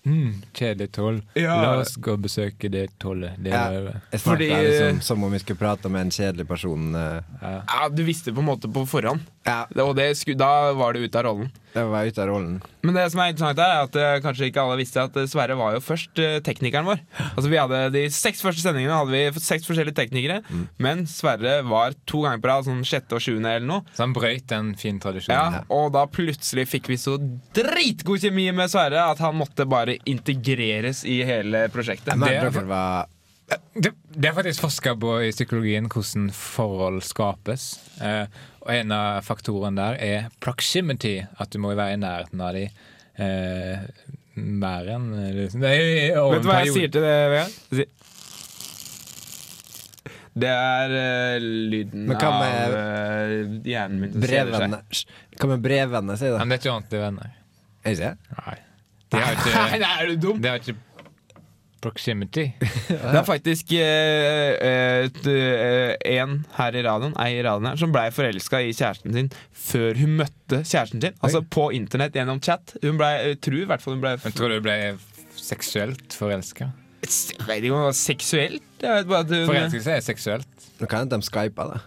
Mm, 0.00 0.38
kjedelig 0.56 0.92
toll. 0.96 1.18
Ja. 1.36 1.58
La 1.60 1.72
oss 1.82 1.90
gå 2.00 2.14
og 2.16 2.22
besøke 2.24 2.70
det 2.72 2.86
tollet. 2.98 3.34
Det 3.36 3.50
Ja. 3.52 3.66
er. 3.68 4.00
Jeg 4.12 4.20
Fordi- 4.20 4.48
liksom, 4.48 5.02
som 5.02 5.22
om 5.24 5.30
vi 5.30 5.38
skulle 5.38 5.58
prate 5.58 5.90
med 5.90 6.00
en 6.00 6.10
kjedelig 6.10 6.48
person. 6.48 6.94
eh. 6.94 7.20
Ja. 7.42 7.62
Ja, 7.68 7.88
du 7.90 8.02
visste 8.02 8.32
på 8.32 8.38
en 8.40 8.46
måte 8.46 8.72
på 8.72 8.86
forhånd. 8.88 9.20
Ja, 9.44 9.66
Det- 9.68 9.82
Og 9.84 9.94
det 9.96 10.36
da 10.38 10.72
var 10.72 10.94
du 10.94 11.00
ute 11.04 11.14
av 11.18 11.24
rollen. 11.24 11.50
Jeg 11.74 11.90
var 11.90 12.08
ute 12.08 12.22
av 12.22 12.28
rollen. 12.30 12.56
Men 12.82 12.96
det 12.96 13.04
som 13.12 13.20
er 13.22 13.32
interessant 13.32 13.60
er 13.62 13.82
at 13.84 13.98
uh, 13.98 14.20
kanskje 14.24 14.48
ikke 14.50 14.62
alle 14.64 14.78
visste 14.80 15.02
at 15.02 15.16
eh, 15.20 15.28
Sverre 15.30 15.56
var 15.58 15.76
jo 15.76 15.82
først 15.84 16.22
uh, 16.22 16.38
teknikeren 16.44 16.88
vår. 16.88 17.02
Altså 17.28 17.52
vi 17.52 17.60
hadde 17.60 17.80
De 17.94 18.04
seks 18.14 18.42
første 18.44 18.64
sendingene 18.64 18.96
hadde 18.96 19.14
vi 19.14 19.42
seks 19.44 19.68
forskjellige 19.68 19.98
teknikere, 19.98 20.40
men 20.82 21.04
Sverre 21.10 21.60
var 21.68 21.94
to 22.10 22.24
ganger 22.24 22.42
på 22.42 22.50
rad, 22.50 22.66
sånn 22.66 22.82
sjette 22.88 23.18
og 23.18 23.24
sjuende 23.24 23.54
eller 23.58 23.68
noe. 23.68 23.84
Så 23.94 24.06
han 24.06 24.16
brøyt 24.16 24.48
den 24.50 24.74
fin 24.80 24.98
tradisjonen. 25.02 25.60
Ja, 25.60 25.62
og 25.76 25.92
da 25.94 26.06
plutselig 26.10 26.66
fikk 26.70 26.90
vi 26.90 26.98
så 27.00 27.16
dritgod 27.56 28.24
kjemi 28.24 28.48
med 28.56 28.72
Sverre 28.72 29.06
at 29.12 29.22
han 29.22 29.38
måtte 29.38 29.68
bare 29.70 29.98
integreres 30.08 31.04
i 31.08 31.20
hele 31.28 31.66
prosjektet. 31.72 32.16
Men 32.18 32.50
det 32.50 32.66
var 32.66 33.08
Det, 33.74 33.92
det 34.14 34.28
er 34.28 34.34
faktisk 34.36 34.62
forska 34.64 34.94
på 35.00 35.16
i 35.26 35.32
psykologien 35.34 35.88
hvordan 35.90 36.30
forhold 36.34 37.02
skapes. 37.06 37.72
Eh, 38.02 38.26
og 38.60 38.72
en 38.74 38.94
av 38.94 39.24
faktorene 39.26 39.78
der 39.78 40.00
er 40.04 40.30
proximity. 40.42 41.20
At 41.40 41.52
du 41.54 41.60
må 41.62 41.72
være 41.74 41.96
i 41.96 42.00
nærheten 42.02 42.42
av 42.44 42.56
dem 42.56 42.68
eh, 43.20 43.86
mer 44.40 44.90
enn 44.94 45.08
liksom. 45.36 45.64
Nei, 45.64 46.10
over 46.16 46.38
Vet 46.38 46.44
du 46.44 46.50
hva 46.50 46.60
jeg 46.64 46.76
sier 46.76 46.92
til 46.94 47.06
det, 47.06 47.16
Vegard? 47.34 47.96
Det 50.40 50.50
er 50.50 50.92
uh, 50.94 51.42
lyden 51.42 52.12
av 52.14 52.34
med 52.38 52.74
eh, 52.78 53.32
hjernen 53.66 54.04
min 54.04 54.12
som 54.14 54.76
det? 54.76 55.00
Hva 55.40 55.48
med 55.50 55.64
brevvennene, 55.64 56.16
sier 56.20 56.36
Men 56.38 56.46
det? 56.46 56.46
det 56.46 56.56
er 56.56 56.62
ikke 56.62 56.74
ordentlige 56.76 57.02
venner. 57.02 57.32
Er 57.82 57.88
det 57.88 57.96
ikke? 57.96 58.36
Nei. 58.38 58.58
Det 59.10 59.20
er 59.20 59.34
ikke, 59.34 59.64
nei, 59.82 59.90
er 59.90 60.12
du 60.12 60.22
dum? 60.22 60.38
Det 60.40 60.52
er 60.52 60.62
ikke 60.62 60.76
proximity. 61.82 62.46
Det 62.88 63.18
er 63.20 63.26
faktisk 63.26 63.72
eh, 63.76 64.56
eh, 64.60 65.94
en 66.16 66.36
her 66.56 66.76
i 66.76 66.84
radioen, 66.86 67.14
ei 67.22 67.38
i 67.38 67.44
radioen 67.44 67.70
her, 67.70 67.80
som 67.80 67.94
blei 67.94 68.08
forelska 68.14 68.62
i 68.64 68.74
kjæresten 68.74 69.16
sin 69.16 69.30
før 69.70 69.98
hun 70.00 70.18
møtte 70.20 70.62
kjæresten 70.62 71.02
sin. 71.04 71.16
Altså 71.20 71.42
på 71.42 71.70
internett 71.76 72.16
gjennom 72.16 72.42
chat. 72.44 72.76
Hun 72.84 73.00
ble, 73.00 73.10
jeg 73.30 73.40
tror 73.46 73.62
i 73.62 73.70
hvert 73.72 73.84
fall 73.84 73.96
hun 73.96 74.04
ble 74.04 74.14
Men 74.24 74.36
tror 74.36 74.52
du 74.52 74.60
du 74.60 74.66
ble 74.68 74.76
seksuelt 75.40 76.16
forelska? 76.16 76.70
Jeg 77.00 77.46
vet 77.48 77.64
ikke 77.64 77.74
om 77.74 77.80
det 77.80 77.88
var 77.88 77.96
seksuelt. 77.96 78.70
Jeg 78.82 79.08
Forelskelse 79.08 79.96
er 79.96 80.04
seksuelt. 80.04 80.68
Nå 80.80 80.88
kan 80.88 81.04
hende 81.04 81.16
de 81.20 81.28
skypa, 81.28 81.66
da. 81.72 81.80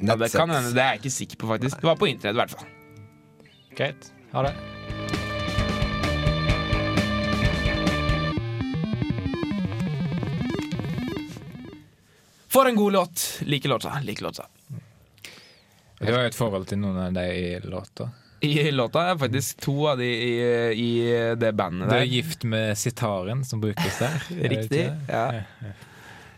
ja, 0.00 0.16
det, 0.20 0.30
kan 0.32 0.52
hende, 0.52 0.72
det 0.76 0.84
er 0.84 0.94
jeg 0.94 1.04
ikke 1.04 1.16
sikker 1.16 1.40
på, 1.40 1.50
faktisk. 1.56 1.80
Det 1.80 1.90
var 1.90 2.00
på 2.00 2.12
internett, 2.12 2.36
i 2.36 2.42
hvert 2.44 2.56
fall. 2.56 2.72
Greit. 3.76 4.14
Ha 4.32 4.48
det. 4.48 4.73
For 12.54 12.68
en 12.70 12.76
god 12.78 12.92
låt. 12.92 13.40
Like 13.42 13.68
låta. 13.68 13.98
Like 14.02 14.22
låta. 14.22 14.46
Du 15.98 16.12
har 16.12 16.20
jo 16.22 16.28
et 16.28 16.36
forhold 16.38 16.68
til 16.70 16.78
noen 16.78 17.00
av 17.02 17.16
de 17.16 17.24
i 17.34 17.48
låta. 17.66 18.06
I 18.46 18.70
låta 18.70 19.02
er 19.10 19.18
faktisk 19.18 19.58
to 19.64 19.74
av 19.90 19.98
de 19.98 20.06
i, 20.06 20.30
i 20.78 21.34
det 21.40 21.50
bandet 21.58 21.90
Du 21.90 21.96
er 21.96 22.06
gift 22.06 22.44
med 22.46 22.78
sitaren 22.78 23.42
som 23.44 23.58
brukes 23.60 23.98
der. 23.98 24.22
er 24.38 24.54
Riktig. 24.54 24.84
Ja. 25.08 25.26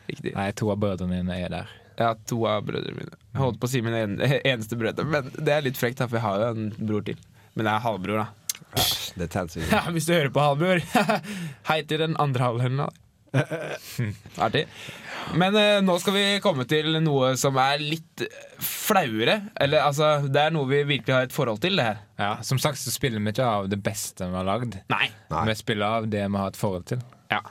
Riktig. 0.08 0.32
Nei, 0.38 0.48
to 0.56 0.72
av 0.72 0.80
brødrene 0.80 1.20
dine 1.20 1.36
er 1.36 1.52
der. 1.52 1.76
Ja, 2.00 2.14
to 2.24 2.42
av 2.48 2.64
brødrene 2.64 2.96
mine. 3.02 3.20
Jeg 3.34 3.42
holdt 3.42 3.60
på 3.60 3.68
å 3.68 3.74
si 3.76 3.84
mine 3.84 4.04
en, 4.06 4.18
eneste 4.54 4.80
brødre, 4.80 5.04
men 5.12 5.28
det 5.36 5.52
er 5.52 5.68
litt 5.68 5.76
frekt, 5.76 6.00
for 6.00 6.16
jeg 6.16 6.24
har 6.24 6.46
jo 6.46 6.52
en 6.54 6.70
bror 6.80 7.04
til. 7.10 7.20
Men 7.52 7.68
jeg 7.68 7.74
er 7.74 7.88
halvbror, 7.90 8.24
da. 8.24 8.62
Det 9.20 9.28
teller 9.36 9.52
ikke. 9.52 9.72
Ja, 9.76 9.84
hvis 9.92 10.08
du 10.08 10.16
hører 10.16 10.32
på 10.32 10.48
halvbror. 10.48 10.80
Hei 11.68 11.82
til 11.84 12.06
den 12.08 12.16
andre 12.24 12.48
halvdelen. 12.48 12.86
Artig. 14.46 14.66
Men 15.34 15.56
eh, 15.58 15.80
nå 15.82 15.96
skal 15.98 16.14
vi 16.14 16.24
komme 16.44 16.66
til 16.70 16.98
noe 17.02 17.32
som 17.40 17.56
er 17.60 17.82
litt 17.82 18.24
flauere. 18.62 19.40
Eller 19.60 19.84
altså, 19.86 20.28
det 20.30 20.46
er 20.46 20.54
noe 20.54 20.68
vi 20.70 20.82
virkelig 20.86 21.16
har 21.16 21.28
et 21.28 21.34
forhold 21.34 21.62
til, 21.64 21.78
det 21.80 21.88
her. 21.88 22.02
Ja, 22.20 22.32
Som 22.46 22.60
sagt 22.62 22.80
så 22.80 22.92
spiller 22.94 23.22
vi 23.22 23.34
ikke 23.34 23.46
av 23.58 23.70
det 23.72 23.80
beste 23.84 24.28
vi 24.28 24.38
har 24.38 24.46
lagd. 24.46 24.78
Nei. 24.92 25.08
Nei. 25.32 25.46
Vi 25.50 25.56
spiller 25.58 26.00
av 26.00 26.10
det 26.12 26.26
vi 26.26 26.42
har 26.42 26.52
et 26.52 26.60
forhold 26.60 26.86
til. 26.92 27.02
Ja. 27.32 27.42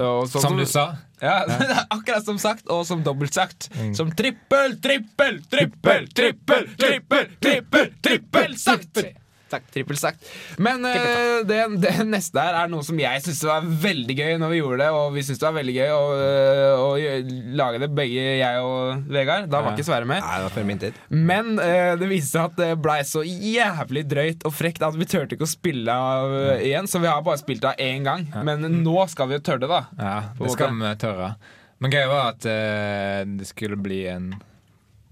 Og 0.00 0.28
sånn 0.32 0.44
Som 0.44 0.60
du 0.60 0.64
sa. 0.68 0.86
Ja, 1.20 1.42
akkurat 1.96 2.24
som 2.24 2.38
sagt, 2.40 2.68
og 2.72 2.86
som 2.88 3.02
dobbelt 3.04 3.36
sagt. 3.36 3.68
Som 3.96 4.12
trippel, 4.16 4.78
trippel, 4.80 5.42
trippel, 5.52 6.06
trippel, 6.16 6.70
trippel, 6.80 7.34
trippel, 7.34 7.34
trippel, 7.44 7.90
trippel 8.04 8.56
sagt! 8.60 9.02
Takk, 9.50 9.64
trippel 9.74 9.98
sagt. 9.98 10.26
Men 10.62 10.84
uh, 10.86 11.40
det, 11.48 11.58
det 11.82 11.92
neste 12.06 12.38
her 12.38 12.54
er 12.60 12.68
noe 12.70 12.84
som 12.86 12.98
jeg 13.02 13.22
syntes 13.24 13.40
var 13.48 13.64
veldig 13.82 14.14
gøy 14.14 14.36
når 14.38 14.52
vi 14.52 14.60
gjorde 14.60 14.78
det, 14.84 14.88
og 14.94 15.08
vi 15.16 15.24
syntes 15.26 15.40
det 15.42 15.46
var 15.48 15.56
veldig 15.58 15.74
gøy 15.74 15.90
å, 15.94 16.04
eh, 16.22 16.82
å 16.84 17.54
lage 17.58 17.80
det, 17.82 17.88
begge 17.98 18.26
jeg 18.38 18.62
og 18.62 19.08
Vegard. 19.10 19.48
Da 19.50 19.60
var 19.64 19.72
Ja. 19.72 19.76
ikke 19.76 19.88
Sverre 19.90 20.06
med. 20.06 20.22
Nei, 20.22 20.36
det 20.38 20.46
var 20.46 20.54
før 20.54 20.68
min 20.70 20.82
tid. 20.84 21.00
Men 21.10 21.52
uh, 21.58 21.92
det 21.98 22.10
viste 22.10 22.36
seg 22.36 22.50
at 22.52 22.56
det 22.62 22.70
blei 22.84 22.98
så 23.10 23.24
jævlig 23.26 24.04
drøyt 24.10 24.46
og 24.46 24.54
frekt 24.54 24.86
at 24.86 24.98
vi 25.00 25.08
turte 25.10 25.34
ikke 25.34 25.48
å 25.48 25.50
spille 25.50 25.98
av 26.14 26.36
igjen. 26.62 26.86
Så 26.90 27.02
vi 27.02 27.10
har 27.10 27.22
bare 27.26 27.42
spilt 27.42 27.66
av 27.66 27.74
én 27.82 28.06
gang. 28.06 28.28
Men 28.46 28.62
nå 28.84 28.96
skal 29.10 29.30
vi 29.32 29.38
jo 29.40 29.44
tørre, 29.50 29.66
da. 29.70 29.82
Ja, 29.98 30.14
det 30.38 30.54
skal 30.54 30.76
vi 30.78 30.94
tørre. 31.02 31.34
Men 31.80 31.92
greia 31.94 32.08
var 32.12 32.34
at 32.36 32.44
uh, 32.46 33.24
det 33.40 33.46
skulle 33.48 33.78
bli 33.80 34.02
en 34.12 34.30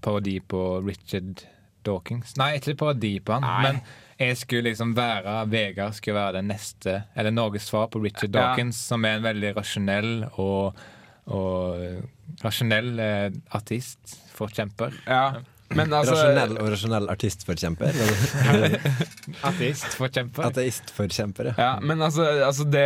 parodi 0.05 0.37
på 0.39 0.59
Richard 0.85 1.41
Dawkins. 1.83 2.35
Nei, 2.39 2.53
ikke 2.59 2.75
parodi 2.79 3.17
på 3.23 3.35
han, 3.35 3.43
Nei. 3.43 3.63
men 3.65 3.81
jeg 4.19 4.37
skulle 4.37 4.69
liksom 4.69 4.95
være 4.97 5.35
Vegard 5.51 5.95
skulle 5.95 6.19
være 6.19 6.39
den 6.41 6.49
neste 6.51 7.03
Eller 7.15 7.31
Norges 7.31 7.69
svar 7.69 7.87
på 7.91 8.01
Richard 8.03 8.33
Ja. 8.35 8.49
Dawkins, 8.49 8.79
som 8.89 9.05
er 9.07 9.19
en 9.19 9.23
veldig 9.23 9.53
rasjonell 9.55 10.11
og, 10.33 10.81
og 11.31 12.43
rasjonell 12.43 12.99
eh, 12.99 13.29
artist, 13.55 14.17
forkjemper. 14.35 14.93
Ja. 15.07 15.39
Men 15.77 15.93
altså 15.93 16.15
rasjonell 16.15 16.55
og 16.57 16.69
rasjonell 16.73 17.09
artistforkjemper. 17.13 17.97
Ateistforkjemper. 19.49 20.47
Ateistforkjemper, 20.49 21.51
ja. 21.51 21.53
Ja, 21.61 21.71
men 21.79 22.01
altså, 22.01 22.25
altså 22.45 22.65
det, 22.65 22.85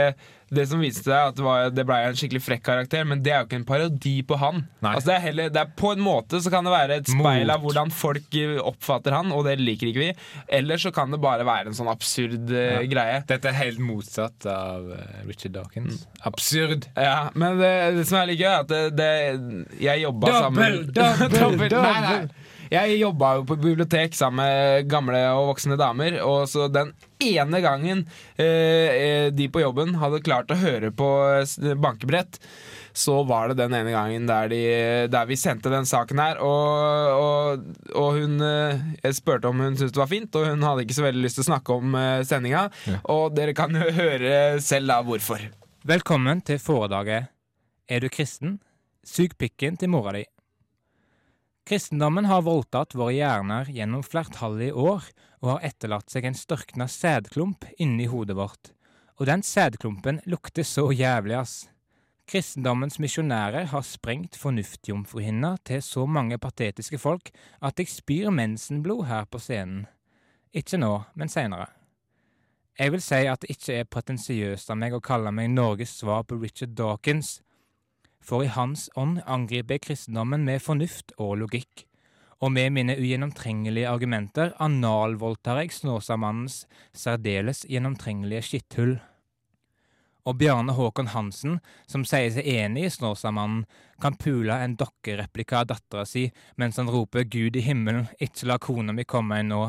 det 0.55 0.65
som 0.69 0.81
viste 0.83 1.03
seg, 1.07 1.31
at 1.31 1.37
det, 1.37 1.43
var, 1.45 1.69
det 1.73 1.85
ble 1.87 1.97
en 2.07 2.17
skikkelig 2.19 2.41
frekk 2.45 2.63
karakter, 2.67 3.03
men 3.09 3.21
det 3.25 3.33
er 3.33 3.41
jo 3.41 3.47
ikke 3.49 3.59
en 3.61 3.65
parodi 3.67 4.13
på 4.29 4.37
han. 4.41 4.63
Altså 4.83 5.09
det 5.09 5.15
er 5.17 5.23
heller, 5.27 5.49
det 5.53 5.61
er 5.63 5.71
På 5.79 5.91
en 5.95 6.03
måte 6.03 6.39
så 6.43 6.51
kan 6.53 6.65
det 6.67 6.73
være 6.73 6.97
et 7.01 7.11
speil 7.11 7.51
av 7.53 7.63
hvordan 7.65 7.91
folk 7.93 8.37
eh, 8.39 8.55
oppfatter 8.61 9.15
han, 9.17 9.31
og 9.35 9.45
det 9.47 9.57
liker 9.61 9.89
ikke 9.91 10.03
vi. 10.03 10.11
Eller 10.59 10.81
så 10.81 10.91
kan 10.95 11.11
det 11.13 11.21
bare 11.23 11.45
være 11.47 11.71
en 11.71 11.77
sånn 11.77 11.91
absurd 11.91 12.51
eh, 12.53 12.73
Ja. 12.77 12.85
greie. 12.93 13.19
Dette 13.29 13.49
er 13.51 13.57
helt 13.59 13.81
motsatt 13.83 14.45
av 14.49 14.89
eh, 14.95 15.19
Richard 15.27 15.55
Dawkins. 15.57 16.03
Mm. 16.05 16.21
Absurd. 16.31 16.87
Ja, 16.95 17.29
Men 17.35 17.59
det, 17.61 17.73
det 17.97 18.07
som 18.09 18.19
er 18.21 18.29
litt 18.31 18.41
gøy, 18.41 18.49
er 18.53 18.63
at 18.63 18.71
det, 18.71 18.83
det, 18.97 19.11
jeg 19.83 20.03
jobba 20.05 20.31
sammen 20.37 20.87
Dobbel, 20.93 21.29
dobbel, 21.33 21.77
Nei, 21.83 21.99
nei. 22.07 22.42
Jeg 22.71 22.99
jobba 22.99 23.33
jo 23.37 23.47
på 23.47 23.57
bibliotek 23.59 24.15
sammen 24.15 24.43
med 24.43 24.87
gamle 24.91 25.19
og 25.35 25.49
voksne 25.53 25.77
damer. 25.79 26.19
Og 26.25 26.45
så 26.49 26.67
den 26.71 26.93
ene 27.23 27.59
gangen 27.63 28.05
eh, 28.37 28.45
eh, 28.45 29.27
de 29.33 29.49
på 29.51 29.63
jobben 29.63 29.95
hadde 30.01 30.23
klart 30.25 30.51
å 30.53 30.59
høre 30.59 30.91
på 30.95 31.07
bankebrett, 31.81 32.39
så 32.93 33.23
var 33.25 33.49
det 33.49 33.57
den 33.63 33.73
ene 33.77 33.93
gangen 33.95 34.27
der, 34.29 34.51
de, 34.51 34.61
der 35.11 35.29
vi 35.29 35.37
sendte 35.39 35.71
den 35.73 35.87
saken 35.89 36.21
her. 36.21 36.41
Og, 36.43 37.23
og, 37.23 37.65
og 37.97 38.19
hun 38.19 38.37
eh, 38.43 38.83
Jeg 39.03 39.19
spurte 39.19 39.49
om 39.49 39.63
hun 39.63 39.77
syntes 39.77 39.95
det 39.95 40.03
var 40.03 40.11
fint, 40.11 40.39
og 40.39 40.51
hun 40.51 40.67
hadde 40.67 40.85
ikke 40.85 40.99
så 40.99 41.07
veldig 41.07 41.25
lyst 41.25 41.39
til 41.39 41.47
å 41.47 41.49
snakke 41.51 41.79
om 41.79 41.97
sendinga. 42.27 42.67
Ja. 42.89 43.01
Og 43.13 43.33
dere 43.37 43.55
kan 43.57 43.75
jo 43.75 43.89
høre 43.93 44.61
selv 44.63 44.93
da 44.93 45.01
hvorfor. 45.05 45.49
Velkommen 45.83 46.39
til 46.47 46.61
foredraget 46.63 47.27
Er 47.91 47.99
du 47.99 48.07
kristen? 48.07 48.61
Sug 49.03 49.35
pikken 49.35 49.75
til 49.75 49.91
mora 49.91 50.13
di. 50.15 50.23
Kristendommen 51.63 52.25
har 52.27 52.41
voldtatt 52.43 52.91
våre 52.95 53.13
hjerner 53.15 53.69
gjennom 53.71 54.03
flertallige 54.03 54.75
år 54.75 55.05
og 55.39 55.49
har 55.53 55.67
etterlatt 55.69 56.11
seg 56.11 56.25
en 56.27 56.35
størkna 56.35 56.89
sædklump 56.91 57.63
inni 57.79 58.09
hodet 58.11 58.35
vårt. 58.35 58.73
Og 59.15 59.29
den 59.29 59.45
sædklumpen 59.47 60.19
lukter 60.27 60.67
så 60.67 60.89
jævlig, 60.91 61.37
ass. 61.39 61.69
Kristendommens 62.27 62.99
misjonærer 62.99 63.69
har 63.71 63.85
sprengt 63.87 64.35
fornuftjomfruhinna 64.39 65.53
til 65.67 65.79
så 65.83 66.03
mange 66.07 66.39
patetiske 66.39 66.99
folk 66.99 67.31
at 67.63 67.79
jeg 67.79 67.91
spyr 67.91 68.31
mensenblod 68.31 69.05
her 69.07 69.23
på 69.31 69.39
scenen. 69.39 69.85
Ikke 70.51 70.79
nå, 70.79 70.91
men 71.15 71.31
seinere. 71.31 71.69
Jeg 72.79 72.91
vil 72.91 73.03
si 73.05 73.23
at 73.29 73.43
det 73.43 73.55
ikke 73.55 73.79
er 73.79 73.89
pretensiøst 73.89 74.71
av 74.73 74.79
meg 74.81 74.95
å 74.95 75.03
kalle 75.03 75.31
meg 75.31 75.51
Norges 75.53 75.95
svar 75.99 76.23
på 76.27 76.39
Richard 76.41 76.75
Dawkins, 76.75 77.37
for 78.23 78.43
i 78.43 78.51
hans 78.51 78.87
ånd 78.99 79.21
angriper 79.27 79.77
jeg 79.77 79.87
kristendommen 79.87 80.45
med 80.47 80.63
fornuft 80.63 81.13
og 81.21 81.37
logikk, 81.43 81.85
og 82.43 82.51
med 82.55 82.73
mine 82.75 82.95
ugjennomtrengelige 82.99 83.87
argumenter 83.87 84.51
analvoldtar 84.63 85.61
jeg 85.61 85.75
Snåsamannens 85.77 86.63
særdeles 86.91 87.63
gjennomtrengelige 87.69 88.47
skitthull. 88.49 88.97
Og 90.23 90.37
Bjarne 90.39 90.75
Håkon 90.75 91.11
Hansen, 91.11 91.57
som 91.87 92.05
sier 92.07 92.31
seg 92.31 92.47
enig 92.47 92.87
i 92.87 92.91
Snåsamannen, 92.91 93.65
kan 93.99 94.15
pule 94.19 94.55
en 94.55 94.75
dokkereplika 94.79 95.61
av 95.61 95.71
dattera 95.71 96.03
si 96.07 96.29
mens 96.59 96.79
han 96.79 96.91
roper 96.91 97.27
Gud 97.27 97.59
i 97.59 97.63
himmelen, 97.63 98.07
ikke 98.19 98.47
la 98.47 98.59
kona 98.59 98.95
mi 98.95 99.07
komme 99.07 99.39
inn 99.43 99.51
nå. 99.51 99.65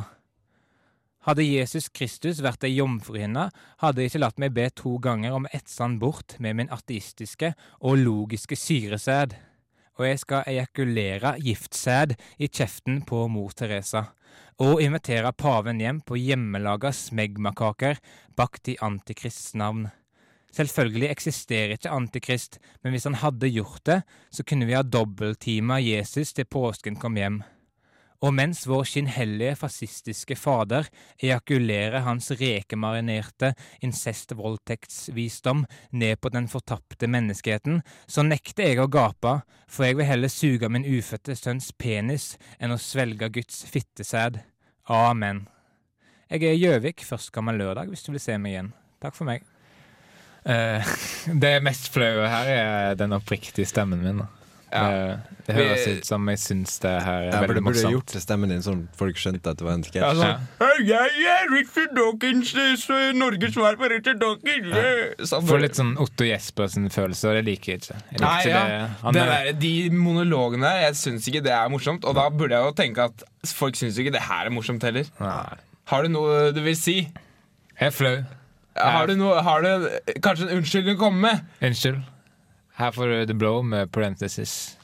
Hadde 1.25 1.45
Jesus 1.47 1.87
Kristus 1.89 2.43
vært 2.45 2.67
ei 2.69 2.75
jomfruhinne, 2.77 3.47
hadde 3.81 4.03
jeg 4.03 4.13
ikke 4.13 4.21
latt 4.21 4.41
meg 4.43 4.53
be 4.53 4.67
to 4.77 4.99
ganger 5.01 5.33
om 5.33 5.47
å 5.49 5.87
bort 5.97 6.37
med 6.39 6.59
min 6.59 6.69
ateistiske 6.69 7.55
og 7.81 7.97
logiske 8.03 8.59
syresæd. 8.61 9.33
Og 9.97 10.05
jeg 10.05 10.21
skal 10.21 10.45
ejakulere 10.51 11.37
giftsæd 11.41 12.13
i 12.37 12.51
kjeften 12.51 13.01
på 13.09 13.25
mor 13.33 13.57
Teresa. 13.57 14.11
Og 14.61 14.83
invitere 14.85 15.33
paven 15.33 15.81
hjem 15.81 16.03
på 16.05 16.19
hjemmelaga 16.21 16.93
smegmakaker 16.93 18.03
bakt 18.37 18.69
i 18.69 18.77
Antikrists 18.85 19.55
navn. 19.57 19.89
Selvfølgelig 20.55 21.09
eksisterer 21.09 21.75
ikke 21.75 21.95
Antikrist, 21.95 22.61
men 22.83 22.93
hvis 22.93 23.09
han 23.09 23.17
hadde 23.25 23.49
gjort 23.49 23.83
det, 23.89 24.03
så 24.31 24.45
kunne 24.45 24.69
vi 24.69 24.77
ha 24.77 24.85
dobbelttima 24.85 25.81
Jesus 25.81 26.37
til 26.37 26.47
påsken 26.47 27.01
kom 27.01 27.17
hjem. 27.17 27.41
Og 28.25 28.33
mens 28.33 28.63
vår 28.65 28.87
skinnhellige 28.89 29.57
fascistiske 29.61 30.37
fader 30.39 30.87
ejakulerer 31.21 32.07
hans 32.07 32.31
rekemarinerte 32.41 33.51
incestvoldtektsvisdom 33.85 35.65
ned 35.93 36.21
på 36.23 36.33
den 36.33 36.49
fortapte 36.49 37.09
menneskeheten, 37.11 37.83
så 38.09 38.25
nekter 38.25 38.71
jeg 38.71 38.81
å 38.81 38.89
gape, 38.89 39.35
for 39.69 39.85
jeg 39.85 39.99
vil 39.99 40.09
heller 40.09 40.33
suge 40.33 40.71
min 40.73 40.87
ufødte 40.89 41.37
sønns 41.37 41.69
penis 41.77 42.35
enn 42.57 42.73
å 42.73 42.81
svelge 42.81 43.29
Guds 43.35 43.61
fittesæd. 43.69 44.41
Amen. 44.89 45.45
Jeg 46.33 46.47
er 46.49 46.57
i 46.57 46.63
Gjøvik 46.63 47.05
førstkommende 47.05 47.61
lørdag, 47.61 47.93
hvis 47.93 48.07
du 48.07 48.15
vil 48.15 48.25
se 48.25 48.39
meg 48.41 48.55
igjen. 48.57 48.73
Takk 49.05 49.19
for 49.19 49.29
meg. 49.29 49.45
Uh, 50.49 50.81
det 51.45 51.59
mest 51.65 51.93
flaue 51.93 52.25
her 52.29 52.55
er 52.55 52.97
den 53.01 53.13
oppriktige 53.17 53.69
stemmen 53.69 54.01
min. 54.01 54.25
da. 54.25 54.44
Det, 54.75 55.39
det 55.47 55.55
høres 55.55 55.85
ut 55.87 56.09
som 56.09 56.29
jeg 56.33 56.41
syns 56.43 56.73
det 56.83 56.93
her 57.05 57.29
er 57.29 57.31
Ja, 57.31 57.41
for 57.45 57.47
morsomt. 57.47 57.55
du 57.55 57.67
burde 57.69 57.93
gjort 57.95 58.15
stemmen 58.25 58.51
din 58.51 58.63
sånn 58.65 58.81
folk 58.99 59.21
skjønte 59.21 59.53
at 59.53 59.61
det 59.61 59.67
var 59.67 59.77
en 59.79 59.85
sketsj. 59.87 60.01
Ja, 60.03 60.13
sånn, 60.19 60.47
ja. 60.59 60.71
Jeg 60.85 61.27
er 61.35 61.51
Richard 61.53 61.93
Dawkins, 61.95 62.51
eh, 62.57 63.13
Norges 63.15 63.55
svar 63.55 63.79
på 63.79 63.91
Richard 63.93 64.19
Dawkins. 64.23 64.71
eh». 64.75 65.25
Sånn, 65.31 65.47
Får 65.47 65.63
litt 65.63 65.79
sånn 65.79 65.93
Otto 66.03 66.27
Jespersen 66.27 66.89
følelse, 66.91 67.29
og 67.31 67.39
det 67.39 67.45
liker 67.47 67.73
jeg 67.75 67.83
ikke. 67.85 67.99
Jeg 68.11 68.19
liker 68.19 68.27
Nei, 68.27 68.39
ikke 68.41 68.55
ja. 68.55 68.65
det. 68.67 68.81
Han 69.05 69.15
Det 69.19 69.23
er, 69.23 69.29
der, 69.51 69.61
de 69.63 69.75
monologene 69.95 70.67
der, 70.67 70.81
jeg 70.89 70.99
syns 71.03 71.29
ikke 71.31 71.45
det 71.47 71.53
er 71.55 71.69
morsomt. 71.71 72.05
Og 72.05 72.17
da 72.19 72.29
burde 72.35 72.57
jeg 72.59 72.65
jo 72.71 72.73
tenke 72.83 73.07
at 73.11 73.25
folk 73.55 73.77
syns 73.79 73.99
ikke 74.01 74.15
det 74.17 74.25
her 74.27 74.49
er 74.51 74.55
morsomt 74.55 74.83
heller. 74.83 75.07
Nei. 75.21 75.61
Har 75.93 76.03
du 76.03 76.09
noe 76.09 76.51
du 76.57 76.63
vil 76.65 76.77
si? 76.77 76.97
jeg 77.79 77.87
er 77.91 77.95
flau. 77.95 78.17
Har 78.75 79.07
du, 79.07 79.15
noe, 79.15 79.39
har 79.47 79.63
du 79.63 80.17
kanskje 80.25 80.49
en 80.49 80.59
unnskyldning 80.59 80.97
å 80.97 80.99
komme 80.99 81.21
med? 81.29 81.45
Unnskyld. 81.63 82.01
Her 82.77 82.91
får 82.91 83.07
du 83.07 83.27
The 83.27 83.35
Blow 83.35 83.63
med 83.63 83.93
parenthesis. 83.93 84.79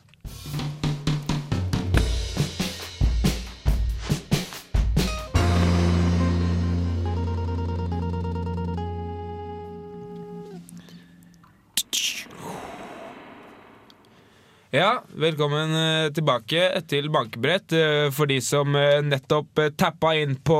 Ja, 14.71 15.01
velkommen 15.19 15.73
eh, 15.75 16.09
tilbake 16.15 16.61
til 16.87 17.09
bankebrett. 17.11 17.73
eh, 17.75 18.09
For 18.15 18.31
de 18.31 18.37
som 18.45 18.77
eh, 18.79 19.01
nettopp 19.03 19.59
tappa 19.79 20.13
inn 20.21 20.37
på 20.47 20.59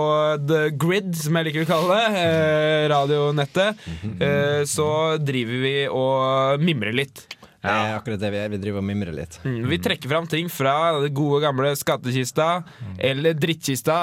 The 0.51 0.65
Grid, 0.75 1.13
som 1.15 1.39
jeg 1.39 1.47
liker 1.47 1.63
å 1.63 1.69
kalle 1.69 1.99
det, 2.17 2.25
radionettet, 2.91 3.85
eh, 4.19 4.63
så 4.67 4.89
driver 5.23 5.63
vi 5.63 5.75
og 5.87 6.65
mimrer 6.67 6.97
litt. 6.99 7.23
Det 7.61 7.69
er 7.71 7.93
akkurat 8.01 8.19
det 8.23 8.31
vi 8.35 8.41
er. 8.41 8.51
Vi 8.51 8.59
driver 8.65 8.81
og 8.83 8.87
mimrer 8.89 9.15
litt. 9.15 9.37
Mm, 9.45 9.61
Vi 9.69 9.79
trekker 9.85 10.09
fram 10.11 10.27
ting 10.33 10.49
fra 10.51 10.75
det 11.05 11.13
gode, 11.15 11.43
gamle 11.45 11.71
skattkista 11.77 12.49
eller 12.99 13.37
drittkista. 13.37 13.99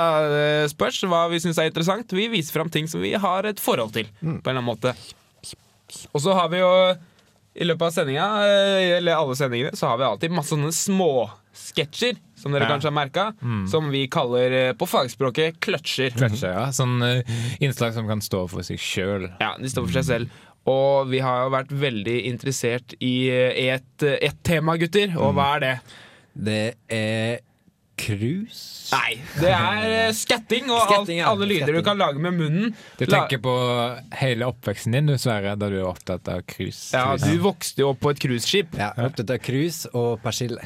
Spørs 0.72 1.02
hva 1.10 1.24
vi 1.32 1.40
syns 1.42 1.58
er 1.60 1.72
interessant. 1.72 2.14
Vi 2.14 2.30
viser 2.32 2.54
fram 2.54 2.70
ting 2.72 2.88
som 2.88 3.02
vi 3.02 3.16
har 3.18 3.50
et 3.50 3.60
forhold 3.60 3.96
til. 3.98 4.08
På 4.22 4.30
en 4.30 4.38
eller 4.46 4.62
annen 4.62 4.70
måte 4.70 4.94
Og 6.14 6.22
så 6.22 6.38
har 6.38 6.52
vi 6.54 6.62
jo 6.62 6.70
i 7.58 7.66
løpet 7.66 7.88
av 7.88 7.92
sendinga, 7.96 8.26
eh, 8.46 8.98
eller 9.00 9.18
alle 9.18 9.36
sendingene, 9.36 9.74
så 9.76 9.88
har 9.92 9.98
vi 9.98 10.06
alltid 10.06 10.32
masse 10.38 10.54
sånne 10.54 10.70
småsketsjer, 10.76 12.18
som 12.38 12.52
dere 12.54 12.64
Ja. 12.68 12.70
kanskje 12.70 12.92
har 12.92 12.96
merka, 12.98 13.34
som 13.70 13.90
vi 13.92 14.08
kaller 14.08 14.52
eh, 14.52 14.74
på 14.74 14.86
fagspråket 14.88 15.60
kløtsjer. 15.60 16.12
Kløtsjer, 16.18 16.54
ja. 16.54 16.68
Sånn 16.72 17.02
eh, 17.02 17.24
innslag 17.60 17.94
som 17.96 18.08
kan 18.08 18.22
stå 18.22 18.44
for 18.50 18.62
seg 18.62 18.78
sjøl. 18.78 19.30
Ja, 19.42 19.56
de 19.58 19.70
står 19.70 19.88
for 19.88 19.98
seg 20.02 20.06
selv. 20.06 20.30
Og 20.68 21.08
vi 21.10 21.20
har 21.24 21.46
jo 21.46 21.52
vært 21.54 21.70
veldig 21.72 22.18
interessert 22.28 22.94
i 23.02 23.30
eh, 23.32 23.74
et, 23.76 24.04
et 24.04 24.44
tema, 24.44 24.78
gutter. 24.78 25.16
Og 25.18 25.34
hva 25.38 25.56
er 25.56 25.60
det? 25.64 25.76
Det 26.38 26.76
er 26.94 27.40
cruise. 27.98 28.64
Nei, 28.94 29.18
det 29.42 29.50
er 29.52 29.86
eh, 30.08 30.12
skatting 30.16 30.70
og 30.72 30.84
Skatting, 30.86 31.18
alt, 31.20 31.26
ja. 31.26 31.32
alle 31.34 31.48
lyder 31.50 31.66
Skatting. 31.66 31.82
du 31.82 31.88
kan 31.90 32.00
lage 32.00 32.22
med 32.24 32.38
munnen. 32.38 32.76
Du 33.00 33.06
tenker 33.10 33.42
på 33.44 33.54
hele 34.22 34.48
oppveksten 34.48 34.96
din, 34.96 35.10
du 35.12 35.18
Sverre, 35.20 35.58
da 35.60 35.68
du 35.74 35.76
er 35.82 35.90
opptatt 35.90 36.30
av 36.32 36.46
cruise. 36.48 36.94
Ja, 36.96 37.18
du 37.20 37.34
vokste 37.44 37.84
jo 37.84 37.92
opp 37.92 38.00
på 38.06 38.14
et 38.14 38.22
cruiseskip. 38.24 38.78
Ja, 38.80 38.94
jeg 38.96 39.04
er 39.04 39.12
opptatt 39.12 39.34
av 39.36 39.42
cruise 39.44 39.92
og 39.98 40.22
persille. 40.24 40.64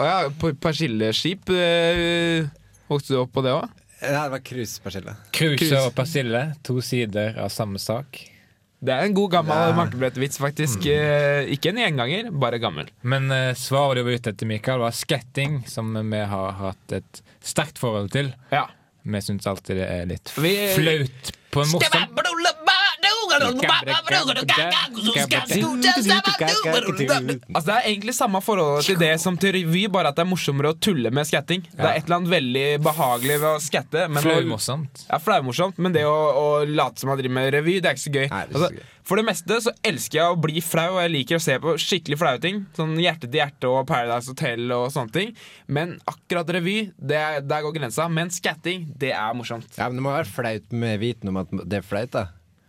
Å 0.00 0.06
ja, 0.08 0.18
på 0.40 0.54
persilleskip. 0.56 1.50
eh, 1.52 2.46
Vokste 2.90 3.14
du 3.16 3.20
opp 3.24 3.32
på 3.34 3.42
det 3.44 3.52
òg? 3.54 3.68
Det 4.00 4.08
det 4.14 4.20
var 4.32 4.40
cruise-persille. 4.40 5.12
Cruise 5.36 5.76
og 5.84 5.90
persille, 5.94 6.40
to 6.64 6.78
sider 6.80 7.34
av 7.42 7.50
samme 7.52 7.76
sak. 7.82 8.22
Det 8.80 8.94
er 8.94 9.04
en 9.04 9.14
god 9.14 9.30
gammel 9.34 9.52
Ja. 9.60 9.72
mankebrettvits, 9.76 10.38
faktisk. 10.40 10.86
Mm. 10.88 11.50
Ikke 11.52 11.68
en 11.74 11.80
gjenganger, 11.82 12.30
bare 12.32 12.58
gammel. 12.62 12.88
Men 13.02 13.28
uh, 13.30 13.52
svaret 13.58 14.00
du 14.00 14.06
var 14.06 14.16
ute 14.16 14.32
etter, 14.32 14.48
Mikael, 14.48 14.80
var 14.80 14.94
sketting, 14.96 15.58
som 15.68 15.92
vi 16.10 16.22
har 16.32 16.52
hatt 16.62 16.94
et 16.96 17.20
sterkt 17.44 17.78
forhold 17.82 18.08
til. 18.14 18.32
Ja. 18.54 18.66
Vi 19.04 19.20
syns 19.24 19.46
alltid 19.48 19.76
det 19.80 19.86
er 19.88 20.08
litt 20.08 20.28
flaut 20.32 21.30
på 21.50 21.62
en 21.64 21.70
morsom 21.72 22.16
Altså 27.54 27.66
Det 27.70 27.76
er 27.76 27.88
egentlig 27.90 28.14
samme 28.16 28.40
forholdet 28.44 28.88
til 28.90 29.00
det 29.00 29.12
som 29.22 29.38
til 29.40 29.54
revy, 29.56 29.84
bare 29.92 30.12
at 30.12 30.18
det 30.18 30.24
er 30.24 30.30
morsommere 30.30 30.72
å 30.74 30.78
tulle 30.78 31.12
med 31.14 31.28
skatting. 31.28 31.64
Det 31.70 31.80
er 31.84 31.98
et 32.00 32.06
eller 32.08 32.20
annet 32.20 32.32
veldig 32.34 32.66
behagelig 32.86 33.40
ved 33.42 33.50
å 33.50 33.58
skatte. 33.62 34.06
Flaumorsomt. 34.20 35.04
Ja, 35.10 35.20
flaumorsomt, 35.22 35.78
men 35.82 35.94
det 35.96 36.06
å, 36.08 36.14
å 36.14 36.46
late 36.68 37.02
som 37.02 37.12
man 37.12 37.20
driver 37.20 37.38
med 37.40 37.52
revy, 37.56 37.78
det 37.80 37.92
er 37.92 37.98
ikke 37.98 38.06
så 38.06 38.16
gøy. 38.16 38.28
Altså, 38.30 38.88
for 39.10 39.18
det 39.18 39.24
meste 39.26 39.56
så 39.64 39.72
elsker 39.86 40.20
jeg 40.20 40.34
å 40.34 40.38
bli 40.38 40.60
flau, 40.62 40.88
og 40.96 41.00
jeg 41.02 41.10
liker 41.14 41.38
å 41.40 41.42
se 41.42 41.56
på 41.62 41.74
skikkelig 41.82 42.18
flaue 42.20 42.40
ting. 42.42 42.60
Sånn 42.76 42.92
Hjerte 43.00 43.26
til 43.30 43.40
hjerte 43.40 43.70
og 43.70 43.86
Paradise 43.88 44.30
Hotel 44.30 44.70
og 44.76 44.90
sånne 44.94 45.14
ting. 45.14 45.32
Men 45.72 45.96
akkurat 46.10 46.50
revy, 46.54 46.76
det 47.00 47.18
er, 47.18 47.40
der 47.42 47.64
går 47.64 47.74
grensa. 47.78 48.06
Men 48.12 48.30
skatting, 48.34 48.90
det 49.00 49.14
er 49.16 49.34
morsomt. 49.34 49.66
Ja, 49.78 49.88
men 49.88 49.98
det 49.98 50.04
må 50.06 50.12
være 50.14 50.30
flaut 50.30 50.76
med 50.84 51.00
viten 51.02 51.32
om 51.32 51.40
at 51.42 51.50
det 51.64 51.80
er 51.80 51.86
flaut, 51.86 52.12
da. 52.14 52.26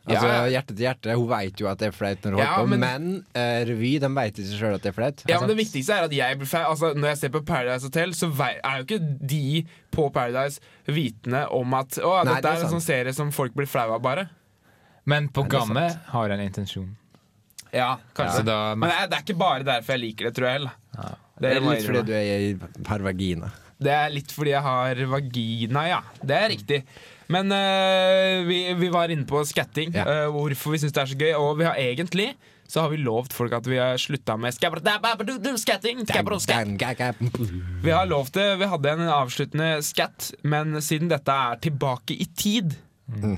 Altså, 0.07 0.25
Ja, 0.25 0.45
ja. 0.45 0.49
Hjerte 0.59 0.73
til 0.75 0.85
hjerte, 0.87 1.13
hun 1.15 1.27
veit 1.29 1.59
jo 1.61 1.67
at 1.69 1.77
det 1.77 1.87
er 1.91 1.91
flaut 1.93 2.21
når 2.25 2.31
hun 2.31 2.39
Ja, 2.41 2.45
holder 2.55 2.63
på, 2.65 2.79
men- 2.79 3.03
men, 3.03 3.25
uh, 3.35 3.65
revy 3.69 3.91
de 4.01 4.09
veit 4.15 4.33
ikke 4.41 4.57
sjøl 4.57 4.73
at 4.75 4.81
det 4.81 4.89
er 4.89 4.97
flaut. 4.97 5.23
Ja, 5.29 5.39
men 5.39 5.49
Det 5.49 5.57
viktigste 5.59 5.93
er 5.93 6.03
at 6.07 6.11
jeg 6.11 6.37
blir 6.39 6.47
flau. 6.49 6.63
Altså, 6.71 6.93
når 6.95 7.07
jeg 7.11 7.17
ser 7.17 7.29
på 7.29 7.41
Paradise 7.45 7.83
Hotel, 7.85 8.09
så 8.17 8.31
vei- 8.33 8.59
er 8.63 8.77
jo 8.81 8.83
ikke 8.85 9.27
de 9.27 9.65
på 9.91 10.11
Paradise 10.11 10.59
vitende 10.87 11.43
om 11.51 11.73
at 11.77 11.89
Å, 12.01 12.23
Nei, 12.25 12.33
dette 12.33 12.41
det 12.41 12.51
er 12.51 12.57
er 12.57 12.65
en 12.65 12.73
sånn 12.79 12.81
serie 12.81 13.13
som 13.13 13.31
folk 13.31 13.53
blir 13.53 13.67
flau 13.67 13.93
av, 13.93 14.01
bare. 14.01 14.29
Men 15.05 15.29
på 15.29 15.45
programmet 15.47 15.97
har 16.07 16.29
en 16.29 16.39
intensjon. 16.39 16.95
Ja, 17.73 17.97
kanskje. 18.15 18.37
Ja. 18.37 18.43
da 18.43 18.75
Men 18.75 18.89
det 18.89 18.97
er, 18.97 19.07
det 19.07 19.17
er 19.19 19.23
ikke 19.33 19.37
bare 19.39 19.63
derfor 19.63 19.93
jeg 19.97 20.01
liker 20.01 20.25
det, 20.25 20.33
tror 20.35 20.45
jeg. 20.49 20.53
heller. 20.59 20.71
Det 21.39 21.51
er 21.55 21.59
litt 21.61 21.85
fordi 21.85 22.05
du 22.05 22.13
er 22.13 22.39
i 22.39 22.59
har 22.87 22.99
vagina. 22.99 23.51
Det 23.81 23.89
er 23.91 24.09
litt 24.13 24.27
fordi 24.31 24.51
jeg 24.51 24.61
har 24.61 24.95
vagina, 25.09 25.87
ja. 25.87 26.01
Det 26.23 26.35
er 26.37 26.49
riktig. 26.49 26.83
Men 27.31 27.51
uh, 27.55 28.41
vi, 28.47 28.61
vi 28.79 28.89
var 28.93 29.11
inne 29.13 29.27
på 29.29 29.43
skatting, 29.47 29.93
Ja. 29.95 30.05
uh, 30.05 30.31
hvorfor 30.35 30.75
vi 30.75 30.81
syns 30.83 30.95
det 30.95 31.03
er 31.05 31.11
så 31.13 31.19
gøy. 31.19 31.33
Og 31.39 31.59
vi 31.61 31.69
har 31.69 31.79
egentlig 31.79 32.33
så 32.71 32.85
har 32.85 32.89
vi 32.93 33.01
lovt 33.03 33.33
folk 33.35 33.51
at 33.51 33.65
vi 33.67 33.75
har 33.81 33.97
slutta 33.99 34.37
med 34.39 34.53
skatting. 34.55 36.05
Vi 37.83 37.91
har 37.91 38.05
lovt 38.07 38.33
det. 38.37 38.45
Vi 38.61 38.69
hadde 38.71 38.93
en 38.93 39.09
avsluttende 39.11 39.67
skatt, 39.83 40.29
men 40.47 40.77
siden 40.79 41.11
dette 41.11 41.35
er 41.35 41.59
tilbake 41.65 42.15
i 42.15 42.29
tid, 42.31 42.77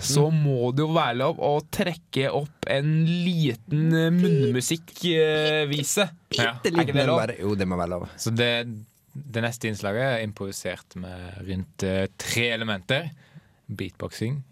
så 0.06 0.28
må 0.30 0.70
det 0.78 0.86
jo 0.86 0.92
være 0.94 1.18
lov 1.24 1.42
å 1.42 1.56
trekke 1.74 2.30
opp 2.30 2.68
en 2.70 2.92
liten 3.26 3.88
eh, 3.98 4.12
munnmusikkvise. 4.14 6.06
Ja. 6.38 6.52
Er 6.62 6.82
ikke 6.86 6.94
det 6.94 7.08
lov? 7.10 7.24
Jo, 7.40 7.56
det 7.58 7.66
må 7.72 7.80
være 7.82 7.96
lov. 7.96 8.06
Så 8.22 8.30
det, 8.38 8.52
det 9.18 9.42
neste 9.42 9.72
innslaget 9.72 10.06
er 10.12 10.28
improvisert 10.28 10.94
med 11.02 11.42
rundt 11.50 11.90
tre 12.22 12.52
elementer. 12.54 13.10
Beatboxing, 13.76 14.44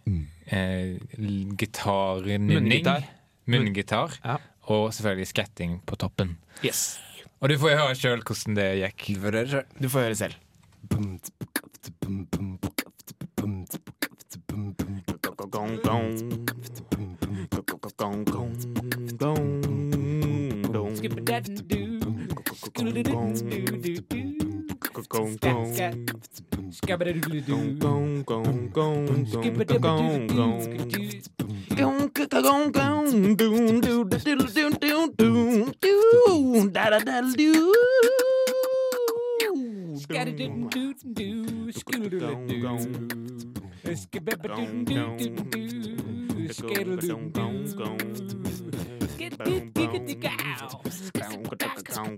eh, 0.47 0.97
l- 1.17 1.55
gitarnynning, 1.57 2.62
Munngitar. 2.62 3.03
munngitar 3.47 4.17
Ja. 4.25 4.38
og 4.67 4.91
selvfølgelig 4.93 5.27
skatting 5.27 5.81
på 5.86 5.95
toppen. 5.95 6.38
Yes. 6.65 6.99
Og 7.41 7.49
du 7.49 7.57
får 7.57 7.71
jo 7.71 7.77
høre 7.77 7.95
sjøl 7.95 8.21
hvordan 8.23 8.55
det 8.55 8.67
gikk. 8.81 9.15
Du 9.15 9.21
får 9.21 9.31
høre 9.31 9.47
selv. 9.47 9.65
Du 9.81 9.89
får 9.89 9.99
høre 9.99 10.15
selv. 10.15 10.36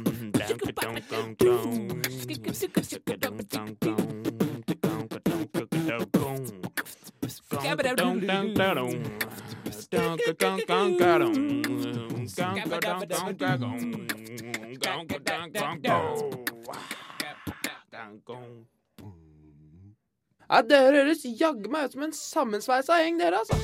Ja, 20.51 20.60
dere 20.67 21.04
høres 21.06 21.21
jaggu 21.23 21.71
meg 21.71 21.88
ut 21.88 21.93
som 21.95 22.04
en 22.04 22.15
sammensveisa 22.17 22.97
gjeng, 22.99 23.19
dere, 23.21 23.39
altså. 23.39 23.56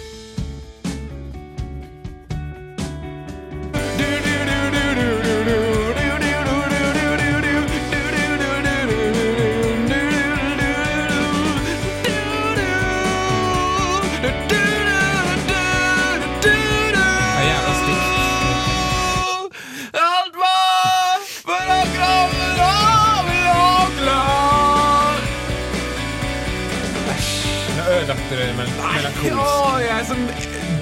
Nå 28.28 28.36
mel 28.36 28.54
melankolsk. 28.58 29.84
jeg 29.88 30.06
som 30.10 30.24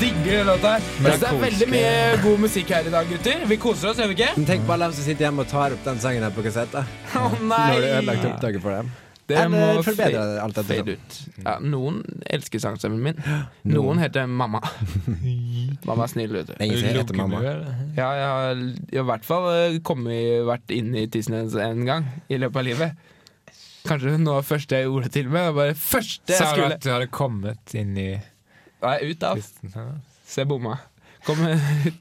digger 0.01 0.31
den 0.39 0.47
låta 0.49 0.71
her. 0.75 0.81
Jeg 0.81 1.03
synes 1.05 1.19
Det 1.21 1.29
er 1.29 1.41
veldig 1.43 1.67
mye 1.69 2.23
god 2.23 2.39
musikk 2.41 2.71
her 2.73 2.87
i 2.89 2.93
dag, 2.95 3.05
gutter. 3.11 3.43
Vi 3.51 3.57
koser 3.61 3.91
oss, 3.91 3.99
gjør 4.01 4.09
vi 4.09 4.15
ikke? 4.17 4.29
Men 4.39 4.47
tenk 4.49 4.65
på 4.65 4.73
alle 4.73 4.87
dem 4.89 4.95
som 4.97 5.05
sitter 5.05 5.27
hjemme 5.27 5.45
og 5.45 5.51
tar 5.51 5.75
opp 5.75 5.83
den 5.85 6.01
sangen 6.01 6.25
her 6.25 6.33
på 6.33 6.45
kassett. 6.45 6.71
da. 6.73 6.81
Å 7.21 7.25
er 7.29 7.43
nei! 7.45 7.67
ødelagt 7.83 8.25
opptaket 8.31 8.65
for 8.65 8.73
dem. 8.79 8.89
Det 9.25 9.37
Eller 9.41 9.49
må 9.53 9.83
forbedre 9.85 10.19
fade- 10.21 10.41
alt 10.41 10.57
etter 10.57 10.81
fade 10.81 10.97
ut. 10.97 11.15
Ja, 11.45 11.55
noen 11.61 12.01
elsker 12.29 12.61
sangstemmen 12.61 13.01
min. 13.11 13.21
Noen 13.73 14.01
heter 14.01 14.25
mamma. 14.29 14.61
Mamma 15.85 16.03
er 16.05 16.11
snill, 16.11 16.33
vet 16.33 16.49
du. 16.49 16.53
Ingen 16.61 16.77
som 16.81 16.93
heter 16.97 17.17
mamma. 17.17 17.41
Ja, 17.45 17.55
jeg 17.95 18.29
har 18.29 18.53
jeg 18.53 18.99
har 18.99 19.03
i 19.03 19.07
hvert 19.09 19.25
fall 19.25 19.49
eh, 19.53 19.79
kommet, 19.85 20.45
vært 20.49 20.73
inn 20.73 20.93
i 20.97 21.05
tissen 21.13 21.37
hennes 21.37 21.53
en 21.61 21.85
gang 21.85 22.09
i 22.29 22.37
løpet 22.41 22.61
av 22.61 22.65
livet. 22.73 23.11
Kanskje 23.85 24.15
noe 24.17 24.39
av 24.39 24.43
det 24.43 24.49
første 24.49 24.79
jeg 24.79 24.87
gjorde 24.89 25.11
til 25.13 25.29
meg. 25.33 25.51
Bare 25.57 25.75
første 25.77 26.33
jeg 26.33 26.41
Sa 26.41 26.51
du 26.57 26.63
at 26.65 26.81
du 26.83 26.89
hadde 26.93 27.09
kommet 27.13 27.75
inn 27.77 27.93
i 28.01 28.09
Nei, 28.85 28.97
ut 29.09 29.23
av. 29.25 29.39
jeg 30.35 30.47
bomma. 30.49 30.75
Kom 31.25 31.39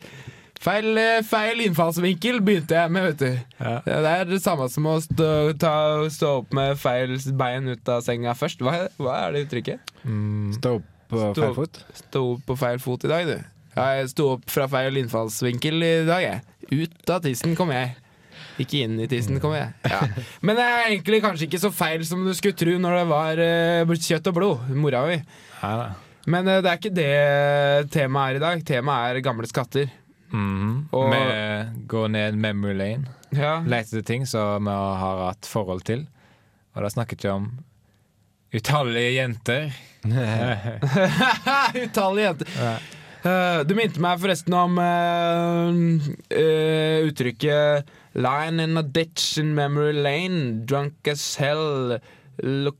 feil, 0.64 0.88
eh, 1.00 1.20
feil 1.24 1.62
innfallsvinkel 1.64 2.40
begynte 2.44 2.76
jeg 2.76 2.92
med, 2.92 3.06
vet 3.10 3.22
du. 3.22 3.56
Ja. 3.60 3.76
Det 3.86 4.10
er 4.10 4.28
det 4.28 4.40
samme 4.44 4.66
som 4.72 4.88
å 4.90 4.98
stå, 5.04 5.30
ta, 5.60 5.74
stå 6.12 6.32
opp 6.42 6.52
med 6.56 6.76
feil 6.80 7.16
bein 7.40 7.70
ut 7.72 7.88
av 7.92 8.04
senga 8.04 8.34
først. 8.36 8.64
Hva, 8.64 8.86
hva 9.00 9.16
er 9.26 9.36
det 9.36 9.46
uttrykket? 9.46 9.94
Mm, 10.04 10.52
Stå 10.58 10.76
opp 10.80 10.90
på 11.12 11.20
Stå 11.30 11.42
feil 11.46 11.56
fot. 11.60 11.82
Stå 12.02 12.24
opp 12.34 12.46
på 12.50 12.58
feil 12.60 12.80
fot 12.84 13.08
i 13.08 13.12
dag, 13.12 13.28
du. 13.32 13.50
Ja, 13.74 13.88
jeg 13.98 14.12
sto 14.12 14.28
opp 14.36 14.44
fra 14.52 14.68
feil 14.70 15.00
innfallsvinkel 15.00 15.82
i 15.82 15.94
dag, 16.06 16.22
jeg. 16.22 16.42
Ut 16.74 17.10
av 17.12 17.24
tissen 17.24 17.56
kom 17.58 17.72
jeg. 17.74 17.96
Ikke 18.62 18.84
inn 18.84 19.00
i 19.02 19.08
tissen 19.10 19.40
kom 19.42 19.54
jeg. 19.56 19.72
Ja. 19.90 20.00
Men 20.46 20.58
det 20.58 20.64
er 20.68 20.84
egentlig 20.92 21.22
kanskje 21.24 21.48
ikke 21.48 21.62
så 21.64 21.72
feil 21.74 22.04
som 22.06 22.22
du 22.26 22.32
skulle 22.36 22.56
tro 22.58 22.76
når 22.78 22.96
det 23.00 23.04
var 23.10 23.42
eh, 23.42 23.94
kjøtt 24.06 24.30
og 24.30 24.36
blod. 24.38 24.70
Mora 24.78 25.02
mi. 25.08 25.18
Men 26.30 26.48
eh, 26.48 26.60
det 26.64 26.70
er 26.70 26.78
ikke 26.80 26.94
det 26.94 27.90
temaet 27.94 28.34
er 28.36 28.40
i 28.40 28.44
dag. 28.46 28.64
Temaet 28.70 29.16
er 29.18 29.24
gamle 29.26 29.50
skatter. 29.50 29.90
Mhm. 30.34 30.88
Og- 30.94 31.12
Vi 31.14 31.86
går 31.90 32.08
ned 32.14 32.38
memory 32.38 32.74
lane. 32.78 33.04
Ja. 33.34 33.58
Leter 33.66 33.98
etter 33.98 34.06
ting 34.06 34.26
som 34.30 34.64
vi 34.64 34.70
har 34.70 35.24
hatt 35.28 35.46
forhold 35.50 35.82
til. 35.84 36.06
Og 36.74 36.82
da 36.82 36.90
snakket 36.90 37.24
vi 37.26 37.30
om 37.30 37.48
utallige 38.54 39.16
jenter. 39.16 39.72
Utallige 41.84 42.26
jenter. 42.28 42.48
Ja. 42.58 42.74
Uh, 43.24 43.62
du 43.64 43.72
minte 43.78 44.02
meg 44.04 44.18
forresten 44.20 44.52
om 44.52 44.74
uh, 44.76 45.72
uh, 45.72 46.98
uttrykket 47.08 47.88
Line 48.14 48.60
in 48.62 48.76
a 48.78 48.82
ditch 48.82 49.38
in 49.38 49.54
memory 49.54 49.92
lane, 49.92 50.64
drunk 50.66 51.08
as 51.10 51.34
hell, 51.36 51.98
look, 52.42 52.76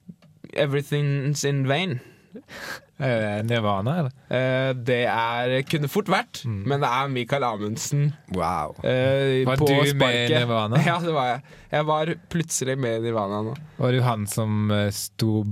everything's 0.54 1.44
in 1.44 1.66
vain. 1.68 2.00
Eh, 2.94 3.40
Nirvana, 3.42 3.90
eller? 3.98 4.12
Uh, 4.30 4.70
det 4.86 5.00
er, 5.10 5.52
kunne 5.66 5.88
fort 5.90 6.06
vært, 6.06 6.44
Mm. 6.46 6.60
men 6.70 6.78
det 6.84 6.86
er 6.94 7.08
Michael 7.10 7.42
Amundsen 7.42 8.04
Wow. 8.36 8.76
Uh, 8.84 9.42
Var 9.48 9.56
du 9.58 9.94
med 9.98 10.30
i. 10.30 10.34
Nirvana? 10.36 10.78
Ja, 10.86 11.00
det 11.02 11.12
var 11.16 11.26
jeg. 11.32 11.40
Jeg 11.72 11.86
var 11.88 12.12
plutselig 12.30 12.76
med 12.78 13.00
i 13.00 13.02
Nirvana 13.08 13.40
nå. 13.48 13.56
Var 13.80 13.92
det 13.96 14.02
han 14.06 14.28
som 14.30 14.70
sto 14.94 15.42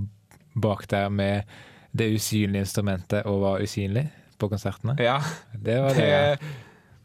bak 0.54 0.86
der 0.94 1.08
med 1.10 1.42
det 1.92 2.12
usynlige 2.14 2.62
instrumentet 2.62 3.26
og 3.26 3.40
var 3.42 3.66
usynlig 3.66 4.06
på 4.38 4.48
konsertene? 4.54 4.94
Ja, 5.02 5.18
Det 5.58 5.80
var 5.82 5.98
det. 5.98 6.06
det, 6.38 6.52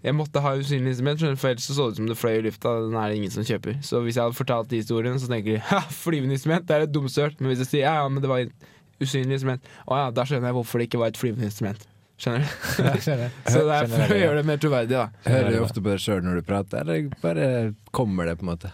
jeg 0.06 0.14
måtte 0.14 0.42
ha 0.44 0.52
usynlig 0.60 0.94
instrument, 0.94 1.40
for 1.42 1.50
ellers 1.50 1.66
så, 1.66 1.74
så 1.74 1.88
det 1.88 1.96
ut 1.96 2.00
som 2.04 2.08
det 2.12 2.18
fløy 2.20 2.36
i 2.38 2.46
lufta. 2.46 2.76
Den 2.86 2.96
er 3.02 3.10
det 3.10 3.18
ingen 3.18 3.34
som 3.34 3.46
kjøper. 3.48 3.80
Så 3.84 4.02
hvis 4.06 4.16
jeg 4.20 4.28
hadde 4.28 4.38
fortalt 4.38 4.70
de 4.70 4.82
historiene, 4.84 5.18
så 5.20 5.30
tenker 5.32 5.56
de 5.58 5.62
ha, 5.72 5.82
flyvende 6.06 6.38
instrument, 6.38 6.68
det 6.70 6.76
er 6.78 6.86
et 6.86 6.94
dumsøl. 6.94 7.34
Men 7.42 7.52
hvis 7.54 7.64
jeg 7.66 7.72
sier 7.74 7.86
ja, 7.88 7.96
ja, 8.04 8.08
men 8.14 8.22
det 8.24 8.30
var 8.32 8.44
et 8.46 8.68
usynlig 9.02 9.40
instrument, 9.40 9.70
å 9.90 9.98
ja, 10.00 10.10
da 10.14 10.26
skjønner 10.30 10.52
jeg 10.52 10.58
hvorfor 10.60 10.82
det 10.82 10.90
ikke 10.92 11.02
var 11.02 11.14
et 11.14 11.22
flyvende 11.22 11.50
instrument. 11.50 11.88
Skjønner 12.18 12.46
du? 12.46 12.52
Ja, 12.88 12.94
skjønner. 13.02 13.34
Så 13.54 13.64
det 13.68 13.78
er 13.80 13.90
for 13.94 14.14
å 14.16 14.20
gjøre 14.22 14.40
det 14.42 14.46
mer 14.50 14.62
troverdig, 14.62 14.98
da. 14.98 15.08
Hører 15.30 15.54
du 15.54 15.60
ofte 15.66 15.82
på 15.84 15.92
deg 15.94 16.04
sjøl 16.06 16.22
når 16.26 16.40
du 16.40 16.46
prater, 16.48 16.84
eller 16.86 17.10
bare 17.24 17.50
kommer 17.94 18.30
det, 18.30 18.38
på 18.40 18.46
en 18.48 18.54
måte? 18.54 18.74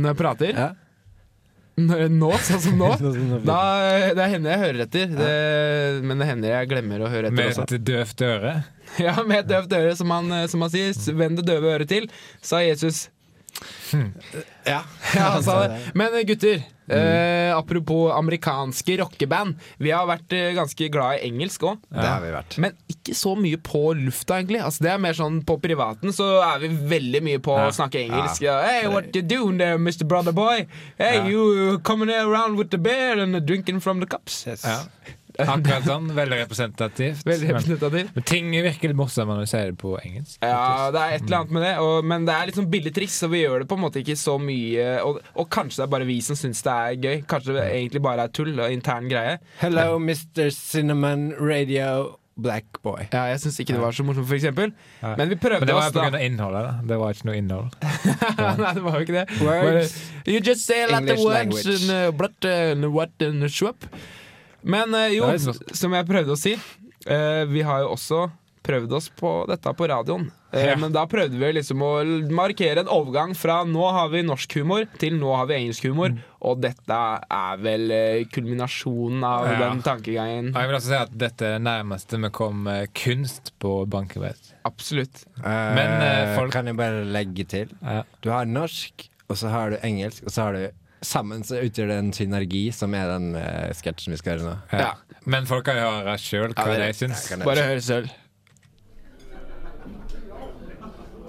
Når 0.00 0.12
jeg 0.14 0.20
prater, 0.24 0.56
Ja. 0.56 0.70
nå, 1.82 2.28
sånn 2.44 2.60
som 2.60 2.76
nå, 2.80 2.90
Sånn 3.00 3.14
som 3.16 3.46
da 3.48 3.60
det 4.16 4.26
hender 4.28 4.52
jeg 4.52 4.60
hører 4.66 4.84
etter. 4.86 5.14
Det, 5.16 5.32
men 6.04 6.20
det 6.20 6.28
hender 6.28 6.52
jeg 6.52 6.68
glemmer 6.72 7.04
å 7.04 7.08
høre 7.12 7.28
etter 7.32 7.36
Med 7.40 7.60
et 7.64 7.84
døvt 7.92 8.24
øre. 8.28 8.54
Ja, 9.06 9.16
med 9.24 9.44
et 9.44 9.48
døvt 9.48 9.72
øre, 9.72 9.96
som 9.96 10.10
han, 10.10 10.30
som 10.48 10.60
han 10.66 10.70
sier. 10.72 10.92
Vend 11.16 11.40
det 11.40 11.46
døve 11.48 11.74
øret 11.76 11.88
til, 11.88 12.10
sa 12.44 12.60
Jesus. 12.64 13.08
Ja, 14.64 14.82
ja 15.16 15.28
han 15.34 15.42
sa 15.44 15.58
det. 15.66 15.80
Men 15.94 16.14
eh, 16.16 16.24
gutter, 16.26 16.62
eh, 16.88 17.56
apropos 17.56 18.12
amerikanske 18.16 18.96
rockeband. 19.02 19.58
Vi 19.82 19.92
har 19.92 20.06
vært 20.08 20.32
eh, 20.36 20.50
ganske 20.56 20.88
glad 20.92 21.18
i 21.20 21.28
engelsk 21.28 21.66
òg. 21.68 21.82
Vært. 21.92 22.56
Men 22.62 22.76
ikke 22.90 23.14
så 23.18 23.34
mye 23.38 23.60
på 23.62 23.84
lufta, 23.98 24.40
egentlig. 24.40 24.62
Altså, 24.64 24.86
det 24.86 24.92
er 24.94 25.02
mer 25.02 25.16
sånn 25.18 25.40
På 25.46 25.58
privaten 25.62 26.14
så 26.14 26.28
er 26.46 26.62
vi 26.64 26.72
veldig 26.94 27.22
mye 27.28 27.42
på 27.44 27.56
Ja. 27.58 27.68
å 27.68 27.76
snakke 27.76 28.02
engelsk. 28.06 28.42
Ja. 28.44 28.58
Hey, 28.66 28.88
what 28.92 29.12
you 29.16 29.22
doing 29.22 29.58
there, 29.60 29.78
Mr. 29.78 30.06
Brother 30.08 30.32
Boy? 30.32 30.66
Hey, 30.98 31.18
Ja. 31.18 31.26
you 31.28 31.78
coming 31.84 32.10
around 32.10 32.58
with 32.58 32.70
the 32.70 32.78
beer 32.78 33.18
and 33.20 33.36
drinking 33.46 33.80
from 33.80 34.00
the 34.00 34.06
cups? 34.06 34.46
Ja. 34.46 34.80
Akkurat 35.40 35.86
sånn. 35.86 36.10
Veldig 36.16 36.38
representativt. 36.42 37.24
Veldig 37.26 37.52
Men, 37.92 38.10
men 38.14 38.26
ting 38.28 38.50
virker 38.52 38.92
litt 38.92 38.98
morsommere 38.98 39.40
når 39.40 39.48
du 39.48 39.52
sier 39.52 39.72
det 39.72 39.78
på 39.80 39.94
engelsk. 40.00 40.38
Ja, 40.44 40.90
det 40.92 41.02
er 41.02 41.16
et 41.16 41.26
eller 41.26 41.38
annet 41.40 41.56
med 41.56 41.66
det, 41.66 41.74
og, 41.82 42.08
men 42.12 42.26
det 42.28 42.36
er 42.36 42.50
litt 42.50 42.60
sånn 42.60 42.70
billig 42.72 42.94
triks, 42.96 43.18
så 43.22 43.30
vi 43.32 43.44
gjør 43.44 43.64
det 43.64 43.68
på 43.70 43.78
en 43.78 43.84
måte 43.86 44.02
ikke 44.02 44.18
så 44.20 44.38
mye. 44.42 44.88
Og, 45.06 45.20
og 45.34 45.52
kanskje 45.52 45.82
det 45.82 45.86
er 45.88 45.92
bare 45.96 46.08
vi 46.08 46.18
som 46.24 46.38
syns 46.38 46.64
det 46.66 46.78
er 46.78 46.98
gøy. 47.06 47.22
Kanskje 47.30 47.58
det 47.58 47.68
egentlig 47.70 48.02
bare 48.04 48.26
er 48.26 48.34
tull 48.34 48.52
og 48.56 48.74
intern 48.74 49.08
greie. 49.12 49.38
Hello, 49.62 49.96
Mr. 50.02 50.50
Cinnamon 50.54 51.30
Radio 51.40 52.18
Black 52.34 52.80
Boy. 52.82 53.06
Ja, 53.12 53.26
Jeg 53.28 53.40
syns 53.42 53.58
ikke 53.60 53.74
det 53.76 53.82
var 53.82 53.92
så 53.92 54.04
morsomt, 54.06 54.26
for 54.28 54.36
eksempel. 54.38 54.72
Ja. 55.02 55.14
Men 55.18 55.28
vi 55.30 55.36
prøvde 55.36 55.60
Men 55.60 55.68
det 55.68 55.76
var 55.76 56.06
av 56.06 56.16
innholdet. 56.20 56.62
da 56.64 56.88
Det 56.88 56.98
var 56.98 57.12
ikke 57.12 57.28
noe 57.28 57.36
innhold. 57.36 57.68
Nei, 58.62 58.72
det 58.78 58.84
var 58.86 58.96
jo 58.96 59.04
ikke 59.06 59.18
det. 59.18 59.26
Words. 59.42 59.94
You 60.26 60.40
just 60.40 60.66
say 60.66 60.82
a 60.84 60.88
lot 60.88 61.08
of 61.08 61.20
words 61.20 61.66
and, 61.66 61.90
uh, 61.90 62.10
but, 62.10 62.36
uh, 62.44 62.90
what 62.90 63.10
and 63.20 63.50
swap. 63.50 63.84
Men 64.62 64.94
uh, 64.94 65.08
jo, 65.12 65.30
som 65.74 65.92
jeg 65.98 66.06
prøvde 66.06 66.32
å 66.32 66.38
si, 66.38 66.54
uh, 67.08 67.44
vi 67.50 67.62
har 67.66 67.80
jo 67.82 67.92
også 67.96 68.30
prøvd 68.62 68.92
oss 68.94 69.08
på 69.18 69.30
dette 69.50 69.72
på 69.74 69.88
radioen. 69.90 70.28
Uh, 70.30 70.38
Ja. 70.52 70.76
Men 70.76 70.92
da 70.92 71.06
prøvde 71.08 71.34
vi 71.40 71.48
liksom 71.56 71.80
å 71.82 72.04
markere 72.30 72.82
en 72.84 72.90
overgang 72.92 73.32
fra 73.34 73.62
nå 73.64 73.86
har 73.96 74.10
vi 74.12 74.20
norsk 74.22 74.52
humor 74.60 74.84
til 75.00 75.16
nå 75.18 75.30
har 75.34 75.46
vi 75.48 75.54
engelsk 75.56 75.86
humor. 75.88 76.12
Og 76.44 76.60
dette 76.60 76.98
er 77.32 77.56
vel 77.64 77.88
kulminasjonen 78.30 79.24
av 79.24 79.46
Ja. 79.48 79.58
den 79.70 79.80
tankegangen. 79.82 80.52
Jeg 80.54 80.68
vil 80.68 80.76
også 80.76 80.90
si 80.92 80.98
at 80.98 81.16
dette 81.18 81.42
er 81.46 81.56
det 81.58 81.64
nærmeste 81.66 82.20
vi 82.20 82.30
kom 82.30 82.66
eh, 82.68 82.84
kunst 82.94 83.52
på 83.62 83.86
bankarbeid 83.88 84.52
Absolutt. 84.68 85.24
Men, 85.42 86.02
eh, 86.02 86.36
folk- 86.36 86.52
Kan 86.52 86.66
jeg 86.66 86.76
bare 86.76 87.04
legge 87.04 87.44
til? 87.48 87.68
Ja. 87.82 88.02
Du 88.20 88.30
har 88.30 88.44
norsk, 88.44 89.08
og 89.28 89.36
så 89.36 89.48
har 89.50 89.70
du 89.70 89.76
engelsk, 89.82 90.22
og 90.26 90.30
så 90.30 90.42
har 90.44 90.52
du 90.52 90.68
Sammen 91.02 91.42
så 91.46 91.58
utgjør 91.64 91.88
det 91.90 91.98
en 91.98 92.12
synergi, 92.14 92.64
som 92.74 92.94
er 92.94 93.08
den 93.10 93.32
uh, 93.34 93.70
sketsjen 93.74 94.14
vi 94.14 94.20
skal 94.20 94.36
gjøre 94.36 94.52
nå. 94.52 94.56
Ja. 94.78 94.92
Men 95.26 95.46
folk 95.50 95.66
kan 95.66 95.78
høre 95.78 96.16
sjøl 96.18 96.54
hva 96.54 96.66
Ja, 96.70 96.78
de 96.86 96.92
syns. 96.96 97.26
Bare 97.42 97.64
hør 97.68 97.82
selv. 97.82 98.18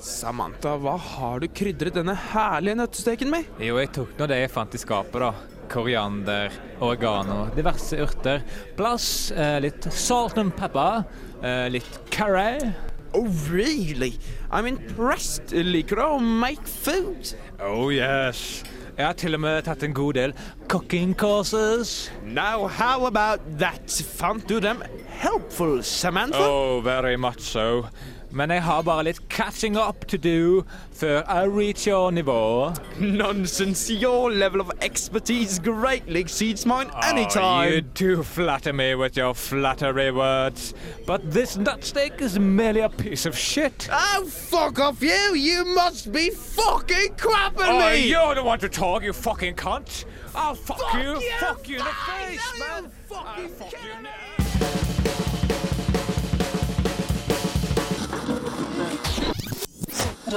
Samantha, 0.03 0.76
hva 0.84 0.97
har 0.99 1.39
du 1.39 1.47
krydret 1.47 1.95
denne 1.95 2.15
herlige 2.34 2.76
nøttesteken 2.76 3.30
med? 3.32 3.47
Jo, 3.63 3.78
jeg 3.80 3.93
tok 3.95 4.17
nå 4.19 4.28
det 4.28 4.41
jeg 4.41 4.51
fant 4.51 4.76
i 4.76 4.82
skapet, 4.82 5.24
da. 5.24 5.30
Koriander, 5.71 6.51
oregano, 6.84 7.45
diverse 7.55 7.95
urter. 8.03 8.43
Plass, 8.76 9.32
eh, 9.32 9.61
litt 9.63 9.88
salt 9.95 10.38
and 10.41 10.51
pepper, 10.59 11.05
eh, 11.41 11.69
litt 11.71 12.01
curry. 12.11 12.74
Oh, 13.13 13.30
really? 13.49 14.19
I'm 14.51 14.67
impressed. 14.67 15.53
Liker 15.53 15.95
du 15.95 16.01
å 16.01 16.19
make 16.19 16.65
food? 16.67 17.36
Oh 17.61 17.89
yes. 17.93 18.63
Jeg 18.98 19.06
har 19.06 19.14
til 19.18 19.34
og 19.34 19.41
med 19.41 19.64
tatt 19.66 19.84
en 19.84 19.94
god 19.98 20.14
del 20.14 20.34
cooking 20.70 21.16
courses. 21.18 22.12
Now, 22.24 22.68
how 22.68 23.08
about 23.08 23.41
that? 23.60 23.89
Fant 24.18 24.46
du 24.50 24.60
dem 24.62 24.84
helpful, 25.08 25.82
Samantha? 25.84 26.44
Oh, 26.46 26.80
very 26.84 27.16
much 27.16 27.41
so. 27.41 27.88
Men 28.34 28.50
jeg 28.50 28.64
har 28.66 28.82
bare 28.82 29.04
litt 29.06 29.20
catching 29.30 29.76
up 29.78 30.08
to 30.10 30.18
do 30.18 30.64
før 30.98 31.20
I 31.30 31.44
reach 31.46 31.86
your 31.88 32.12
nivå. 32.12 32.74
Nonsense. 33.00 33.92
Your 33.94 34.32
level 34.32 34.60
of 34.62 34.72
expertise 34.82 35.60
greatly 35.60 36.20
exceeds 36.20 36.66
mine 36.66 36.90
Oh, 36.96 37.62
you 37.62 37.82
do 37.82 38.24
flatter 38.24 38.74
me 38.74 38.96
with 38.96 39.16
your 39.18 39.36
flattery 39.36 40.10
words. 40.12 40.74
But 41.06 41.30
this 41.32 41.58
nutsteak 41.58 42.22
is 42.22 42.40
merely 42.40 42.82
a 42.82 42.90
piece 42.90 43.28
of 43.28 43.38
shit. 43.38 43.88
Oh, 43.92 44.26
fuck 44.26 44.80
off 44.80 45.02
you! 45.04 45.36
You 45.36 45.66
must 45.66 46.12
be 46.12 46.32
fucking 46.32 47.16
crapping 47.18 47.68
Oh, 47.70 47.90
me! 47.92 48.08
you're 48.10 48.34
the 48.36 48.44
one 48.44 48.60
to 48.60 48.70
talk, 48.70 49.04
you 49.04 49.14
fucking 49.14 49.56
cunt. 49.56 50.06
I'll 50.36 50.56
fuck, 50.56 50.80
Fuck 50.80 50.96
you, 51.04 51.20
you, 51.20 51.32
fuck 51.40 51.70
you 51.70 51.78
in 51.78 51.86
the 51.86 51.92
face, 51.92 52.60
man. 52.60 52.92
fucking 53.08 53.44
I'll 53.44 53.50
fuck 53.50 53.74
you 53.74 54.08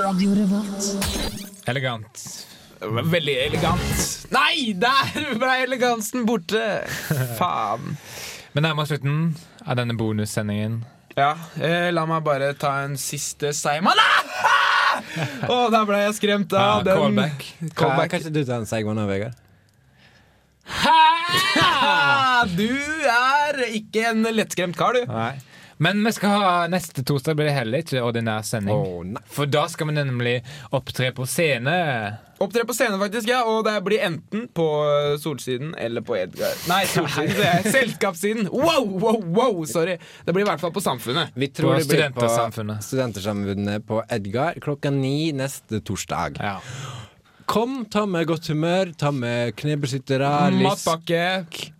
in 0.05 0.35
Revolt. 0.37 1.65
Elegant. 1.67 2.19
Veldig 2.81 3.35
elegant. 3.47 4.03
Nei, 4.35 4.75
der 4.77 5.37
ble 5.41 5.55
elegansen 5.65 6.27
borte! 6.29 6.61
Faen. 7.39 7.97
Vi 8.53 8.61
nærmer 8.65 8.85
oss 8.85 8.93
slutten 8.93 9.31
av 9.65 9.79
denne 9.81 9.97
bonussendingen. 9.97 10.83
Ja, 11.17 11.31
eh, 11.57 11.89
la 11.97 12.05
meg 12.11 12.21
bare 12.27 12.51
ta 12.61 12.75
en 12.85 12.99
siste 13.01 13.55
seigmann. 13.57 13.97
Ah! 13.97 15.01
Å, 15.49 15.57
der 15.73 15.89
ble 15.89 16.03
jeg 16.05 16.19
skremt 16.19 16.53
Ja, 16.53 16.77
av 16.77 16.85
den. 16.85 17.01
callback. 17.01 17.49
Callback. 17.77 18.11
kan 18.13 18.21
ikke 18.27 18.35
du 18.37 18.43
ta 18.45 18.61
en 18.61 18.69
seigmann 18.69 19.01
av, 19.01 19.09
Vegard? 19.09 19.37
Ah, 20.77 22.45
Du 22.53 22.69
er 22.69 23.65
ikke 23.73 24.11
en 24.13 24.29
lettskremt 24.37 24.77
kar, 24.77 24.93
du. 25.01 25.09
Nei. 25.09 25.33
Men 25.79 26.05
vi 26.05 26.13
skal 26.17 26.31
ha 26.31 26.53
neste 26.73 27.03
torsdag 27.05 27.37
blir 27.37 27.51
det 27.51 27.57
heller 27.57 27.83
ikke 27.85 28.01
ordinær 28.01 28.45
sending. 28.49 28.77
Oh. 28.77 29.25
For 29.29 29.49
da 29.51 29.67
skal 29.69 29.91
vi 29.91 29.97
nemlig 29.99 30.37
opptre 30.75 31.11
på 31.17 31.27
scene. 31.29 31.75
Opptre 32.41 32.65
på 32.69 32.75
scene, 32.77 32.97
faktisk, 33.01 33.29
ja. 33.29 33.43
Og 33.49 33.63
det 33.65 33.75
blir 33.85 34.03
enten 34.05 34.47
på 34.57 34.67
eh, 34.85 35.15
Solsiden 35.21 35.75
eller 35.81 36.05
på 36.05 36.17
Edgar. 36.17 36.57
Nei, 36.69 36.83
Solsiden, 36.89 37.69
Selskapssiden. 37.77 38.49
Wow, 38.53 38.89
wow, 39.01 39.21
wow, 39.37 39.63
sorry. 39.69 39.99
Det 40.25 40.33
blir 40.37 40.45
i 40.45 40.49
hvert 40.49 40.61
fall 40.65 40.73
på 40.77 40.85
Samfunnet. 40.85 41.33
Vi 41.37 41.49
tror 41.53 41.75
På 41.75 41.79
det 41.81 41.89
blir 41.93 42.13
på 42.17 42.29
Studentersamfunnet. 42.85 43.87
På 43.89 44.03
Edgar 44.13 44.61
klokka 44.65 44.93
ni 44.93 45.33
neste 45.37 45.81
torsdag. 45.85 46.41
Ja. 46.41 46.59
Kom, 47.47 47.85
ta 47.91 48.03
med 48.11 48.27
godt 48.27 48.49
humør, 48.51 48.91
ta 48.99 49.13
med 49.15 49.53
knebeskyttere, 49.61 50.29
lysk, 50.51 50.67
Matpakke. 50.67 51.21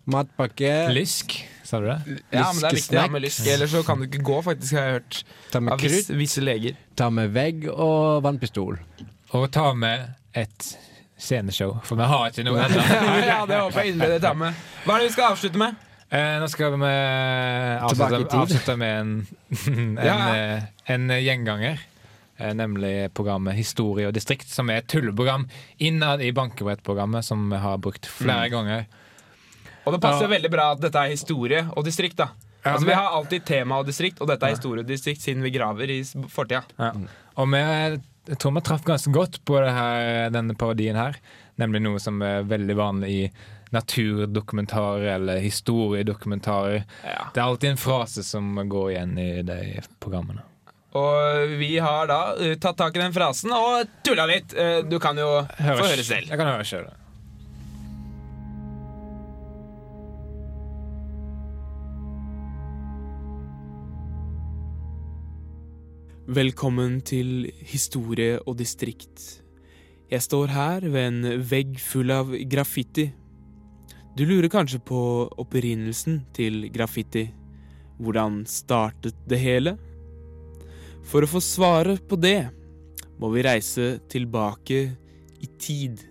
matpakke, 0.07 0.69
Lysk, 0.95 1.33
sa 1.67 1.79
du 1.83 1.87
det? 1.89 1.97
Ja, 2.31 2.45
men 2.53 2.61
det 2.63 2.69
er 2.71 2.77
viktig 2.77 2.97
å 2.97 3.01
ha 3.03 3.11
med 3.11 3.23
lysk, 3.25 3.47
ellers 3.51 3.73
så 3.75 3.81
kan 3.87 3.99
du 3.99 4.05
ikke 4.07 4.21
gå, 4.23 4.37
faktisk, 4.45 4.77
har 4.77 4.85
jeg 4.87 4.97
hørt. 5.01 5.17
ta 5.51 5.59
med 5.63 5.73
Av 5.75 5.81
krutt, 5.83 6.11
visse 6.21 6.43
leger. 6.43 6.77
ta 6.95 7.09
med 7.11 7.33
vegg 7.35 7.67
og 7.73 8.21
vannpistol. 8.23 8.77
Og 9.35 9.49
ta 9.51 9.73
med 9.75 10.07
et 10.37 10.69
sceneshow, 11.17 11.79
for 11.83 11.99
vi 11.99 12.07
har 12.07 12.29
ikke 12.31 12.45
noe 12.47 12.61
ennå. 12.67 12.85
ja, 13.31 13.41
det 13.49 13.59
håper 13.59 13.83
jeg 13.83 13.93
innbiller 13.95 14.23
tar 14.23 14.37
med. 14.39 14.63
Hva 14.85 14.95
er 14.95 15.03
det 15.03 15.09
vi 15.09 15.15
skal 15.17 15.33
avslutte 15.35 15.59
med? 15.61 15.83
Eh, 16.07 16.37
nå 16.39 16.47
skal 16.47 16.77
vi 16.79 16.87
avslutte, 17.83 18.37
avslutte 18.39 18.75
med 18.79 18.99
en, 19.01 19.13
en, 19.67 19.97
Ja. 20.05 20.17
eh, 20.35 20.67
en 20.93 21.09
gjenganger. 21.11 21.81
Eh, 22.37 22.53
nemlig 22.53 23.09
programmet 23.17 23.57
Historie 23.57 24.07
og 24.07 24.13
distrikt, 24.15 24.47
som 24.53 24.69
er 24.69 24.83
et 24.83 24.87
tulleprogram 24.93 25.47
innad 25.83 26.21
i 26.23 26.29
bankebrettprogrammet, 26.37 27.25
som 27.25 27.49
vi 27.51 27.59
har 27.63 27.79
brukt 27.81 28.05
flere 28.07 28.47
ganger. 28.53 28.85
Og 29.87 29.95
det 29.95 30.01
passer 30.03 30.27
Ja. 30.27 30.33
veldig 30.35 30.51
bra 30.51 30.71
at 30.75 30.81
dette 30.83 30.99
er 30.99 31.13
historie 31.15 31.63
og 31.75 31.85
distrikt. 31.87 32.17
da 32.19 32.27
Ja, 32.65 32.73
Altså 32.73 32.85
Vi 32.89 32.93
har 32.97 33.13
alltid 33.15 33.45
tema 33.47 33.77
og 33.79 33.85
distrikt, 33.87 34.19
og 34.21 34.27
dette 34.27 34.43
er 34.43 34.55
historie 34.57 34.83
og 34.83 34.87
distrikt 34.89 35.21
siden 35.23 35.41
vi 35.45 35.51
graver 35.55 35.87
i 35.93 36.01
fortida. 36.27 36.63
Ja. 36.77 36.91
Og 37.37 37.47
vi, 37.53 37.61
jeg 38.27 38.37
tror 38.41 38.53
vi 38.57 38.61
traff 38.67 38.83
ganske 38.83 39.11
godt 39.13 39.37
på 39.45 39.61
det 39.63 39.71
her, 39.71 40.29
denne 40.35 40.55
parodien 40.57 40.97
her. 40.99 41.15
Nemlig 41.57 41.81
noe 41.85 41.99
som 42.03 42.19
er 42.21 42.43
veldig 42.43 42.75
vanlig 42.75 43.09
i 43.09 43.31
naturdokumentarer 43.71 45.07
eller 45.15 45.39
historiedokumentarer. 45.43 46.83
Det 47.33 47.39
er 47.39 47.45
alltid 47.45 47.69
en 47.71 47.77
frase 47.81 48.23
som 48.23 48.55
går 48.69 48.91
igjen 48.91 49.17
i 49.19 49.41
de 49.47 49.57
programmene. 50.03 50.43
Og 50.97 51.51
vi 51.59 51.77
har 51.83 52.07
da 52.09 52.19
eh, 52.41 52.55
tatt 52.55 52.77
tak 52.79 52.95
i 52.95 53.01
den 53.03 53.13
frasen 53.13 53.51
og 53.53 53.89
tulla 54.07 54.25
litt. 54.29 54.53
Eh, 54.57 54.81
Du 54.87 54.97
kan 54.99 55.17
jo 55.19 55.43
få 55.51 55.83
høre 55.83 56.03
selv. 56.03 56.29
Jeg 56.31 56.37
kan 56.39 56.47
høre 56.47 56.65
selv. 56.65 56.93
Velkommen 66.27 66.97
til 67.07 67.53
Historie 67.63 68.33
og 68.43 68.57
distrikt. 68.59 69.21
Jeg 70.11 70.19
står 70.25 70.51
her 70.51 70.83
ved 70.83 71.05
en 71.05 71.45
vegg 71.47 71.77
full 71.79 72.11
av 72.11 72.33
graffiti. 72.51 73.05
Du 74.11 74.25
lurer 74.27 74.51
kanskje 74.51 74.81
på 74.83 74.99
opprinnelsen 75.39 76.25
til 76.35 76.67
graffiti. 76.75 77.29
Hvordan 78.03 78.41
startet 78.43 79.15
det 79.23 79.39
hele? 79.39 79.77
For 81.07 81.23
å 81.23 81.31
få 81.31 81.39
svaret 81.39 82.03
på 82.11 82.19
det 82.19 82.49
må 83.23 83.31
vi 83.31 83.47
reise 83.47 83.93
tilbake 84.11 84.83
i 85.39 85.51
tid. 85.55 86.03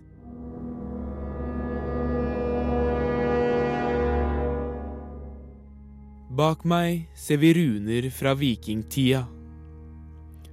Bak 6.32 6.64
meg 6.64 7.10
ser 7.12 7.44
vi 7.44 7.52
runer 7.60 8.08
fra 8.08 8.32
vikingtida. 8.32 9.26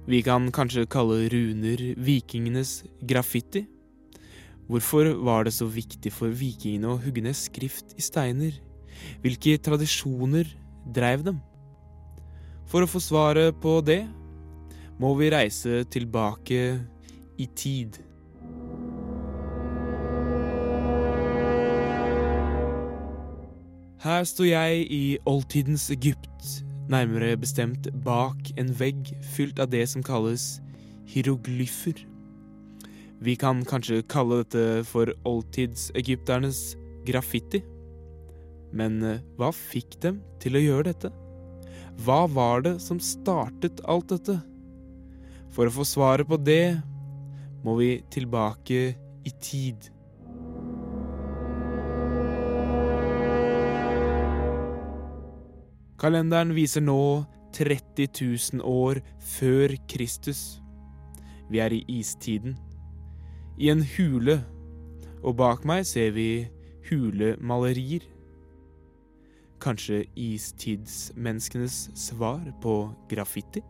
Vi 0.04 0.18
kan 0.20 0.50
kanskje 0.52 0.84
kalle 0.84 1.30
runer 1.32 1.80
vikingenes 1.96 2.82
graffiti. 3.00 3.62
Hvorfor 4.68 5.14
var 5.24 5.44
det 5.44 5.54
så 5.56 5.64
viktig 5.64 6.12
for 6.12 6.28
vikingene 6.28 6.90
å 6.92 6.98
hugge 7.00 7.24
ned 7.24 7.36
skrift 7.36 7.96
i 7.96 8.04
steiner? 8.04 8.52
Hvilke 9.24 9.56
tradisjoner 9.64 10.50
dreiv 10.92 11.24
dem? 11.24 11.40
For 12.68 12.84
å 12.84 12.88
få 12.88 13.00
svaret 13.00 13.56
på 13.64 13.78
det 13.84 14.02
må 15.00 15.14
vi 15.16 15.30
reise 15.32 15.86
tilbake 15.88 16.60
i 17.40 17.48
tid. 17.56 17.96
Her 24.04 24.28
står 24.28 24.50
jeg 24.52 24.86
i 24.92 25.04
oldtidens 25.24 25.88
Egypt, 25.88 26.64
nærmere 26.90 27.36
bestemt 27.40 27.88
bak 28.04 28.50
en 28.60 28.72
vegg 28.78 29.12
fylt 29.34 29.60
av 29.62 29.70
det 29.72 29.84
som 29.90 30.04
kalles 30.04 30.58
hieroglyfer. 31.08 31.96
Vi 33.24 33.36
kan 33.40 33.62
kanskje 33.64 34.02
kalle 34.10 34.42
dette 34.42 34.84
for 34.88 35.12
oldtidsegypternes 35.28 36.74
graffiti. 37.08 37.62
Men 38.74 38.98
eh, 39.06 39.22
hva 39.38 39.52
fikk 39.54 40.00
dem 40.02 40.18
til 40.42 40.58
å 40.58 40.64
gjøre 40.64 40.90
dette? 40.90 41.12
Hva 42.04 42.24
var 42.26 42.64
det 42.66 42.74
som 42.82 42.98
startet 43.00 43.80
alt 43.88 44.10
dette? 44.10 44.40
For 45.54 45.70
å 45.70 45.74
få 45.76 45.86
svaret 45.86 46.28
på 46.28 46.40
det 46.42 46.76
må 47.64 47.76
vi 47.78 47.90
tilbake 48.12 48.80
i 49.24 49.32
tid. 49.40 49.93
Kalenderen 55.98 56.54
viser 56.56 56.82
nå 56.82 57.24
30 57.54 58.08
000 58.58 58.64
år 58.66 58.98
før 59.18 59.76
Kristus. 59.88 60.60
Vi 61.50 61.60
er 61.62 61.74
i 61.76 61.84
istiden. 61.88 62.56
I 63.58 63.70
en 63.70 63.84
hule, 63.94 64.40
og 65.22 65.36
bak 65.38 65.62
meg 65.64 65.86
ser 65.86 66.10
vi 66.16 66.48
hulemalerier. 66.88 68.02
Kanskje 69.62 70.02
istidsmenneskenes 70.18 71.88
svar 71.94 72.42
på 72.60 72.74
graffiti? 73.08 73.62